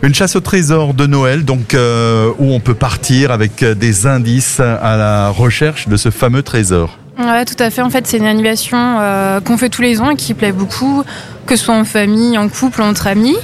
Une 0.03 0.15
chasse 0.15 0.37
au 0.37 0.41
trésor 0.41 0.93
de 0.93 1.07
Noël, 1.07 1.45
donc 1.45 1.75
euh, 1.75 2.31
où 2.39 2.53
on 2.53 2.61
peut 2.61 2.75
partir 2.75 3.31
avec 3.31 3.65
des 3.65 4.07
indices 4.07 4.61
à 4.61 4.97
la 4.97 5.31
recherche 5.31 5.89
de 5.89 5.97
ce 5.97 6.11
fameux 6.11 6.43
trésor. 6.43 6.99
Ouais, 7.19 7.45
tout 7.47 7.55
à 7.59 7.71
fait. 7.71 7.81
En 7.81 7.91
fait, 7.91 8.07
c'est 8.07 8.19
une 8.19 8.27
animation 8.27 8.99
euh, 9.01 9.41
qu'on 9.41 9.57
fait 9.57 9.71
tous 9.71 9.83
les 9.83 10.01
ans 10.01 10.11
et 10.11 10.17
qui 10.17 10.35
plaît 10.35 10.53
beaucoup, 10.53 11.03
que 11.47 11.57
ce 11.57 11.65
soit 11.65 11.75
en 11.75 11.85
famille, 11.85 12.37
en 12.37 12.49
couple, 12.49 12.83
entre 12.83 13.07
amis. 13.07 13.37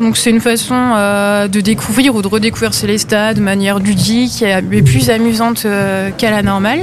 Donc 0.00 0.16
c'est 0.16 0.30
une 0.30 0.40
façon 0.40 0.74
euh, 0.74 1.48
de 1.48 1.60
découvrir 1.60 2.14
ou 2.14 2.22
de 2.22 2.28
redécouvrir 2.28 2.74
Célestat 2.74 3.34
de 3.34 3.40
manière 3.40 3.78
ludique 3.78 4.42
et 4.42 4.82
plus 4.82 5.08
amusante 5.08 5.62
euh, 5.64 6.10
qu'à 6.10 6.30
la 6.30 6.42
normale. 6.42 6.80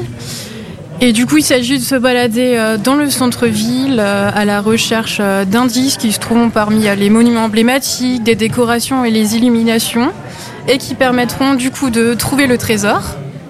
Et 1.01 1.11
du 1.11 1.25
coup, 1.25 1.37
il 1.37 1.43
s'agit 1.43 1.77
de 1.77 1.83
se 1.83 1.95
balader 1.95 2.55
euh, 2.55 2.77
dans 2.77 2.95
le 2.95 3.09
centre-ville 3.09 3.99
à 3.99 4.45
la 4.45 4.61
recherche 4.61 5.19
d'indices 5.19 5.97
qui 5.97 6.11
se 6.11 6.19
trouvent 6.19 6.49
parmi 6.49 6.85
les 6.97 7.09
monuments 7.09 7.45
emblématiques, 7.45 8.23
des 8.23 8.35
décorations 8.35 9.05
et 9.05 9.11
les 9.11 9.35
illuminations, 9.35 10.11
et 10.67 10.77
qui 10.77 10.95
permettront 10.95 11.53
du 11.53 11.69
coup 11.71 11.89
de 11.89 12.13
trouver 12.13 12.47
le 12.47 12.57
trésor. 12.57 13.01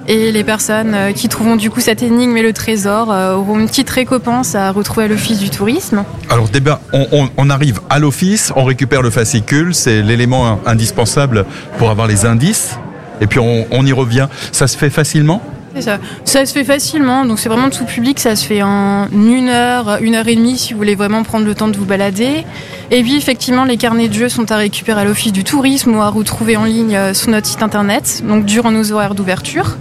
Et 0.07 0.31
les 0.31 0.43
personnes 0.43 0.93
euh, 0.93 1.11
qui 1.13 1.29
trouveront 1.29 1.55
du 1.55 1.69
coup 1.69 1.79
cette 1.79 2.03
énigme 2.03 2.35
et 2.35 2.41
le 2.41 2.51
trésor 2.51 3.11
euh, 3.11 3.35
auront 3.35 3.59
une 3.59 3.67
petite 3.67 3.89
récompense 3.89 4.53
à 4.53 4.71
retrouver 4.71 5.05
à 5.05 5.07
l'office 5.07 5.39
du 5.39 5.49
tourisme. 5.49 6.03
Alors 6.29 6.49
débat, 6.49 6.81
on, 6.91 7.49
arrive 7.49 7.79
à 7.89 7.99
l'office, 7.99 8.51
on 8.55 8.65
récupère 8.65 9.01
le 9.01 9.09
fascicule, 9.09 9.73
c'est 9.73 10.01
l'élément 10.01 10.59
indispensable 10.65 11.45
pour 11.77 11.89
avoir 11.89 12.07
les 12.07 12.25
indices, 12.25 12.77
et 13.21 13.27
puis 13.27 13.39
on, 13.39 13.65
on 13.71 13.85
y 13.85 13.93
revient. 13.93 14.27
Ça 14.51 14.67
se 14.67 14.77
fait 14.77 14.89
facilement? 14.89 15.41
Ça. 15.79 15.97
ça. 16.23 16.45
se 16.45 16.53
fait 16.53 16.63
facilement, 16.63 17.25
donc 17.25 17.39
c'est 17.39 17.49
vraiment 17.49 17.69
tout 17.69 17.85
public, 17.85 18.19
ça 18.19 18.35
se 18.35 18.45
fait 18.45 18.61
en 18.61 19.07
une 19.11 19.49
heure, 19.49 19.97
une 20.01 20.15
heure 20.15 20.27
et 20.27 20.35
demie 20.35 20.57
si 20.57 20.73
vous 20.73 20.77
voulez 20.77 20.95
vraiment 20.95 21.23
prendre 21.23 21.45
le 21.45 21.55
temps 21.55 21.67
de 21.67 21.77
vous 21.77 21.85
balader. 21.85 22.45
Et 22.91 23.01
puis 23.01 23.15
effectivement, 23.15 23.63
les 23.63 23.77
carnets 23.77 24.07
de 24.07 24.13
jeux 24.13 24.29
sont 24.29 24.51
à 24.51 24.57
récupérer 24.57 25.01
à 25.01 25.03
l'office 25.03 25.31
du 25.31 25.43
tourisme 25.43 25.95
ou 25.95 26.01
à 26.01 26.09
retrouver 26.09 26.57
en 26.57 26.65
ligne 26.65 26.95
euh, 26.95 27.13
sur 27.13 27.31
notre 27.31 27.47
site 27.47 27.63
internet, 27.63 28.21
donc 28.27 28.45
durant 28.45 28.71
nos 28.71 28.91
horaires 28.91 29.15
d'ouverture. 29.15 29.77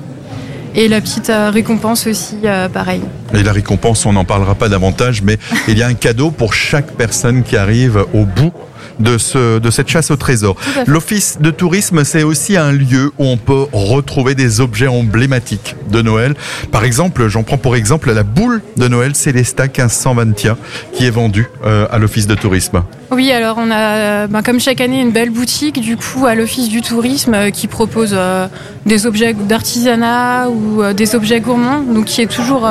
Et 0.74 0.88
la 0.88 1.00
petite 1.00 1.28
euh, 1.28 1.50
récompense 1.50 2.06
aussi, 2.06 2.36
euh, 2.44 2.68
pareil. 2.68 3.02
Et 3.34 3.42
la 3.42 3.52
récompense, 3.52 4.06
on 4.06 4.14
n'en 4.14 4.24
parlera 4.24 4.54
pas 4.54 4.68
davantage, 4.68 5.22
mais 5.22 5.38
il 5.68 5.76
y 5.76 5.82
a 5.82 5.86
un 5.86 5.94
cadeau 5.94 6.30
pour 6.30 6.54
chaque 6.54 6.92
personne 6.92 7.42
qui 7.42 7.56
arrive 7.56 8.04
au 8.14 8.24
bout 8.24 8.52
de, 9.00 9.18
ce, 9.18 9.58
de 9.58 9.70
cette 9.70 9.88
chasse 9.88 10.10
au 10.10 10.16
trésor. 10.16 10.56
L'office 10.86 11.38
de 11.40 11.50
tourisme, 11.50 12.04
c'est 12.04 12.22
aussi 12.22 12.56
un 12.56 12.72
lieu 12.72 13.12
où 13.18 13.26
on 13.26 13.36
peut 13.36 13.66
retrouver 13.72 14.34
des 14.34 14.60
objets 14.60 14.86
emblématiques 14.86 15.76
de 15.90 16.02
Noël. 16.02 16.34
Par 16.70 16.84
exemple, 16.84 17.28
j'en 17.28 17.42
prends 17.42 17.58
pour 17.58 17.76
exemple 17.76 18.12
la 18.12 18.22
boule 18.22 18.62
de 18.76 18.88
Noël 18.88 19.14
Célesta 19.14 19.64
1521 19.64 20.56
qui 20.92 21.06
est 21.06 21.10
vendue 21.10 21.48
euh, 21.64 21.86
à 21.90 21.98
l'office 21.98 22.26
de 22.26 22.34
tourisme. 22.34 22.82
Oui, 23.10 23.30
alors 23.30 23.56
on 23.58 23.70
a, 23.70 24.26
ben, 24.26 24.42
comme 24.42 24.60
chaque 24.60 24.80
année, 24.80 25.00
une 25.00 25.12
belle 25.12 25.30
boutique 25.30 25.80
du 25.80 25.96
coup 25.96 26.26
à 26.26 26.34
l'office 26.34 26.68
du 26.68 26.80
tourisme 26.80 27.34
euh, 27.34 27.50
qui 27.50 27.68
propose 27.68 28.14
euh, 28.14 28.46
des 28.86 29.06
objets 29.06 29.34
d'artisanat 29.34 30.48
ou 30.48 30.82
des 30.94 31.14
objets 31.14 31.40
gourmands, 31.40 31.80
donc 31.80 32.06
qui 32.06 32.22
est 32.22 32.26
toujours 32.26 32.66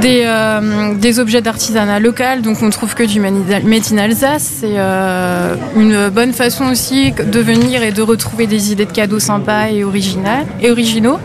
des, 0.00 0.22
euh, 0.24 0.94
des 0.94 1.18
objets 1.18 1.40
d'artisanat 1.40 1.98
local, 2.00 2.42
donc 2.42 2.62
on 2.62 2.70
trouve 2.70 2.94
que 2.94 3.02
du 3.02 3.20
Made 3.20 3.98
Alsace. 3.98 4.58
C'est 4.60 4.74
euh, 4.76 5.56
une 5.76 6.08
bonne 6.10 6.32
façon 6.32 6.66
aussi 6.66 7.12
de 7.12 7.40
venir 7.40 7.82
et 7.82 7.90
de 7.90 8.02
retrouver 8.02 8.46
des 8.46 8.72
idées 8.72 8.86
de 8.86 8.92
cadeaux 8.92 9.18
sympas 9.18 9.68
et 9.68 9.82
originaux. 9.84 11.18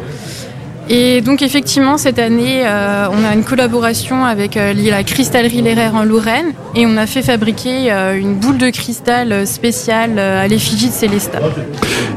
Et 0.92 1.22
donc 1.22 1.44
effectivement, 1.44 2.00
cette 2.00 2.18
année, 2.18 2.64
euh, 2.66 3.08
on 3.12 3.24
a 3.24 3.36
une 3.36 3.44
collaboration 3.44 4.26
avec 4.26 4.58
euh, 4.58 4.74
la 4.74 5.04
cristallerie 5.04 5.62
Leraire 5.62 5.94
en 5.94 6.04
Lorraine 6.04 6.54
et 6.76 6.88
on 6.88 6.98
a 6.98 7.06
fait 7.06 7.22
fabriquer 7.22 7.92
euh, 7.92 8.18
une 8.18 8.34
boule 8.34 8.58
de 8.58 8.72
cristal 8.72 9.46
spéciale 9.46 10.18
à 10.18 10.48
l'effigie 10.48 10.88
de 10.88 10.94
Célestat. 10.94 11.42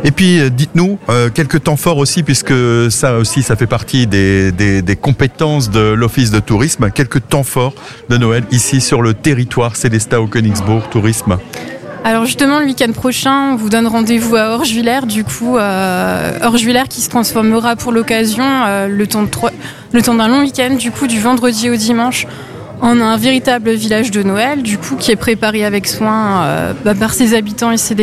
Et 0.05 0.11
puis, 0.11 0.51
dites-nous, 0.51 0.99
quelques 1.35 1.63
temps 1.63 1.77
forts 1.77 1.99
aussi, 1.99 2.23
puisque 2.23 2.55
ça 2.91 3.19
aussi, 3.19 3.43
ça 3.43 3.55
fait 3.57 3.67
partie 3.67 4.07
des, 4.07 4.51
des, 4.51 4.83
des 4.83 4.97
compétences 4.97 5.71
de 5.71 5.93
l'Office 5.93 6.31
de 6.31 6.41
tourisme, 6.41 6.91
quelques 6.91 7.29
temps 7.29 7.45
forts 7.45 7.75
de 8.09 8.17
Noël 8.17 8.45
ici 8.51 8.81
sur 8.81 9.03
le 9.03 9.15
territoire 9.15 9.77
Célestat 9.77 10.21
au 10.21 10.27
Königsbourg 10.27 10.89
Tourisme. 10.91 11.39
Alors 12.05 12.25
justement, 12.25 12.59
le 12.59 12.67
week-end 12.67 12.91
prochain, 12.91 13.53
on 13.53 13.57
vous 13.57 13.69
donne 13.69 13.87
rendez-vous 13.87 14.35
à 14.35 14.55
Orgevillers, 14.57 15.07
du 15.07 15.23
coup, 15.23 15.57
euh, 15.57 16.33
qui 16.91 17.01
se 17.01 17.09
transformera 17.09 17.77
pour 17.77 17.93
l'occasion, 17.93 18.43
euh, 18.45 18.89
le 18.89 19.07
temps 19.07 19.25
d'un 20.15 20.27
long 20.29 20.41
week-end, 20.41 20.75
du 20.75 20.91
coup, 20.91 21.07
du 21.07 21.21
vendredi 21.21 21.71
au 21.71 21.77
dimanche, 21.77 22.27
en 22.81 23.01
un 23.01 23.17
véritable 23.17 23.71
village 23.71 24.11
de 24.11 24.25
Noël, 24.25 24.63
du 24.63 24.79
coup, 24.79 24.97
qui 24.97 25.13
est 25.13 25.17
préparé 25.17 25.65
avec 25.65 25.87
soin 25.87 26.43
euh, 26.43 26.73
bah, 26.85 26.97
par 26.97 27.15
ses 27.15 27.35
habitants 27.35 27.71
et 27.71 27.77
ses, 27.77 27.95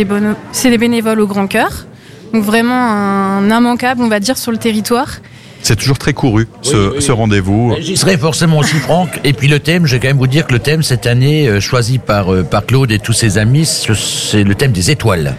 ses 0.53 0.77
bénévoles 0.77 1.19
au 1.19 1.27
grand 1.27 1.47
cœur. 1.47 1.85
Donc 2.33 2.43
vraiment 2.43 2.73
un 2.73 3.49
immanquable, 3.49 4.01
on 4.01 4.07
va 4.07 4.21
dire, 4.21 4.37
sur 4.37 4.53
le 4.53 4.57
territoire. 4.57 5.17
C'est 5.61 5.75
toujours 5.75 5.97
très 5.97 6.13
couru, 6.13 6.47
ce, 6.61 7.11
rendez-vous. 7.11 7.75
J'y 7.79 7.97
serai 7.97 8.17
forcément 8.17 8.59
aussi, 8.59 8.75
Franck. 8.77 9.19
Et 9.23 9.33
puis 9.33 9.47
le 9.47 9.59
thème, 9.59 9.85
je 9.85 9.93
vais 9.93 9.99
quand 9.99 10.07
même 10.07 10.17
vous 10.17 10.27
dire 10.27 10.47
que 10.47 10.53
le 10.53 10.59
thème 10.59 10.83
cette 10.83 11.05
année, 11.05 11.47
euh, 11.47 11.59
choisi 11.59 11.97
par, 11.97 12.33
euh, 12.33 12.43
par 12.43 12.65
Claude 12.65 12.91
et 12.91 12.99
tous 12.99 13.13
ses 13.13 13.37
amis, 13.37 13.65
c'est 13.65 14.43
le 14.43 14.55
thème 14.55 14.71
des 14.71 14.91
étoiles. 14.91 15.35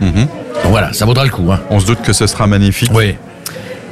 Mhm. 0.00 0.26
voilà, 0.64 0.92
ça 0.92 1.04
vaudra 1.04 1.24
le 1.24 1.30
coup. 1.30 1.50
Hein. 1.52 1.60
On 1.70 1.78
se 1.78 1.86
doute 1.86 2.02
que 2.02 2.12
ce 2.12 2.26
sera 2.26 2.46
magnifique. 2.46 2.90
Oui. 2.92 3.14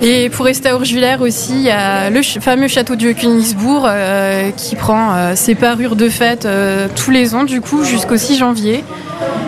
Et 0.03 0.29
pour 0.31 0.47
rester 0.47 0.69
à 0.71 0.75
Orgevillers 0.75 1.19
aussi, 1.21 1.53
il 1.53 1.62
y 1.62 1.71
a 1.71 2.11
le 2.11 2.23
fameux 2.23 2.69
château 2.69 2.97
du 2.97 3.14
Königsbourg 3.14 3.87
euh, 3.87 4.51
qui 4.57 4.75
prend 4.75 5.37
ses 5.37 5.55
parures 5.55 5.95
de 5.95 6.09
fête 6.09 6.49
tous 6.97 7.11
les 7.11 7.35
ans, 7.35 7.45
du 7.45 7.61
coup, 7.61 7.85
jusqu'au 7.85 8.16
6 8.16 8.38
janvier. 8.38 8.83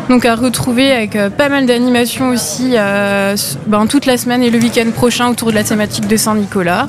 Donc 0.09 0.25
à 0.25 0.35
retrouver 0.35 0.93
avec 0.93 1.17
euh, 1.17 1.31
pas 1.31 1.49
mal 1.49 1.67
d'animations 1.67 2.31
aussi 2.31 2.73
euh, 2.77 3.37
ben, 3.67 3.87
toute 3.87 4.07
la 4.07 4.17
semaine 4.17 4.43
et 4.43 4.51
le 4.51 4.59
week-end 4.59 4.91
prochain 4.91 5.29
autour 5.29 5.51
de 5.51 5.55
la 5.55 5.65
thématique 5.65 6.07
de 6.07 6.17
Saint-Nicolas 6.17 6.87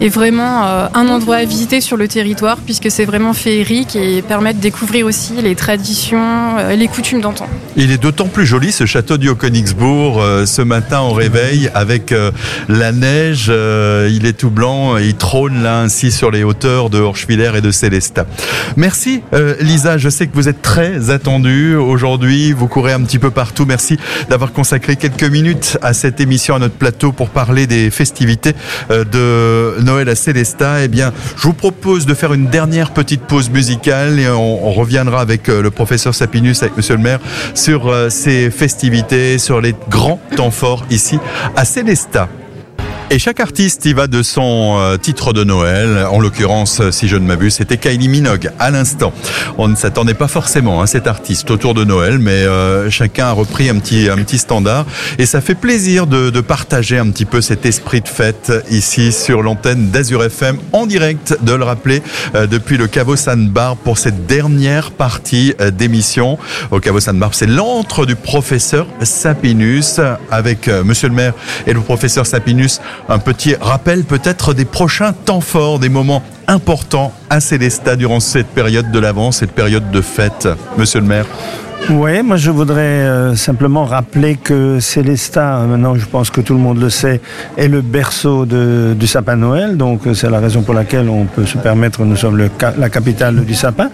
est 0.00 0.08
vraiment 0.08 0.64
euh, 0.64 0.86
un 0.94 1.08
endroit 1.08 1.36
à 1.36 1.44
visiter 1.44 1.80
sur 1.80 1.96
le 1.96 2.08
territoire 2.08 2.58
puisque 2.58 2.90
c'est 2.90 3.04
vraiment 3.04 3.32
féerique 3.32 3.96
et 3.96 4.22
permet 4.22 4.54
de 4.54 4.60
découvrir 4.60 5.06
aussi 5.06 5.34
les 5.42 5.54
traditions 5.54 6.58
et 6.70 6.76
les 6.76 6.88
coutumes 6.88 7.20
d'antan. 7.20 7.48
Il 7.76 7.90
est 7.90 7.98
d'autant 7.98 8.28
plus 8.28 8.46
joli 8.46 8.72
ce 8.72 8.86
château 8.86 9.16
du 9.16 9.28
Haut-Königsbourg 9.28 10.22
ce 10.46 10.62
matin 10.62 11.00
au 11.00 11.12
réveil 11.12 11.70
avec 11.74 12.14
la 12.68 12.92
neige, 12.92 13.48
il 13.48 14.26
est 14.26 14.36
tout 14.38 14.50
blanc, 14.50 14.96
il 14.96 15.14
trône 15.14 15.62
là 15.62 15.80
ainsi 15.80 16.10
sur 16.10 16.30
les 16.30 16.44
hauteurs 16.44 16.90
de 16.90 16.98
Horschwiller 16.98 17.52
et 17.56 17.60
de 17.60 17.70
Célestat. 17.70 18.26
Merci 18.76 19.22
Lisa, 19.60 19.98
je 19.98 20.08
sais 20.08 20.26
que 20.26 20.34
vous 20.34 20.48
êtes 20.48 20.62
très 20.62 21.10
attendue 21.10 21.76
aujourd'hui 21.76 22.52
vous 22.52 22.68
courez 22.68 22.92
un 22.92 23.02
petit 23.02 23.18
peu 23.18 23.30
partout. 23.30 23.66
Merci 23.66 23.98
d'avoir 24.28 24.52
consacré 24.52 24.96
quelques 24.96 25.24
minutes 25.24 25.78
à 25.82 25.92
cette 25.92 26.20
émission, 26.20 26.54
à 26.54 26.58
notre 26.58 26.74
plateau 26.74 27.12
pour 27.12 27.28
parler 27.28 27.66
des 27.66 27.90
festivités 27.90 28.54
euh, 28.90 29.04
de 29.04 29.82
Noël 29.86 30.08
à 30.08 30.14
Célestat. 30.14 30.84
Eh 30.84 30.90
je 30.94 31.42
vous 31.42 31.54
propose 31.54 32.04
de 32.04 32.14
faire 32.14 32.34
une 32.34 32.48
dernière 32.48 32.92
petite 32.92 33.22
pause 33.22 33.48
musicale 33.48 34.18
et 34.18 34.28
on, 34.28 34.72
reviendra 34.72 35.20
avec 35.20 35.48
euh, 35.48 35.62
le 35.62 35.70
professeur 35.70 36.14
Sapinus, 36.14 36.62
avec 36.62 36.76
monsieur 36.76 36.96
le 36.96 37.02
maire, 37.02 37.20
sur 37.54 37.88
euh, 37.88 38.10
ces 38.10 38.50
festivités, 38.50 39.38
sur 39.38 39.60
les 39.60 39.74
grands 39.88 40.20
temps 40.36 40.50
forts 40.50 40.84
ici 40.90 41.18
à 41.54 41.64
Célestat. 41.64 42.28
Et 43.08 43.20
chaque 43.20 43.38
artiste 43.38 43.86
y 43.86 43.92
va 43.92 44.08
de 44.08 44.20
son 44.20 44.78
euh, 44.80 44.96
titre 44.96 45.32
de 45.32 45.44
Noël. 45.44 46.04
En 46.10 46.18
l'occurrence, 46.18 46.90
si 46.90 47.06
je 47.06 47.14
ne 47.14 47.24
m'abuse, 47.24 47.54
c'était 47.54 47.76
Kylie 47.76 48.08
Minogue 48.08 48.50
à 48.58 48.72
l'instant. 48.72 49.12
On 49.58 49.68
ne 49.68 49.76
s'attendait 49.76 50.14
pas 50.14 50.26
forcément 50.26 50.82
à 50.82 50.88
cet 50.88 51.06
artiste 51.06 51.52
autour 51.52 51.74
de 51.74 51.84
Noël, 51.84 52.18
mais 52.18 52.32
euh, 52.32 52.90
chacun 52.90 53.26
a 53.26 53.32
repris 53.32 53.70
un 53.70 53.78
petit 53.78 54.08
un 54.10 54.16
petit 54.16 54.38
standard. 54.38 54.86
Et 55.18 55.26
ça 55.26 55.40
fait 55.40 55.54
plaisir 55.54 56.08
de, 56.08 56.30
de 56.30 56.40
partager 56.40 56.98
un 56.98 57.08
petit 57.10 57.26
peu 57.26 57.40
cet 57.40 57.64
esprit 57.64 58.00
de 58.00 58.08
fête 58.08 58.52
ici 58.72 59.12
sur 59.12 59.40
l'antenne 59.40 59.90
d'Azur 59.90 60.24
FM 60.24 60.58
en 60.72 60.86
direct, 60.86 61.38
de 61.42 61.52
le 61.52 61.62
rappeler 61.62 62.02
euh, 62.34 62.48
depuis 62.48 62.76
le 62.76 62.88
Caveau 62.88 63.14
San 63.14 63.48
Barbe 63.48 63.78
pour 63.84 63.98
cette 63.98 64.26
dernière 64.26 64.90
partie 64.90 65.54
d'émission. 65.78 66.38
Au 66.72 66.80
Caveau 66.80 66.98
San 66.98 67.16
Barbe, 67.16 67.34
c'est 67.34 67.46
l'antre 67.46 68.04
du 68.04 68.16
professeur 68.16 68.88
Sapinus 69.02 70.00
avec 70.28 70.66
Monsieur 70.66 71.08
le 71.08 71.14
maire 71.14 71.34
et 71.68 71.72
le 71.72 71.80
professeur 71.80 72.26
Sapinus 72.26 72.80
un 73.08 73.18
petit 73.18 73.54
rappel 73.60 74.04
peut-être 74.04 74.54
des 74.54 74.64
prochains 74.64 75.12
temps 75.12 75.40
forts, 75.40 75.78
des 75.78 75.88
moments 75.88 76.22
importants. 76.46 77.12
À 77.30 77.40
Célestat 77.40 77.96
durant 77.96 78.20
cette 78.20 78.48
période 78.48 78.90
de 78.90 78.98
l'avant, 78.98 79.32
cette 79.32 79.52
période 79.52 79.90
de 79.90 80.00
fête, 80.00 80.48
monsieur 80.76 81.00
le 81.00 81.06
maire 81.06 81.26
oui, 81.90 82.22
moi 82.22 82.36
je 82.36 82.50
voudrais 82.50 82.80
euh, 82.80 83.36
simplement 83.36 83.84
rappeler 83.84 84.34
que 84.34 84.80
Célestat, 84.80 85.60
maintenant 85.68 85.94
je 85.94 86.06
pense 86.06 86.30
que 86.30 86.40
tout 86.40 86.52
le 86.52 86.58
monde 86.58 86.80
le 86.80 86.90
sait, 86.90 87.20
est 87.56 87.68
le 87.68 87.80
berceau 87.80 88.44
de, 88.44 88.94
du 88.98 89.06
sapin 89.06 89.36
Noël, 89.36 89.76
donc 89.76 90.06
euh, 90.06 90.14
c'est 90.14 90.28
la 90.28 90.40
raison 90.40 90.62
pour 90.62 90.74
laquelle 90.74 91.08
on 91.08 91.26
peut 91.26 91.46
se 91.46 91.58
permettre, 91.58 92.04
nous 92.04 92.16
sommes 92.16 92.36
le, 92.36 92.50
la 92.76 92.90
capitale 92.90 93.44
du 93.44 93.54
sapin. 93.54 93.90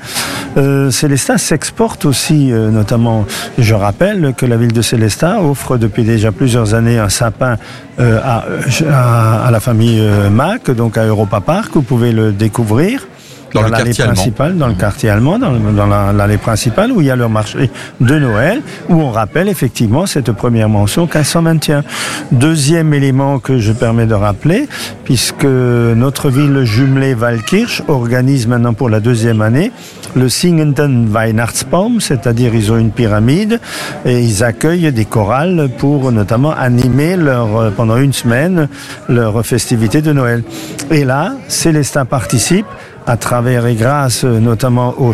Euh, 0.57 0.91
Célestat 0.91 1.37
s'exporte 1.37 2.07
aussi, 2.07 2.51
euh, 2.51 2.71
notamment, 2.71 3.27
je 3.59 3.75
rappelle 3.75 4.33
que 4.37 4.47
la 4.47 4.57
ville 4.57 4.73
de 4.73 4.83
Célestat 4.83 5.43
offre 5.43 5.77
depuis 5.77 6.05
déjà 6.05 6.33
plusieurs 6.33 6.75
années 6.75 6.99
un 6.99 7.11
sapin 7.11 7.57
à, 7.99 8.45
à, 8.91 9.47
à, 9.47 9.51
la 9.51 9.61
famille 9.61 10.03
Mac, 10.31 10.71
donc 10.71 10.97
à 10.97 11.05
Europa 11.05 11.41
Park, 11.41 11.73
vous 11.75 11.83
pouvez 11.83 12.13
le 12.13 12.33
découvrir 12.33 13.07
dans, 13.55 13.69
l'allée 13.69 13.95
principale, 13.95 14.57
dans 14.57 14.69
le 14.69 14.75
quartier 14.75 15.11
allemand, 15.11 15.39
dans, 15.39 16.13
l'allée 16.13 16.39
principale 16.39 16.93
où 16.93 17.01
il 17.01 17.07
y 17.07 17.11
a 17.11 17.17
leur 17.17 17.31
marché 17.31 17.71
de 18.01 18.19
Noël, 18.19 18.63
où 18.89 19.01
on 19.01 19.11
rappelle 19.11 19.49
effectivement 19.49 20.07
cette 20.07 20.33
première 20.33 20.69
mention 20.69 21.03
1521. 21.03 21.85
Deuxième 22.33 22.95
élément 22.95 23.39
que 23.39 23.59
je 23.59 23.73
permets 23.73 24.07
de 24.07 24.15
rappeler, 24.15 24.69
puisque 25.05 25.45
notre 25.45 26.31
ville 26.31 26.65
jumelée 26.65 27.15
Valkirch 27.15 27.83
organise 27.89 28.47
maintenant 28.47 28.75
pour 28.75 28.89
la 28.89 29.01
deuxième 29.01 29.43
année 29.43 29.73
le 30.15 30.29
Singenten 30.29 31.09
Weihnachtsbaum, 31.11 32.01
c'est-à-dire 32.01 32.55
ils 32.55 32.71
ont 32.73 32.79
une 32.79 32.91
pyramide 32.91 33.61
et 34.05 34.21
ils 34.21 34.45
accueillent 34.45 34.93
des 34.93 35.05
chorales 35.05 35.71
pour 35.79 36.13
notamment 36.13 36.53
animer 36.53 37.17
leur, 37.17 37.73
pendant 37.73 37.97
une 37.97 38.13
semaine 38.13 38.69
leur 39.09 39.45
festivité 39.45 40.03
de 40.03 40.13
Noël. 40.13 40.43
Et 40.91 41.05
là, 41.05 41.35
Célestin 41.49 42.05
participe 42.05 42.67
à 43.07 43.17
travers 43.17 43.67
et 43.67 43.75
grâce 43.75 44.25
notamment 44.25 44.95
au 44.99 45.13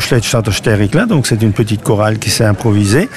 là 0.94 1.06
donc 1.06 1.26
c'est 1.26 1.42
une 1.42 1.52
petite 1.52 1.82
chorale 1.82 2.18
qui 2.18 2.30
s'est 2.30 2.44
improvisée, 2.44 3.08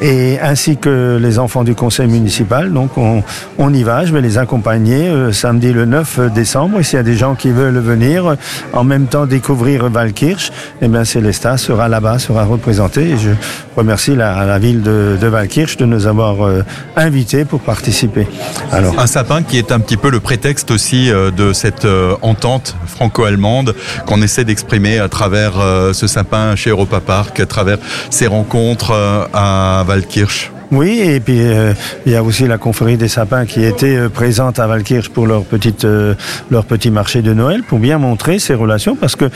et 0.00 0.38
ainsi 0.40 0.76
que 0.76 1.18
les 1.20 1.38
enfants 1.38 1.64
du 1.64 1.74
conseil 1.74 2.08
municipal, 2.08 2.72
donc 2.72 2.96
on, 2.98 3.22
on 3.58 3.72
y 3.72 3.82
va, 3.82 4.04
je 4.04 4.12
vais 4.12 4.20
les 4.20 4.38
accompagner 4.38 5.08
euh, 5.08 5.32
samedi 5.32 5.72
le 5.72 5.84
9 5.84 6.32
décembre, 6.32 6.80
et 6.80 6.82
s'il 6.82 6.96
y 6.96 7.00
a 7.00 7.02
des 7.02 7.16
gens 7.16 7.34
qui 7.34 7.50
veulent 7.50 7.78
venir 7.78 8.36
en 8.72 8.84
même 8.84 9.06
temps 9.06 9.26
découvrir 9.26 9.88
Valkirch, 9.88 10.50
eh 10.82 10.88
bien 10.88 11.04
Célesta 11.04 11.56
sera 11.56 11.88
là-bas, 11.88 12.18
sera 12.18 12.44
représenté, 12.44 13.10
et 13.10 13.18
je 13.18 13.30
remercie 13.76 14.16
la, 14.16 14.44
la 14.44 14.58
ville 14.58 14.82
de, 14.82 15.16
de 15.20 15.26
Valkirch 15.26 15.76
de 15.76 15.84
nous 15.84 16.06
avoir 16.06 16.44
euh, 16.44 16.62
invités 16.96 17.44
pour 17.44 17.60
participer. 17.60 18.26
Alors. 18.72 18.98
Un 18.98 19.06
sapin 19.06 19.42
qui 19.42 19.58
est 19.58 19.72
un 19.72 19.80
petit 19.80 19.96
peu 19.96 20.10
le 20.10 20.20
prétexte 20.20 20.70
aussi 20.70 21.10
euh, 21.10 21.30
de 21.30 21.52
cette 21.52 21.84
euh, 21.84 22.16
entente 22.22 22.76
franco-allemande 22.86 23.74
essaie 24.22 24.44
d'exprimer 24.44 24.98
à 24.98 25.08
travers 25.08 25.58
euh, 25.58 25.92
ce 25.92 26.06
sapin 26.06 26.56
chez 26.56 26.70
Europa 26.70 27.00
Park, 27.00 27.40
à 27.40 27.46
travers 27.46 27.78
ces 28.10 28.26
rencontres 28.26 28.92
euh, 28.92 29.24
à 29.32 29.84
Waldkirch. 29.86 30.55
Oui, 30.72 31.00
et 31.00 31.20
puis 31.20 31.38
euh, 31.40 31.74
il 32.06 32.12
y 32.12 32.16
a 32.16 32.24
aussi 32.24 32.46
la 32.46 32.58
confrérie 32.58 32.96
des 32.96 33.06
sapins 33.08 33.46
qui 33.46 33.62
était 33.62 33.96
euh, 33.96 34.08
présente 34.08 34.58
à 34.58 34.66
Valkirch 34.66 35.10
pour 35.10 35.26
leur 35.26 35.44
petite 35.44 35.84
euh, 35.84 36.14
leur 36.50 36.64
petit 36.64 36.90
marché 36.90 37.22
de 37.22 37.32
Noël 37.32 37.62
pour 37.62 37.78
bien 37.78 37.98
montrer 37.98 38.40
ces 38.40 38.54
relations 38.54 38.96
parce 38.96 39.14
que 39.14 39.26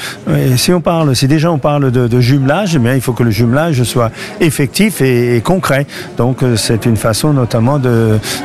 si 0.56 0.72
on 0.72 0.80
parle 0.80 1.14
si 1.14 1.28
déjà 1.28 1.52
on 1.52 1.58
parle 1.58 1.92
de, 1.92 2.20
jumelage, 2.20 2.76
eh 2.76 2.94
il 2.94 3.00
faut 3.00 3.12
que 3.12 3.22
le 3.22 3.30
jumelage 3.30 3.82
soit 3.84 4.10
effectif 4.40 5.00
et, 5.00 5.36
et 5.36 5.40
concret. 5.40 5.86
Donc 6.16 6.38
c'est 6.56 6.84
une 6.86 6.96
façon 6.96 7.32
notamment 7.32 7.80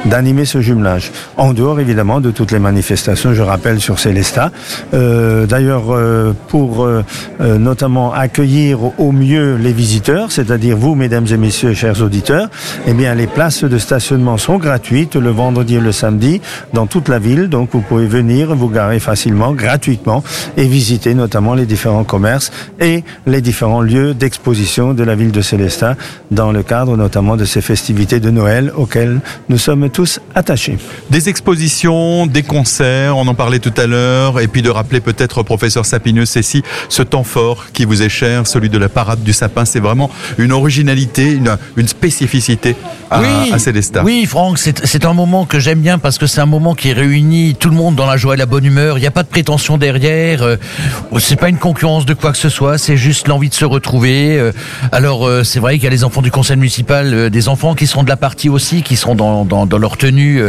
d'animer 0.05 0.45
ce 0.45 0.61
jumelage. 0.61 1.11
En 1.37 1.53
dehors 1.53 1.79
évidemment 1.79 2.21
de 2.21 2.31
toutes 2.31 2.51
les 2.51 2.59
manifestations, 2.59 3.33
je 3.33 3.41
rappelle 3.41 3.79
sur 3.79 3.99
Célesta. 3.99 4.51
Euh, 4.93 5.45
D'ailleurs 5.45 5.95
pour 6.47 6.87
notamment 7.39 8.13
accueillir 8.13 8.79
au 8.99 9.11
mieux 9.11 9.55
les 9.55 9.73
visiteurs, 9.73 10.31
c'est-à-dire 10.31 10.77
vous 10.77 10.95
mesdames 10.95 11.27
et 11.29 11.37
messieurs 11.37 11.73
chers 11.73 12.01
auditeurs, 12.01 12.49
eh 12.87 12.93
les 13.15 13.27
places 13.27 13.63
de 13.63 13.77
stationnement 13.77 14.37
sont 14.37 14.57
gratuites 14.57 15.15
le 15.15 15.29
vendredi 15.29 15.75
et 15.75 15.79
le 15.79 15.91
samedi 15.91 16.41
dans 16.73 16.87
toute 16.87 17.09
la 17.09 17.19
ville. 17.19 17.49
Donc, 17.49 17.69
vous 17.71 17.81
pouvez 17.81 18.07
venir 18.07 18.55
vous 18.55 18.69
garer 18.69 18.99
facilement, 18.99 19.53
gratuitement 19.53 20.23
et 20.57 20.65
visiter 20.65 21.13
notamment 21.13 21.53
les 21.53 21.65
différents 21.65 22.03
commerces 22.03 22.51
et 22.79 23.03
les 23.25 23.41
différents 23.41 23.81
lieux 23.81 24.13
d'exposition 24.13 24.93
de 24.93 25.03
la 25.03 25.15
ville 25.15 25.31
de 25.31 25.41
Célestin 25.41 25.95
dans 26.31 26.51
le 26.51 26.63
cadre 26.63 26.97
notamment 26.97 27.37
de 27.37 27.45
ces 27.45 27.61
festivités 27.61 28.19
de 28.19 28.29
Noël 28.29 28.71
auxquelles 28.75 29.19
nous 29.49 29.57
sommes 29.57 29.89
tous 29.89 30.19
attachés. 30.33 30.77
Des 31.09 31.29
expositions, 31.29 32.25
des 32.27 32.43
concerts, 32.43 33.17
on 33.17 33.27
en 33.27 33.35
parlait 33.35 33.59
tout 33.59 33.73
à 33.77 33.87
l'heure, 33.87 34.39
et 34.39 34.47
puis 34.47 34.61
de 34.61 34.69
rappeler 34.69 34.99
peut-être, 34.99 35.43
professeur 35.43 35.85
Sapineux, 35.85 36.25
Cécile, 36.25 36.63
ce 36.89 37.03
temps 37.03 37.23
fort 37.23 37.67
qui 37.73 37.85
vous 37.85 38.01
est 38.01 38.09
cher, 38.09 38.47
celui 38.47 38.69
de 38.69 38.77
la 38.77 38.89
parade 38.89 39.23
du 39.23 39.33
sapin. 39.33 39.65
C'est 39.65 39.79
vraiment 39.79 40.09
une 40.37 40.51
originalité, 40.51 41.39
une 41.77 41.87
spécificité 41.87 42.64
à, 43.11 43.21
oui, 43.21 43.51
à 43.53 43.59
Célestat. 43.59 44.03
Oui, 44.03 44.25
Franck, 44.25 44.57
c'est 44.57 45.05
un 45.05 45.13
moment 45.13 45.45
que 45.45 45.59
j'aime 45.59 45.79
bien 45.79 45.99
parce 45.99 46.17
que 46.17 46.25
c'est 46.25 46.41
un 46.41 46.45
moment 46.45 46.73
qui 46.73 46.93
réunit 46.93 47.55
tout 47.59 47.69
le 47.69 47.75
monde 47.75 47.95
dans 47.95 48.05
la 48.05 48.17
joie 48.17 48.33
et 48.33 48.37
la 48.37 48.45
bonne 48.45 48.65
humeur. 48.65 48.97
Il 48.97 49.01
n'y 49.01 49.07
a 49.07 49.11
pas 49.11 49.23
de 49.23 49.27
prétention 49.27 49.77
derrière. 49.77 50.41
Euh, 50.41 50.57
c'est 51.19 51.35
pas 51.35 51.49
une 51.49 51.57
concurrence 51.57 52.05
de 52.05 52.13
quoi 52.13 52.31
que 52.31 52.37
ce 52.37 52.49
soit. 52.49 52.77
C'est 52.77 52.97
juste 52.97 53.27
l'envie 53.27 53.49
de 53.49 53.53
se 53.53 53.65
retrouver. 53.65 54.37
Euh, 54.37 54.51
alors, 54.91 55.27
euh, 55.27 55.43
c'est 55.43 55.59
vrai 55.59 55.75
qu'il 55.75 55.83
y 55.83 55.87
a 55.87 55.91
les 55.91 56.03
enfants 56.03 56.21
du 56.21 56.31
conseil 56.31 56.57
municipal, 56.57 57.13
euh, 57.13 57.29
des 57.29 57.47
enfants 57.47 57.75
qui 57.75 57.87
seront 57.87 58.03
de 58.03 58.09
la 58.09 58.17
partie 58.17 58.49
aussi, 58.49 58.81
qui 58.81 58.95
seront 58.95 59.15
dans, 59.15 59.45
dans, 59.45 59.65
dans 59.65 59.77
leur 59.77 59.97
tenue, 59.97 60.41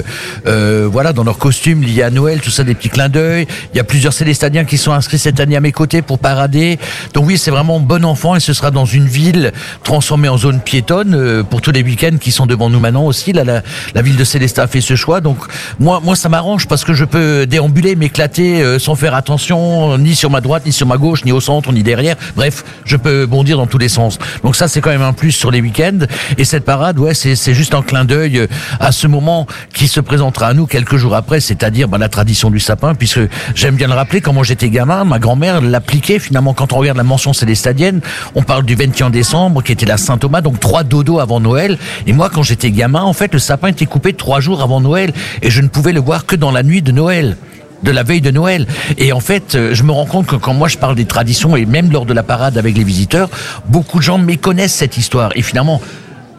voilà, 0.45 1.13
dans 1.13 1.25
leur 1.25 1.39
costume 1.39 1.83
lié 1.83 2.03
à 2.03 2.11
Noël, 2.11 2.41
tout 2.41 2.51
ça, 2.51 2.65
des 2.65 2.75
petits 2.75 2.89
clins 2.89 3.09
d'œil. 3.09 3.47
Il 3.75 3.77
y 3.77 3.81
a 3.81 3.85
plusieurs 3.85 4.13
Célestadiens 4.13 4.65
qui 4.65 4.79
sont 4.79 4.93
inscrits 4.93 5.19
cette 5.19 5.41
année 5.41 5.57
à 5.57 5.61
mes 5.61 5.73
côtés 5.73 6.03
pour 6.03 6.19
parader. 6.19 6.79
Donc 7.15 7.27
oui, 7.27 7.39
c'est 7.39 7.51
vraiment 7.51 7.81
bon 7.81 8.05
enfant 8.05 8.35
et 8.35 8.41
ce 8.41 8.53
sera 8.53 8.71
dans 8.71 8.85
une 8.85 9.07
ville 9.07 9.53
transformée 9.83 10.29
en 10.29 10.39
zone 10.39 10.61
piétonne 10.61 11.45
pour 11.51 11.61
tous 11.61 11.73
les 11.73 11.83
week-ends 11.83 12.06
qui 12.15 12.31
sont 12.33 12.47
devant 12.47 12.71
nous 12.71 12.81
maintenant 12.81 13.05
aussi. 13.05 13.33
Là, 13.33 13.45
la, 13.45 13.63
la 13.95 14.03
ville 14.03 14.17
de 14.17 14.25
Célestat 14.25 14.65
a 14.65 14.67
fait 14.67 14.81
ce 14.81 14.97
choix. 14.97 15.21
Donc 15.21 15.39
moi, 15.79 16.01
moi, 16.03 16.17
ça 16.17 16.29
m'arrange 16.29 16.67
parce 16.67 16.85
que 16.85 16.95
je 16.95 17.05
peux 17.05 17.47
déambuler, 17.47 17.97
m'éclater 17.97 18.63
euh, 18.63 18.79
sans 18.79 18.95
faire 18.95 19.15
attention 19.15 19.99
ni 19.99 20.15
sur 20.15 20.31
ma 20.31 20.41
droite, 20.41 20.65
ni 20.67 20.73
sur 20.73 20.87
ma 20.87 20.97
gauche, 20.97 21.25
ni 21.25 21.33
au 21.33 21.41
centre, 21.41 21.73
ni 21.73 21.83
derrière. 21.83 22.17
Bref, 22.37 22.65
je 22.85 22.97
peux 22.97 23.27
bondir 23.27 23.57
dans 23.57 23.67
tous 23.67 23.79
les 23.79 23.89
sens. 23.89 24.19
Donc 24.43 24.57
ça, 24.57 24.69
c'est 24.69 24.81
quand 24.81 24.91
même 24.91 25.03
un 25.03 25.13
plus 25.13 25.33
sur 25.33 25.51
les 25.51 25.61
week-ends. 25.61 26.07
Et 26.39 26.45
cette 26.45 26.65
parade, 26.65 26.99
ouais, 26.99 27.15
c'est 27.15 27.55
juste 27.55 27.75
un 27.75 27.83
clin 27.83 28.05
d'œil 28.05 28.39
euh, 28.39 28.47
à 28.81 28.93
ce 28.93 29.07
moment 29.07 29.47
qui 29.75 29.89
se 29.89 30.01
présentera 30.01 30.49
à 30.49 30.55
nous 30.55 30.67
quelques 30.67 30.97
jours 30.97 31.15
après, 31.15 31.41
c'est-à-dire 31.41 31.89
bah, 31.89 31.99
la 31.99 32.09
tradition 32.09 32.51
du 32.51 32.61
sapin, 32.61 32.95
puisque 32.95 33.21
j'aime 33.55 33.77
bien 33.77 33.89
le 33.89 33.95
rappeler, 33.95 34.21
quand 34.21 34.33
moi 34.33 34.45
j'étais 34.45 34.71
gamin, 34.71 35.05
ma 35.05 35.19
grand-mère 35.19 35.61
l'appliquait 35.61 36.19
finalement 36.19 36.55
quand 36.55 36.73
on 36.73 36.79
regarde 36.79 36.97
la 36.97 37.05
mention 37.05 37.33
célestadienne, 37.33 38.01
on 38.35 38.43
parle 38.43 38.65
du 38.65 38.75
21 38.75 39.11
décembre 39.11 39.63
qui 39.63 39.73
était 39.73 39.87
la 39.87 39.97
Saint-Thomas, 39.97 40.41
donc 40.41 40.61
trois 40.61 40.85
dodos 40.85 41.19
avant 41.19 41.41
Noël. 41.41 41.79
Et 42.07 42.13
moi, 42.13 42.31
quand 42.33 42.43
j'étais 42.43 42.71
gamin, 42.71 43.03
en 43.03 43.13
fait, 43.13 43.33
le 43.33 43.39
sapin 43.39 43.69
était 43.69 43.87
coupé 43.87 44.13
trois 44.13 44.41
jours 44.41 44.63
avant 44.63 44.81
Noël 44.81 45.13
et 45.43 45.51
je 45.51 45.61
ne 45.61 45.69
pouvais 45.69 45.93
le 45.93 46.01
voir 46.01 46.27
que 46.27 46.37
dans 46.37 46.51
la 46.51 46.63
nuit 46.63 46.83
de 46.83 46.93
Noël 46.93 47.37
de 47.83 47.91
la 47.91 48.03
veille 48.03 48.23
de 48.23 48.31
Noël. 48.31 48.67
Et 48.97 49.13
en 49.13 49.21
fait, 49.21 49.55
euh, 49.55 49.75
je 49.75 49.83
me 49.83 49.93
rends 49.93 50.07
compte 50.07 50.27
que 50.27 50.37
quand 50.37 50.55
moi 50.55 50.67
je 50.67 50.79
parle 50.79 50.95
des 50.97 51.05
traditions 51.05 51.57
et 51.57 51.67
même 51.67 51.93
lors 51.93 52.07
de 52.07 52.15
la 52.15 52.23
parade 52.23 52.57
avec 52.57 52.75
les 52.75 52.85
visiteurs, 52.85 53.29
beaucoup 53.69 53.99
de 53.99 54.03
gens 54.03 54.17
méconnaissent 54.17 54.75
cette 54.75 54.97
histoire. 54.97 55.31
Et 55.35 55.43
finalement, 55.43 55.81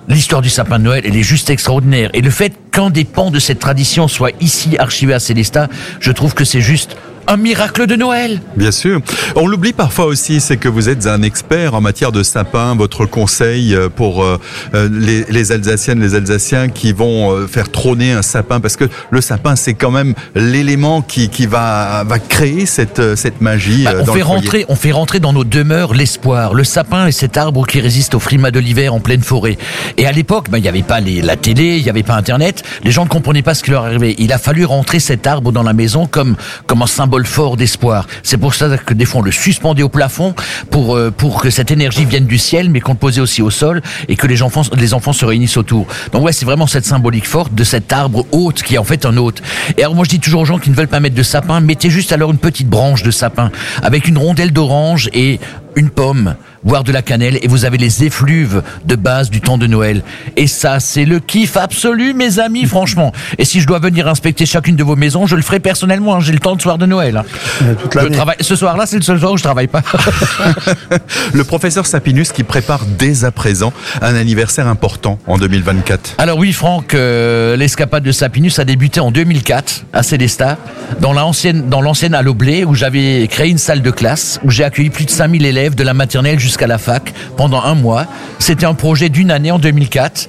L'histoire 0.09 0.41
du 0.41 0.49
sapin 0.49 0.79
de 0.79 0.85
Noël, 0.85 1.03
elle 1.05 1.17
est 1.17 1.23
juste 1.23 1.49
extraordinaire. 1.49 2.09
Et 2.13 2.21
le 2.21 2.29
fait 2.29 2.53
qu'un 2.71 2.89
des 2.89 3.03
pans 3.03 3.29
de 3.29 3.39
cette 3.39 3.59
tradition 3.59 4.07
soit 4.07 4.31
ici 4.39 4.77
archivé 4.77 5.13
à 5.13 5.19
Célestat, 5.19 5.67
je 5.99 6.11
trouve 6.13 6.33
que 6.33 6.45
c'est 6.45 6.61
juste 6.61 6.95
un 7.27 7.37
miracle 7.37 7.87
de 7.87 7.95
Noël. 7.95 8.41
Bien 8.55 8.71
sûr. 8.71 9.01
On 9.35 9.47
l'oublie 9.47 9.73
parfois 9.73 10.05
aussi, 10.05 10.39
c'est 10.39 10.57
que 10.57 10.69
vous 10.69 10.89
êtes 10.89 11.07
un 11.07 11.21
expert 11.21 11.73
en 11.73 11.81
matière 11.81 12.11
de 12.11 12.23
sapin. 12.23 12.75
Votre 12.75 13.05
conseil 13.05 13.75
euh, 13.75 13.89
pour 13.89 14.23
euh, 14.23 14.39
euh, 14.73 14.89
les, 14.91 15.25
les 15.29 15.51
Alsaciennes, 15.51 15.99
les 15.99 16.15
Alsaciens 16.15 16.69
qui 16.69 16.93
vont 16.93 17.47
faire 17.47 17.69
trôner 17.71 18.11
un 18.11 18.21
sapin, 18.21 18.59
parce 18.59 18.75
que 18.75 18.85
le 19.09 19.21
sapin, 19.21 19.55
c'est 19.55 19.73
quand 19.73 19.91
même 19.91 20.13
l'élément 20.35 21.01
qui, 21.01 21.29
qui 21.29 21.45
va, 21.45 22.03
va 22.05 22.19
créer 22.19 22.65
cette, 22.65 23.15
cette 23.15 23.41
magie 23.41 23.83
Bah, 23.83 23.93
on 23.99 24.03
dans 24.05 24.13
fait 24.13 24.19
le 24.19 24.25
rentrer, 24.25 24.65
on 24.69 24.75
fait 24.75 24.91
rentrer 24.91 25.19
dans 25.19 25.33
nos 25.33 25.43
demeures 25.43 25.93
l'espoir. 25.93 26.53
Le 26.53 26.63
sapin 26.63 27.07
est 27.07 27.11
cet 27.11 27.37
arbre 27.37 27.65
qui 27.65 27.79
résiste 27.79 28.15
au 28.15 28.19
frimas 28.19 28.51
de 28.51 28.59
l'hiver 28.59 28.93
en 28.93 28.99
pleine 28.99 29.21
forêt. 29.21 29.57
Et 29.97 30.05
à 30.05 30.11
l'époque, 30.11 30.49
bah, 30.49 30.57
il 30.57 30.61
n'y 30.61 30.69
avait 30.69 30.83
pas 30.83 30.99
les, 30.99 31.21
la 31.21 31.35
télé, 31.35 31.77
il 31.77 31.83
n'y 31.83 31.89
avait 31.89 32.03
pas 32.03 32.15
Internet. 32.15 32.63
Les 32.83 32.91
gens 32.91 33.03
ne 33.03 33.09
comprenaient 33.09 33.43
pas 33.43 33.53
ce 33.53 33.63
qui 33.63 33.71
leur 33.71 33.85
arrivait. 33.85 34.15
Il 34.17 34.33
a 34.33 34.37
fallu 34.37 34.65
rentrer 34.65 34.99
cet 34.99 35.27
arbre 35.27 35.51
dans 35.51 35.63
la 35.63 35.73
maison 35.73 36.07
comme 36.07 36.35
comme 36.65 36.81
un 36.81 36.87
symbole 36.87 37.16
fort 37.25 37.57
d'espoir. 37.57 38.07
C'est 38.23 38.37
pour 38.37 38.53
ça 38.53 38.77
que 38.77 38.93
des 38.93 39.05
fois 39.05 39.21
on 39.21 39.23
le 39.23 39.31
suspendait 39.31 39.83
au 39.83 39.89
plafond 39.89 40.33
pour 40.69 40.95
euh, 40.95 41.11
pour 41.11 41.41
que 41.41 41.49
cette 41.49 41.71
énergie 41.71 42.05
vienne 42.05 42.25
du 42.25 42.37
ciel, 42.37 42.69
mais 42.69 42.79
qu'on 42.79 42.93
le 42.93 42.97
posait 42.97 43.21
aussi 43.21 43.41
au 43.41 43.49
sol 43.49 43.81
et 44.07 44.15
que 44.15 44.27
les 44.27 44.41
enfants 44.43 44.63
les 44.75 44.93
enfants 44.93 45.13
se 45.13 45.25
réunissent 45.25 45.57
autour. 45.57 45.87
Donc 46.11 46.23
ouais, 46.23 46.33
c'est 46.33 46.45
vraiment 46.45 46.67
cette 46.67 46.85
symbolique 46.85 47.27
forte 47.27 47.53
de 47.53 47.63
cet 47.63 47.91
arbre 47.93 48.25
hôte 48.31 48.63
qui 48.63 48.75
est 48.75 48.77
en 48.77 48.83
fait 48.83 49.05
un 49.05 49.17
hôte. 49.17 49.41
Et 49.77 49.83
alors 49.83 49.95
moi 49.95 50.05
je 50.05 50.09
dis 50.09 50.19
toujours 50.19 50.41
aux 50.41 50.45
gens 50.45 50.59
qui 50.59 50.69
ne 50.69 50.75
veulent 50.75 50.87
pas 50.87 50.99
mettre 50.99 51.15
de 51.15 51.23
sapin, 51.23 51.59
mettez 51.59 51.89
juste 51.89 52.11
alors 52.11 52.31
une 52.31 52.37
petite 52.37 52.69
branche 52.69 53.03
de 53.03 53.11
sapin 53.11 53.51
avec 53.81 54.07
une 54.07 54.17
rondelle 54.17 54.51
d'orange 54.51 55.09
et 55.13 55.39
une 55.77 55.89
pomme, 55.91 56.35
voire 56.63 56.83
de 56.83 56.91
la 56.91 57.01
cannelle, 57.03 57.37
et 57.41 57.47
vous 57.47 57.63
avez 57.65 57.77
les 57.77 58.03
effluves 58.03 58.63
de 58.85 58.95
base 58.95 59.29
du 59.29 59.41
temps 59.41 59.57
de 59.59 59.67
Noël. 59.67 60.01
Et 60.35 60.47
ça, 60.47 60.79
c'est 60.79 61.05
le 61.05 61.19
kiff 61.19 61.55
absolu, 61.55 62.13
mes 62.13 62.39
amis, 62.39 62.65
franchement. 62.65 63.13
Et 63.37 63.45
si 63.45 63.61
je 63.61 63.67
dois 63.67 63.77
venir 63.79 64.07
inspecter 64.07 64.45
chacune 64.47 64.75
de 64.75 64.83
vos 64.83 64.95
maisons, 64.95 65.27
je 65.27 65.35
le 65.35 65.43
ferai 65.43 65.59
personnellement. 65.59 66.15
hein. 66.15 66.19
J'ai 66.19 66.33
le 66.33 66.39
temps 66.39 66.55
de 66.55 66.61
soir 66.61 66.77
de 66.79 66.85
Noël. 66.87 67.17
hein. 67.17 67.25
Euh, 67.61 67.75
toute 67.75 67.93
Je 68.01 68.07
travaille. 68.07 68.37
Ce 68.41 68.55
soir-là, 68.55 68.85
c'est 68.87 68.97
le 68.97 69.03
seul 69.03 69.19
soir 69.19 69.31
où 69.33 69.37
je 69.37 69.43
travaille 69.43 69.67
pas. 69.67 69.83
Le 71.33 71.43
professeur 71.43 71.85
Sapinus 71.85 72.31
qui 72.31 72.43
prépare 72.43 72.81
dès 72.97 73.23
à 73.23 73.31
présent 73.31 73.71
un 74.01 74.15
anniversaire 74.15 74.67
important 74.67 75.19
en 75.27 75.37
2024. 75.37 76.15
Alors 76.17 76.37
oui, 76.37 76.53
Franck, 76.53 76.93
euh, 76.93 77.55
l'escapade 77.55 78.03
de 78.03 78.11
Sapinus 78.11 78.57
a 78.59 78.65
débuté 78.65 78.99
en 78.99 79.11
2004 79.11 79.85
à 79.93 80.03
Célestat, 80.03 80.57
dans 81.01 81.13
l'ancienne 81.13 81.69
dans 81.69 81.81
l'ancienne 81.81 82.15
à 82.15 82.21
l'Oblé, 82.21 82.63
où 82.65 82.73
j'avais 82.73 83.27
créé 83.27 83.49
une 83.49 83.57
salle 83.57 83.81
de 83.81 83.91
classe, 83.91 84.39
où 84.43 84.49
j'ai 84.49 84.63
accueilli 84.63 84.89
plus 84.89 85.05
de 85.05 85.11
5000 85.11 85.45
élèves 85.45 85.66
de 85.75 85.83
la 85.83 85.93
maternelle 85.93 86.39
jusqu'à 86.39 86.67
la 86.67 86.77
fac 86.77 87.13
pendant 87.35 87.61
un 87.61 87.75
mois. 87.75 88.05
C'était 88.39 88.65
un 88.65 88.73
projet 88.73 89.09
d'une 89.09 89.31
année 89.31 89.51
en 89.51 89.59
2004 89.59 90.27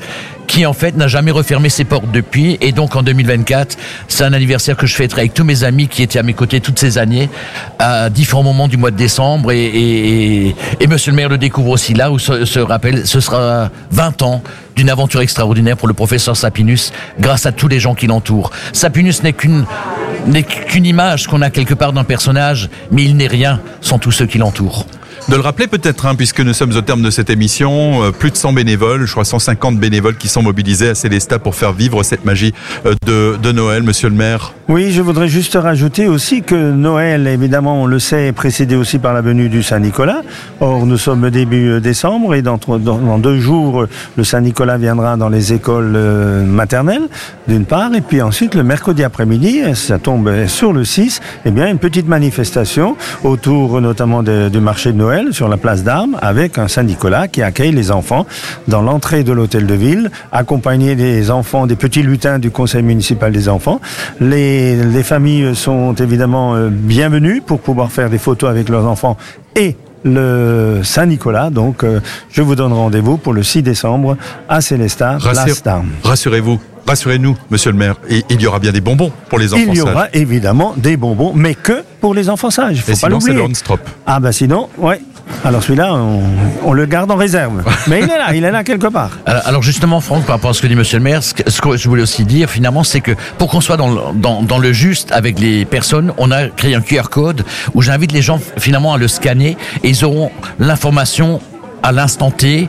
qui 0.48 0.66
en 0.66 0.72
fait 0.72 0.96
n'a 0.96 1.06
jamais 1.06 1.30
refermé 1.30 1.68
ses 1.68 1.84
portes 1.84 2.10
depuis 2.10 2.58
et 2.60 2.72
donc 2.72 2.96
en 2.96 3.02
2024 3.02 3.76
c'est 4.08 4.24
un 4.24 4.32
anniversaire 4.32 4.76
que 4.76 4.86
je 4.86 4.94
fêterai 4.96 5.20
avec 5.20 5.34
tous 5.34 5.44
mes 5.44 5.62
amis 5.62 5.86
qui 5.86 6.02
étaient 6.02 6.18
à 6.18 6.22
mes 6.22 6.32
côtés 6.32 6.60
toutes 6.60 6.78
ces 6.78 6.98
années 6.98 7.28
à 7.78 8.10
différents 8.10 8.42
moments 8.42 8.66
du 8.66 8.76
mois 8.76 8.90
de 8.90 8.96
décembre 8.96 9.52
et, 9.52 10.54
et, 10.80 10.86
monsieur 10.88 11.12
le 11.12 11.16
maire 11.16 11.28
le 11.28 11.38
découvre 11.38 11.70
aussi 11.70 11.92
là 11.92 12.10
où 12.10 12.18
se, 12.18 12.46
se 12.46 12.58
rappelle 12.58 13.06
ce 13.06 13.20
sera 13.20 13.70
20 13.92 14.22
ans 14.22 14.42
d'une 14.74 14.90
aventure 14.90 15.20
extraordinaire 15.20 15.76
pour 15.76 15.86
le 15.86 15.94
professeur 15.94 16.36
Sapinus 16.36 16.92
grâce 17.20 17.44
à 17.46 17.52
tous 17.52 17.68
les 17.68 17.78
gens 17.78 17.94
qui 17.94 18.06
l'entourent. 18.06 18.50
Sapinus 18.72 19.22
n'est 19.22 19.34
qu'une 19.34 19.66
n'est 20.26 20.44
qu'une 20.44 20.86
image 20.86 21.26
qu'on 21.26 21.42
a 21.42 21.50
quelque 21.50 21.74
part 21.74 21.92
d'un 21.92 22.04
personnage 22.04 22.70
mais 22.90 23.04
il 23.04 23.16
n'est 23.16 23.26
rien 23.26 23.60
sans 23.82 23.98
tous 23.98 24.12
ceux 24.12 24.26
qui 24.26 24.38
l'entourent. 24.38 24.86
De 25.28 25.34
le 25.34 25.42
rappeler 25.42 25.66
peut-être, 25.66 26.06
hein, 26.06 26.14
puisque 26.14 26.40
nous 26.40 26.54
sommes 26.54 26.74
au 26.74 26.80
terme 26.80 27.02
de 27.02 27.10
cette 27.10 27.28
émission. 27.28 28.02
Euh, 28.02 28.12
plus 28.12 28.30
de 28.30 28.36
100 28.36 28.54
bénévoles, 28.54 29.04
je 29.04 29.12
crois 29.12 29.26
150 29.26 29.78
bénévoles 29.78 30.16
qui 30.16 30.26
sont 30.26 30.42
mobilisés 30.42 30.88
à 30.88 30.94
Célestat 30.94 31.38
pour 31.38 31.54
faire 31.54 31.72
vivre 31.72 32.02
cette 32.02 32.24
magie 32.24 32.54
euh, 32.86 32.94
de, 33.36 33.52
Noël, 33.52 33.82
monsieur 33.82 34.08
le 34.08 34.14
maire. 34.14 34.54
Oui, 34.68 34.90
je 34.90 35.02
voudrais 35.02 35.28
juste 35.28 35.54
rajouter 35.54 36.08
aussi 36.08 36.42
que 36.42 36.72
Noël, 36.72 37.26
évidemment, 37.26 37.82
on 37.82 37.86
le 37.86 37.98
sait, 37.98 38.28
est 38.28 38.32
précédé 38.32 38.74
aussi 38.74 38.98
par 38.98 39.12
la 39.12 39.20
venue 39.20 39.50
du 39.50 39.62
Saint-Nicolas. 39.62 40.22
Or, 40.60 40.86
nous 40.86 40.96
sommes 40.96 41.28
début 41.30 41.72
euh, 41.72 41.80
décembre 41.80 42.34
et 42.34 42.40
dans, 42.40 42.58
deux 43.18 43.38
jours, 43.38 43.84
le 44.16 44.24
Saint-Nicolas 44.24 44.78
viendra 44.78 45.16
dans 45.16 45.28
les 45.28 45.52
écoles 45.52 45.98
maternelles, 46.46 47.08
d'une 47.46 47.64
part, 47.64 47.94
et 47.94 48.00
puis 48.00 48.22
ensuite, 48.22 48.54
le 48.54 48.62
mercredi 48.62 49.04
après-midi, 49.04 49.60
ça 49.74 49.98
tombe 49.98 50.46
sur 50.46 50.72
le 50.72 50.84
6, 50.84 51.20
eh 51.44 51.50
bien, 51.50 51.68
une 51.68 51.78
petite 51.78 52.06
manifestation 52.06 52.96
autour 53.24 53.80
notamment 53.80 54.22
du 54.22 54.60
marché 54.60 54.92
de 54.92 54.96
Noël 54.96 55.17
sur 55.32 55.48
la 55.48 55.56
place 55.56 55.82
d'Armes 55.84 56.16
avec 56.22 56.58
un 56.58 56.68
Saint-Nicolas 56.68 57.28
qui 57.28 57.42
accueille 57.42 57.72
les 57.72 57.90
enfants 57.90 58.26
dans 58.68 58.82
l'entrée 58.82 59.22
de 59.24 59.32
l'hôtel 59.32 59.66
de 59.66 59.74
ville, 59.74 60.10
accompagné 60.32 60.96
des 60.96 61.30
enfants, 61.30 61.66
des 61.66 61.76
petits 61.76 62.02
lutins 62.02 62.38
du 62.38 62.50
conseil 62.50 62.82
municipal 62.82 63.32
des 63.32 63.48
enfants. 63.48 63.80
Les, 64.20 64.76
les 64.76 65.02
familles 65.02 65.54
sont 65.54 65.94
évidemment 65.94 66.54
euh, 66.54 66.68
bienvenues 66.70 67.42
pour 67.44 67.60
pouvoir 67.60 67.90
faire 67.92 68.10
des 68.10 68.18
photos 68.18 68.48
avec 68.50 68.68
leurs 68.68 68.86
enfants 68.86 69.16
et 69.56 69.76
le 70.04 70.80
Saint-Nicolas. 70.84 71.50
Donc, 71.50 71.82
euh, 71.82 72.00
je 72.30 72.42
vous 72.42 72.54
donne 72.54 72.72
rendez-vous 72.72 73.16
pour 73.16 73.32
le 73.32 73.42
6 73.42 73.62
décembre 73.62 74.16
à 74.48 74.60
Célestat, 74.60 75.18
Rassure- 75.18 75.44
place 75.44 75.62
d'Armes. 75.62 75.90
Rassurez-vous, 76.04 76.58
rassurez-nous, 76.88 77.36
monsieur 77.50 77.70
le 77.70 77.76
maire, 77.78 77.94
et 78.08 78.24
il 78.30 78.40
y 78.40 78.46
aura 78.46 78.58
bien 78.58 78.72
des 78.72 78.80
bonbons 78.80 79.12
pour 79.28 79.38
les 79.38 79.52
enfants 79.54 79.62
Il 79.66 79.74
y 79.74 79.76
sages. 79.76 79.84
aura 79.88 80.08
évidemment 80.12 80.74
des 80.76 80.96
bonbons, 80.96 81.32
mais 81.34 81.54
que 81.54 81.82
pour 82.00 82.14
les 82.14 82.28
enfants 82.28 82.50
sages. 82.50 82.76
Il 82.76 82.82
faut 82.82 82.92
Et 82.92 82.94
pas 82.94 83.06
sinon, 83.06 83.20
c'est 83.20 83.26
l'oublier. 83.28 83.34
le 83.36 83.42
Hornstrop. 83.42 83.80
Ah 84.06 84.20
bah 84.20 84.32
sinon, 84.32 84.68
ouais. 84.78 85.00
Alors 85.44 85.62
celui-là, 85.62 85.92
on, 85.94 86.22
on 86.64 86.72
le 86.72 86.86
garde 86.86 87.10
en 87.10 87.16
réserve. 87.16 87.62
Mais 87.86 87.98
il 87.98 88.04
est 88.04 88.18
là, 88.18 88.34
il 88.34 88.44
est 88.44 88.50
là 88.50 88.64
quelque 88.64 88.86
part. 88.86 89.10
Alors 89.26 89.42
alors 89.46 89.62
justement, 89.62 90.00
Franck, 90.00 90.24
par 90.24 90.36
rapport 90.36 90.50
à 90.50 90.54
ce 90.54 90.62
que 90.62 90.66
dit 90.66 90.74
Monsieur 90.74 90.96
le 90.98 91.04
maire, 91.04 91.22
ce 91.22 91.34
que, 91.34 91.50
ce 91.50 91.60
que 91.60 91.76
je 91.76 91.86
voulais 91.88 92.02
aussi 92.02 92.24
dire 92.24 92.48
finalement, 92.48 92.82
c'est 92.82 93.00
que 93.00 93.12
pour 93.36 93.48
qu'on 93.50 93.60
soit 93.60 93.76
dans 93.76 93.90
le, 93.90 94.00
dans, 94.14 94.42
dans 94.42 94.58
le 94.58 94.72
juste 94.72 95.12
avec 95.12 95.38
les 95.38 95.66
personnes, 95.66 96.12
on 96.16 96.30
a 96.30 96.46
créé 96.48 96.74
un 96.74 96.80
QR 96.80 97.10
code 97.10 97.44
où 97.74 97.82
j'invite 97.82 98.12
les 98.12 98.22
gens 98.22 98.40
finalement 98.56 98.94
à 98.94 98.98
le 98.98 99.06
scanner 99.06 99.58
et 99.84 99.88
ils 99.90 100.02
auront 100.04 100.30
l'information 100.58 101.40
à 101.82 101.92
l'instant 101.92 102.30
T. 102.30 102.68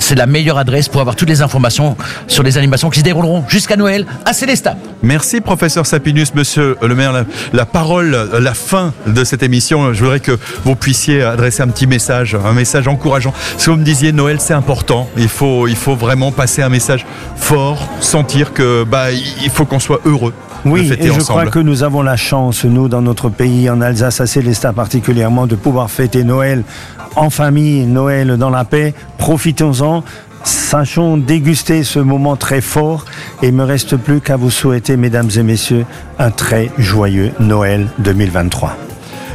C'est 0.00 0.16
la 0.16 0.26
meilleure 0.26 0.58
adresse 0.58 0.88
pour 0.88 1.00
avoir 1.00 1.14
toutes 1.14 1.28
les 1.28 1.42
informations 1.42 1.96
sur 2.26 2.42
les 2.42 2.58
animations 2.58 2.90
qui 2.90 2.98
se 2.98 3.04
dérouleront 3.04 3.44
jusqu'à 3.48 3.76
Noël 3.76 4.06
à 4.24 4.32
Célestat. 4.32 4.76
Merci 5.02 5.40
professeur 5.40 5.86
Sapinus, 5.86 6.34
monsieur 6.34 6.76
le 6.82 6.94
maire. 6.96 7.24
La, 7.52 7.66
parole, 7.66 8.28
la 8.40 8.54
fin 8.54 8.92
de 9.06 9.22
cette 9.22 9.44
émission, 9.44 9.92
je 9.92 10.00
voudrais 10.02 10.20
que 10.20 10.36
vous 10.64 10.74
puissiez 10.74 11.22
adresser 11.22 11.62
un 11.62 11.68
petit 11.68 11.86
message, 11.86 12.34
un 12.34 12.52
message 12.52 12.88
encourageant. 12.88 13.32
Si 13.56 13.70
vous 13.70 13.76
me 13.76 13.84
disiez 13.84 14.10
Noël, 14.10 14.40
c'est 14.40 14.54
important. 14.54 15.08
Il 15.16 15.28
faut, 15.28 15.68
il 15.68 15.76
faut 15.76 15.94
vraiment 15.94 16.32
passer 16.32 16.62
un 16.62 16.68
message 16.70 17.06
fort, 17.36 17.88
sentir 18.00 18.52
que 18.52 18.84
bah 18.84 19.12
il 19.12 19.50
faut 19.50 19.64
qu'on 19.64 19.78
soit 19.78 20.00
heureux 20.04 20.34
Oui, 20.64 20.88
fêter 20.88 21.06
et 21.06 21.12
je 21.12 21.20
crois 21.20 21.46
que 21.46 21.58
nous 21.58 21.82
avons 21.82 22.02
la 22.02 22.16
chance, 22.16 22.64
nous, 22.64 22.88
dans 22.88 23.02
notre 23.02 23.28
pays, 23.28 23.70
en 23.70 23.80
Alsace, 23.80 24.20
à 24.20 24.26
Célestat 24.26 24.72
particulièrement, 24.72 25.46
de 25.46 25.56
pouvoir 25.56 25.90
fêter 25.90 26.24
Noël 26.24 26.64
en 27.16 27.30
famille, 27.30 27.86
Noël 27.86 28.36
dans 28.36 28.50
la 28.50 28.64
paix. 28.64 28.94
Profitons-en. 29.18 30.04
Sachons 30.42 31.18
déguster 31.18 31.84
ce 31.84 31.98
moment 31.98 32.34
très 32.34 32.62
fort 32.62 33.04
et 33.42 33.48
il 33.48 33.54
me 33.54 33.64
reste 33.64 33.96
plus 33.96 34.20
qu'à 34.20 34.36
vous 34.36 34.50
souhaiter, 34.50 34.96
mesdames 34.96 35.28
et 35.36 35.42
messieurs, 35.42 35.84
un 36.18 36.30
très 36.30 36.70
joyeux 36.78 37.32
Noël 37.40 37.88
2023. 37.98 38.89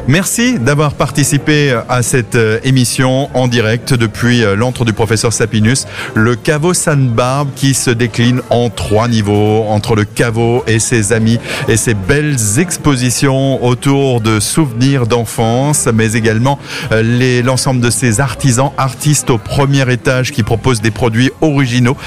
Merci 0.07 0.59
d'avoir 0.59 0.93
participé 0.93 1.75
à 1.89 2.03
cette 2.03 2.35
euh, 2.35 2.59
émission 2.63 3.27
en 3.35 3.47
direct 3.47 3.95
depuis 3.95 4.43
euh, 4.43 4.55
l'antre 4.55 4.85
du 4.85 4.93
professeur 4.93 5.33
Sapinus, 5.33 5.87
le 6.13 6.35
caveau 6.35 6.75
Sainte-Barbe 6.75 7.49
qui 7.55 7.73
se 7.73 7.89
décline 7.89 8.41
en 8.51 8.69
trois 8.69 9.07
niveaux 9.07 9.63
entre 9.63 9.95
le 9.95 10.05
caveau 10.05 10.63
et 10.67 10.77
ses 10.77 11.11
amis 11.11 11.39
et 11.67 11.75
ses 11.75 11.95
belles 11.95 12.37
expositions 12.59 13.65
autour 13.65 14.21
de 14.21 14.39
souvenirs 14.39 15.07
d'enfance, 15.07 15.89
mais 15.91 16.13
également 16.13 16.59
euh, 16.91 17.41
l'ensemble 17.41 17.81
de 17.81 17.89
ses 17.89 18.19
artisans, 18.19 18.69
artistes 18.77 19.31
au 19.31 19.39
premier 19.39 19.91
étage 19.91 20.31
qui 20.31 20.43
proposent 20.43 20.81
des 20.81 20.91
produits 20.91 21.31
originaux 21.41 21.97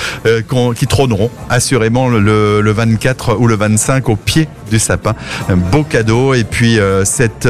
qui 0.79 0.87
trôneront 0.87 1.31
assurément 1.51 2.09
le, 2.09 2.61
le 2.61 2.71
24 2.73 3.37
ou 3.41 3.49
le 3.49 3.57
25 3.57 4.09
au 4.09 4.17
pied 4.17 4.47
du 4.71 4.79
sapin. 4.79 5.15
Un 5.49 5.57
beau 5.57 5.83
cadeau 5.83 6.35
et 6.35 6.45
puis 6.45 6.79
cette, 7.05 7.49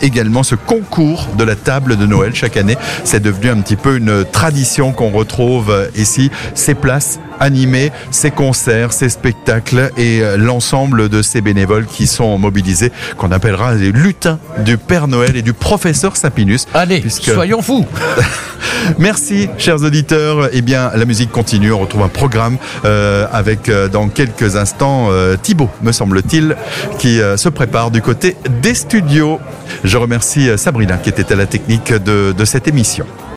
également 0.00 0.42
ce 0.42 0.54
concours 0.54 1.28
de 1.38 1.44
la 1.44 1.56
table 1.56 1.96
de 1.96 2.06
Noël 2.06 2.34
chaque 2.34 2.56
année. 2.56 2.76
C'est 3.04 3.22
devenu 3.22 3.50
un 3.50 3.60
petit 3.60 3.76
peu 3.76 3.96
une 3.96 4.24
tradition 4.24 4.92
qu'on 4.92 5.10
retrouve 5.10 5.70
euh, 5.70 5.88
ici. 5.96 6.30
Ces 6.54 6.74
places 6.74 7.20
animées, 7.42 7.90
ces 8.10 8.30
concerts, 8.30 8.92
ces 8.92 9.08
spectacles 9.08 9.90
et 9.96 10.20
euh, 10.22 10.36
l'ensemble 10.36 11.08
de 11.08 11.22
ces 11.22 11.40
bénévoles 11.40 11.86
qui 11.86 12.06
sont 12.06 12.38
mobilisés, 12.38 12.92
qu'on 13.16 13.32
appellera 13.32 13.74
les 13.74 13.92
lutins 13.92 14.38
du 14.64 14.78
Père 14.78 15.08
Noël 15.08 15.36
et 15.36 15.42
du 15.42 15.52
professeur 15.52 16.16
Sapinus. 16.16 16.66
Allez, 16.72 17.00
Puisque- 17.00 17.24
soyons 17.32 17.60
fous. 17.62 17.84
Merci, 18.98 19.48
chers 19.58 19.82
auditeurs. 19.82 20.48
Eh 20.52 20.62
bien, 20.62 20.90
la 20.94 21.04
musique 21.04 21.30
continue. 21.30 21.72
On 21.72 21.78
retrouve 21.80 22.02
un 22.02 22.08
programme 22.08 22.56
euh, 22.84 23.26
avec, 23.32 23.68
euh, 23.68 23.88
dans 23.88 24.08
quelques 24.08 24.56
instants, 24.56 25.08
euh, 25.10 25.36
Thibaut, 25.40 25.70
me 25.82 25.92
semble-t-il, 25.92 26.56
qui 26.98 27.20
se 27.36 27.48
prépare 27.48 27.90
du 27.90 28.00
côté 28.02 28.36
des 28.62 28.74
studios. 28.74 29.40
Je 29.84 29.96
remercie 29.96 30.48
Sabrina, 30.56 30.96
qui 30.96 31.10
était 31.10 31.32
à 31.32 31.36
la 31.36 31.46
technique 31.46 31.92
de, 31.92 32.32
de 32.36 32.44
cette 32.44 32.68
émission. 32.68 33.06